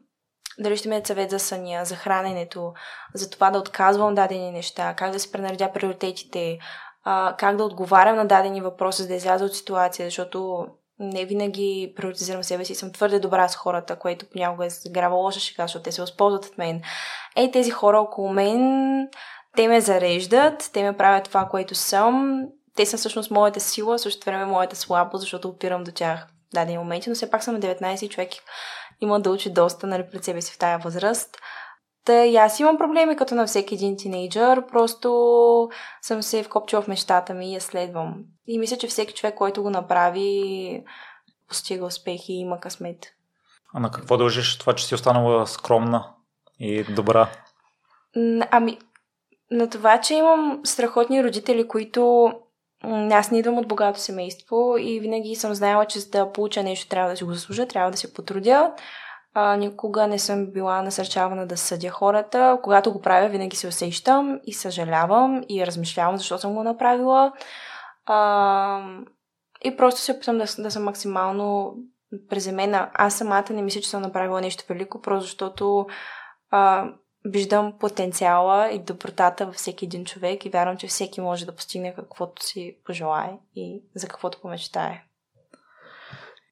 [0.60, 2.74] дали ще ми е съвет за съня, за храненето,
[3.16, 6.60] за това да отказвам дадени неща, как да се пренаредя приоритетите,
[7.04, 10.68] а, как да отговарям на дадени въпроси, за да изляза от ситуация, защото
[11.00, 15.40] не винаги приоритизирам себе си, съм твърде добра с хората, което понякога е заграва лоша
[15.40, 16.82] шега, защото те се възползват от мен.
[17.36, 19.08] Ей, тези хора около мен,
[19.56, 22.44] те ме зареждат, те ме правят това, което съм.
[22.76, 26.78] Те са всъщност моята сила, също време моята слабост, защото опирам до тях в дадени
[26.78, 28.30] моменти, но все пак съм на 19 човек
[29.02, 31.38] има да учи доста нали, пред себе си в тая възраст.
[32.10, 35.70] Та и аз имам проблеми като на всеки един тинейджър, просто
[36.02, 38.16] съм се вкопчила в мечтата ми и я следвам.
[38.48, 40.84] И мисля, че всеки човек, който го направи,
[41.48, 43.08] постига успехи и има късмет.
[43.74, 46.14] А на какво дължиш това, че си останала скромна
[46.60, 47.30] и добра?
[48.52, 48.78] Ами,
[49.52, 52.32] на това, че имам страхотни родители, които
[53.12, 56.90] аз не идвам от богато семейство и винаги съм знаела, че за да получа нещо
[56.90, 58.72] трябва да си го заслужа, трябва да се потрудя.
[59.34, 62.60] А, никога не съм била насърчавана да съдя хората.
[62.64, 67.34] Когато го правя, винаги се усещам и съжалявам и размишлявам защо съм го направила.
[68.06, 68.82] А,
[69.64, 71.76] и просто се опитвам да, да съм максимално
[72.30, 72.92] преземена.
[72.94, 75.86] Аз самата не мисля, че съм направила нещо велико, просто защото
[76.52, 76.90] а,
[77.26, 81.96] виждам потенциала и добротата във всеки един човек и вярвам, че всеки може да постигне
[81.96, 85.04] каквото си пожелае и за каквото помечтае.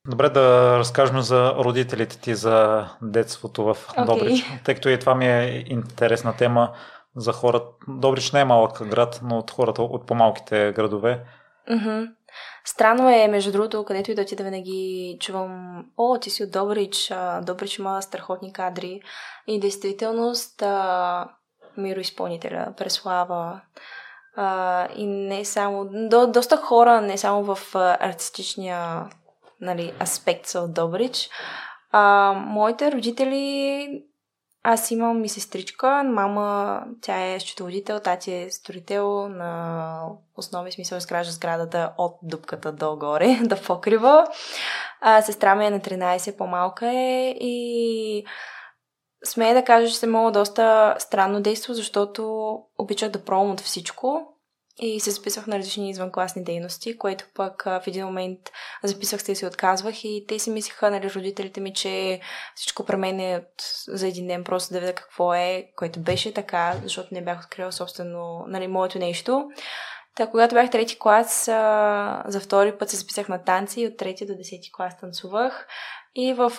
[0.07, 4.05] Добре да разкажем за родителите ти, за детството в okay.
[4.05, 6.71] Добрич, тъй като и това ми е интересна тема
[7.15, 7.65] за хората.
[7.87, 11.23] Добрич не е малък град, но от хората от по-малките градове.
[11.71, 12.11] Mm-hmm.
[12.65, 17.13] Странно е, между другото, където и да отида винаги чувам, о, ти си от Добрич,
[17.41, 19.01] Добрич има страхотни кадри.
[19.47, 20.63] И действителност
[21.77, 23.61] мироизпълнителя, Преслава,
[24.35, 29.05] а, и не само, до, доста хора, не само в артистичния
[29.61, 31.29] нали, аспект са от Добрич.
[31.91, 34.03] А, моите родители,
[34.63, 40.01] аз имам и сестричка, мама, тя е счетоводител, тати е строител на
[40.37, 44.27] основи смисъл изгражда сградата от дупката долу-горе, да покрива.
[45.01, 48.25] А, сестра ми е на 13, по-малка е и
[49.25, 54.36] смея да кажа, че съм имала доста странно действо, защото обичах да пробвам от всичко
[54.79, 58.39] и се записвах на различни извънкласни дейности, което пък в един момент
[58.83, 62.19] записах се и се отказвах и те си мислиха, нали, родителите ми, че
[62.55, 66.33] всичко при мен е от, за един ден просто да видя какво е, което беше
[66.33, 69.49] така, защото не бях открила собствено, нали, моето нещо.
[70.15, 71.45] Та, когато бях трети клас,
[72.25, 75.67] за втори път се записах на танци и от трети до десети клас танцувах.
[76.15, 76.51] И в,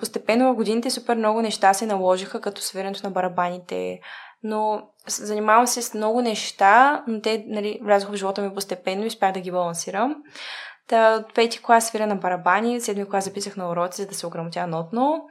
[0.00, 4.00] постепенно в годините супер много неща се наложиха, като свирането на барабаните,
[4.44, 9.06] но занимавам се с много неща, но те нали, влязоха в живота ми постепенно и
[9.06, 10.16] успях да ги балансирам.
[10.88, 14.26] Та, от пети клас свиря на барабани, седми клас записах на уроци, за да се
[14.26, 15.28] ограмотя нотно.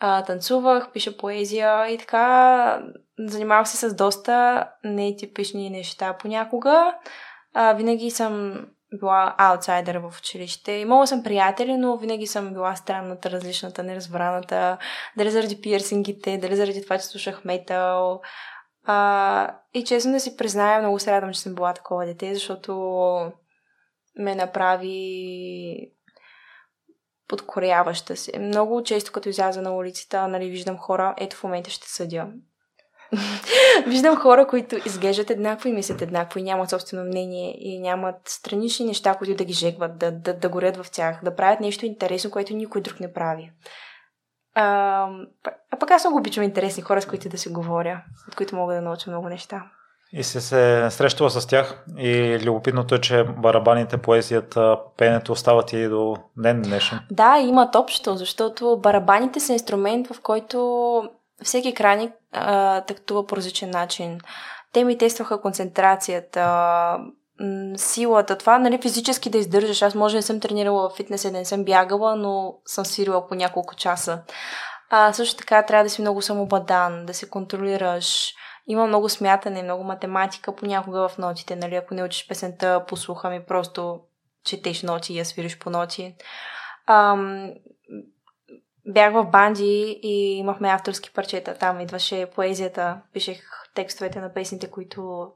[0.00, 2.82] А, танцувах, пиша поезия и така.
[3.18, 6.94] Занимавах се с доста нетипични неща понякога.
[7.54, 8.66] А, винаги съм
[8.98, 10.72] била аутсайдер в училище.
[10.72, 14.78] Имала съм приятели, но винаги съм била странната, различната, неразбраната.
[15.16, 18.20] Дали заради пирсингите, дали заради това, че слушах метал.
[18.84, 22.72] А, и честно да си призная, много се радвам, че съм била такова дете, защото
[24.18, 25.92] ме направи
[27.28, 28.38] подкоряваща се.
[28.38, 32.26] Много често, като изляза на улицата, нали, виждам хора, ето в момента ще съдя.
[33.86, 38.86] Виждам хора, които изглеждат еднакво и мислят еднакво и нямат собствено мнение и нямат странични
[38.86, 42.30] неща, които да ги жегват, да, да, да горят в тях, да правят нещо интересно,
[42.30, 43.52] което никой друг не прави.
[44.54, 45.08] А,
[45.70, 48.74] а пък аз много обичам интересни хора, с които да се говоря, от които мога
[48.74, 49.62] да науча много неща.
[50.12, 55.88] И си се срещала с тях и любопитното е, че барабаните, поезията, пенето остават и
[55.88, 57.00] до ден днешен.
[57.10, 61.02] Да, имат общо, защото барабаните са инструмент, в който
[61.42, 64.20] всеки краник а, тактува по различен начин.
[64.72, 66.98] Те ми тестваха концентрацията,
[67.76, 69.82] силата, това, нали, физически да издържаш.
[69.82, 73.34] Аз може не съм тренирала в фитнес и не съм бягала, но съм свирила по
[73.34, 74.22] няколко часа.
[74.90, 78.34] А, също така трябва да си много самобадан, да се контролираш.
[78.66, 83.30] Има много смятане, много математика понякога в нотите, нали, ако не учиш песента по слуха
[83.30, 84.00] ми, просто
[84.44, 86.14] четеш ноти и я свириш по ноти.
[86.86, 87.50] Ам,
[88.86, 91.54] бях в банди и имахме авторски парчета.
[91.54, 93.42] Там идваше поезията, пишех
[93.74, 95.30] текстовете на песните, които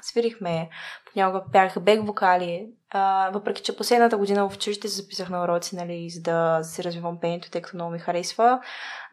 [0.00, 0.68] свирихме.
[1.12, 2.66] Понякога бяха бек вокали.
[2.90, 6.84] А, въпреки, че последната година в училище се записах на уроци, нали, за да се
[6.84, 8.60] развивам пението, тъй като много ми харесва.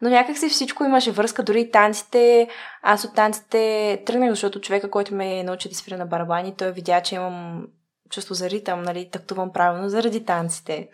[0.02, 2.48] Но някак си всичко имаше връзка, дори и танците.
[2.82, 7.00] Аз от танците тръгнах, защото човека, който ме научи да свиря на барабани, той видя,
[7.00, 7.66] че имам
[8.10, 10.88] чувство за ритъм, нали, тактувам правилно заради танците.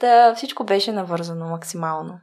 [0.00, 2.20] Та всичко беше навързано максимално.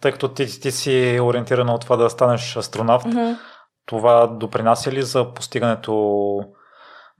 [0.00, 3.38] Тъй като ти, ти си ориентирана от това да станеш астронавт, mm-hmm.
[3.86, 5.92] това допринася ли за постигането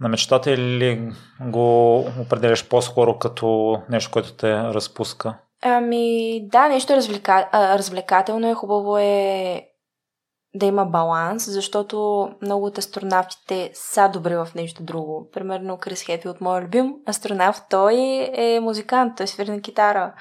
[0.01, 5.35] на мечтата или го определяш по-скоро като нещо, което те разпуска?
[5.63, 7.49] Ами, да, нещо развлека...
[7.53, 8.55] развлекателно е.
[8.55, 9.63] Хубаво е
[10.55, 15.29] да има баланс, защото много от астронавтите са добри в нещо друго.
[15.33, 17.95] Примерно Крис Хепи от моя любим астронавт, той
[18.35, 20.15] е музикант, той свири на китара.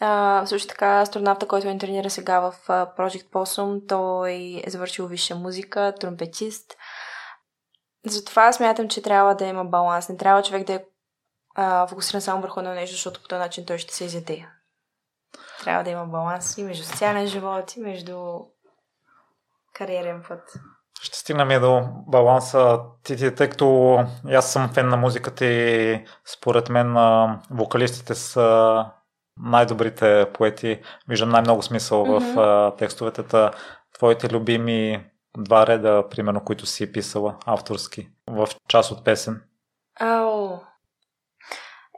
[0.00, 5.34] А, също така астронавта, който ме тренира сега в Project Possum, той е завършил висша
[5.34, 6.76] музика, тромпетист.
[8.06, 10.08] Затова смятам, че трябва да има баланс.
[10.08, 10.84] Не трябва човек да е
[11.88, 14.48] фокусиран само върху едно нещо, защото по този начин той ще се изяде.
[15.60, 18.16] Трябва да има баланс и между социален живот, и между
[19.74, 20.54] кариерен път.
[21.02, 22.80] Ще стигнем и до баланса.
[23.02, 23.98] Ти, ти, тъй като
[24.32, 26.96] аз съм фен на музиката и според мен
[27.50, 28.86] вокалистите са
[29.36, 30.82] най-добрите поети.
[31.08, 32.34] Виждам най-много смисъл mm-hmm.
[32.34, 33.22] в а, текстовете.
[33.22, 33.50] Та,
[33.94, 39.42] твоите любими два реда, примерно, които си писала авторски в част от песен.
[40.00, 40.58] Ау.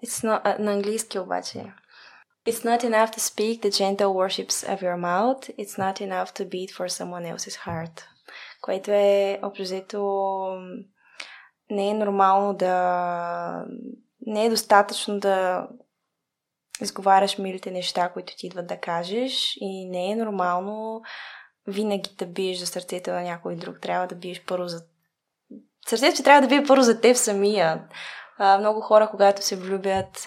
[0.07, 1.73] It's not, на английски обаче.
[2.47, 5.51] It's not enough to speak the gentle worships of your mouth.
[5.59, 8.05] It's not enough to beat for someone else's heart.
[8.61, 9.75] Което е общо
[11.71, 13.65] не е нормално да
[14.27, 15.69] не е достатъчно да
[16.81, 21.03] изговаряш милите неща, които ти идват да кажеш и не е нормално
[21.67, 23.81] винаги да биеш за сърцето на някой друг.
[23.81, 24.85] Трябва да биеш първо за...
[25.89, 27.89] Сърцето ти трябва да бие първо за теб самия.
[28.39, 30.19] Много хора, когато се влюбят,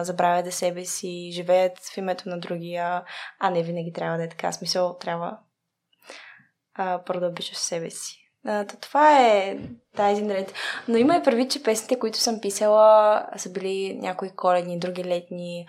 [0.00, 3.02] забравят за себе си, живеят в името на другия,
[3.38, 4.52] а не винаги трябва да е така.
[4.52, 5.38] Смисъл, трябва
[6.74, 8.22] а, първо да обичаш себе си.
[8.44, 9.58] То това е
[9.96, 10.54] тази наред.
[10.88, 15.66] Но има и прави, че песните, които съм писала, са били някои коледни, други летни,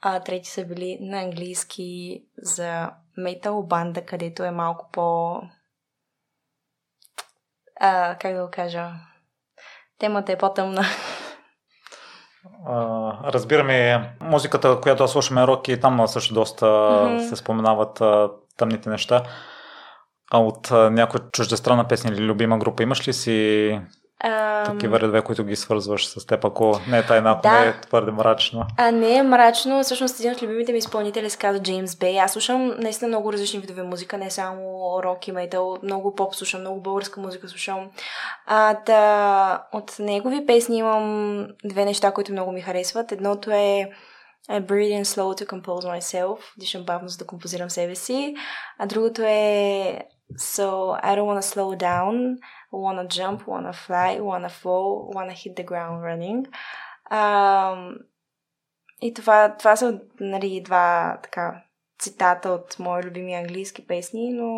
[0.00, 5.40] а трети са били на английски за метал банда, където е малко по...
[7.80, 8.90] А, как да го кажа?
[9.98, 10.82] Темата е по-тъмна.
[13.24, 17.28] Разбираме, музиката, която слушаме рок и там също доста mm-hmm.
[17.28, 18.02] се споменават
[18.56, 19.22] тъмните неща.
[20.32, 23.80] А от някоя чуждестранна песня или любима група имаш ли си
[24.64, 27.60] Такива редове, които ги свързваш с теб, ако не е тайна, ако Да.
[27.60, 28.66] не е твърде мрачно.
[28.76, 29.82] А не е мрачно.
[29.82, 32.20] Всъщност един от любимите ми изпълнители се казва Джеймс Бей.
[32.20, 34.62] Аз слушам наистина много различни видове музика, не само
[35.02, 35.78] рок и метал.
[35.82, 37.90] Много поп слушам, много българска музика слушам.
[38.46, 43.12] А, да, от негови песни имам две неща, които много ми харесват.
[43.12, 43.90] Едното е
[44.50, 46.36] I breathe in slow to compose myself.
[46.58, 48.34] Дишам бавно, за да композирам себе си.
[48.78, 49.98] А другото е
[50.38, 50.66] So
[51.04, 52.36] I don't wanna slow down,
[52.72, 56.46] wanna jump, wanna fly, wanna fall, wanna hit the ground running.
[57.10, 57.96] Ам,
[59.02, 61.62] и това, това са нали, два така
[61.98, 64.48] цитата от мои любими английски песни, но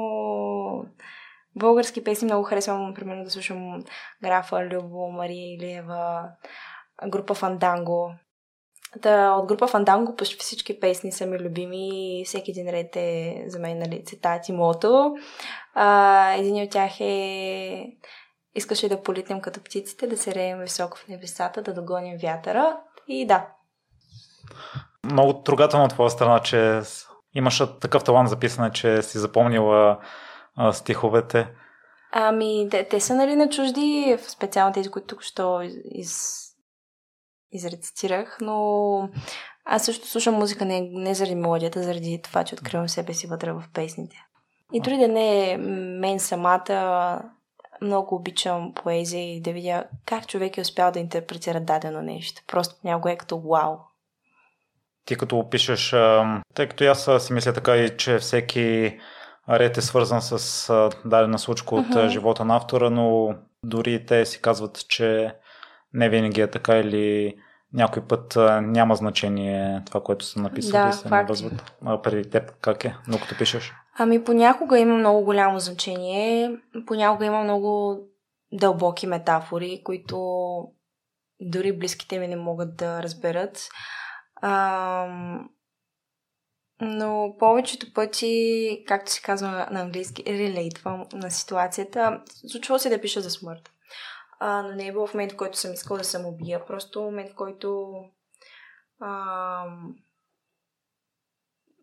[1.57, 3.85] български песни много харесвам, примерно да слушам
[4.23, 6.29] Графа, Любо, Мария Илиева,
[7.09, 8.15] група Фанданго.
[8.97, 13.45] Да, от група Фанданго почти всички песни са ми любими и всеки един ред е
[13.47, 15.15] за мен нали, цитат и мото.
[15.75, 17.87] А, един от тях е
[18.55, 22.77] Искаше да полетим като птиците, да се реем високо в небесата, да догоним вятъра.
[23.09, 23.47] И да,
[25.05, 26.81] Много трогателно от твоя страна, че
[27.35, 29.99] имаш такъв талант за писане, че си запомнила
[30.57, 31.49] а, стиховете.
[32.13, 36.43] Ами, те, те са нали на чужди, специално тези, които тук що из, из,
[37.53, 39.09] изрецитирах, но
[39.65, 43.53] аз също слушам музика не, не заради мелодията, заради това, че откривам себе си вътре
[43.53, 44.17] в песните.
[44.73, 47.23] И дори да не е мен самата,
[47.83, 52.43] много обичам поезия и да видя как човек е успял да интерпретира дадено нещо.
[52.47, 53.77] Просто някога е като вау.
[55.05, 55.91] Ти като опишеш,
[56.55, 58.99] тъй като аз си мисля така и, че всеки
[59.49, 63.35] ред е свързан с дадена случка от а, живота на автора, но
[63.65, 65.35] дори те си казват, че
[65.95, 67.35] не винаги е така или
[67.73, 71.31] някой път а, няма значение това, което са написали Да, и се факт.
[71.85, 73.73] А преди теб как е, но като пишеш?
[73.99, 76.57] Ами понякога има много голямо значение,
[76.87, 78.01] понякога има много
[78.53, 80.19] дълбоки метафори, които
[81.41, 83.69] дори близките ми не могат да разберат.
[84.43, 85.49] Ам,
[86.81, 92.21] но повечето пъти, както се казва на английски, релейтвам на ситуацията.
[92.47, 93.71] Случва се да пиша за смърт.
[94.45, 96.67] А, но не е било в момент, в който съм искала да съм убия.
[96.67, 97.95] Просто момент, в който
[99.03, 99.97] ам,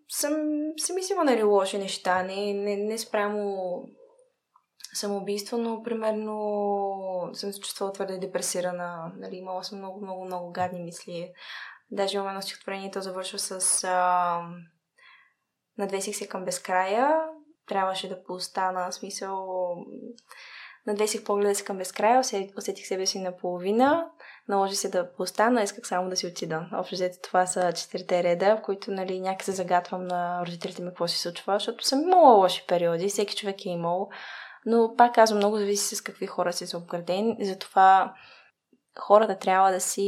[0.10, 0.34] съм,
[0.78, 3.84] съм мислила нали, лоши неща, не, не, не спрямо
[4.94, 10.84] самоубийство, но примерно съм се чувствала твърде депресирана, нали, имала съм много, много, много гадни
[10.84, 11.34] мисли.
[11.92, 14.42] Даже имам едно стихотворение, то завършва с а,
[15.78, 17.24] Надвесих се към безкрая,
[17.68, 19.48] трябваше да поостана, смисъл
[20.88, 22.20] надвесих погледа си към безкрая,
[22.58, 24.06] усетих, себе си наполовина,
[24.48, 26.70] наложи се да поостана, исках само да си отида.
[26.74, 30.90] Общо взето това са четирите реда, в които нали, някак се загатвам на родителите ми
[30.90, 34.10] какво се случва, защото съм имала лоши периоди, всеки човек е имал,
[34.66, 38.14] но пак казвам, много зависи с какви хора си обграден затова
[39.00, 40.04] хората трябва да си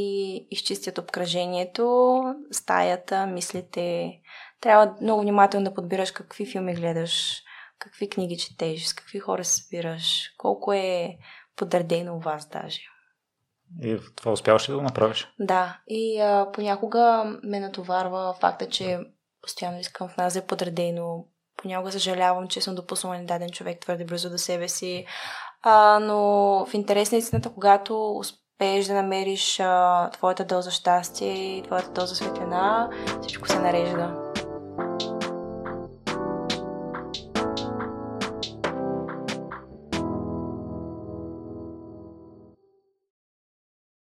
[0.50, 4.12] изчистят обкръжението, стаята, мислите.
[4.60, 7.42] Трябва много внимателно да подбираш какви филми гледаш,
[7.82, 11.16] какви книги четеш, с какви хора се събираш, колко е
[11.56, 12.80] подредено у вас даже.
[13.82, 15.28] И това успяваш ли да го направиш?
[15.40, 18.98] Да, и а, понякога ме натоварва факта, че
[19.42, 21.24] постоянно искам в нас да е подредено.
[21.56, 25.06] Понякога съжалявам, че съм допуснала даден човек твърде близо до себе си.
[25.62, 26.16] А, но
[26.68, 32.14] в интерес на истината, когато успееш да намериш а, твоята доза щастие и твоята доза
[32.14, 32.90] светлина,
[33.22, 34.21] всичко се нарежда.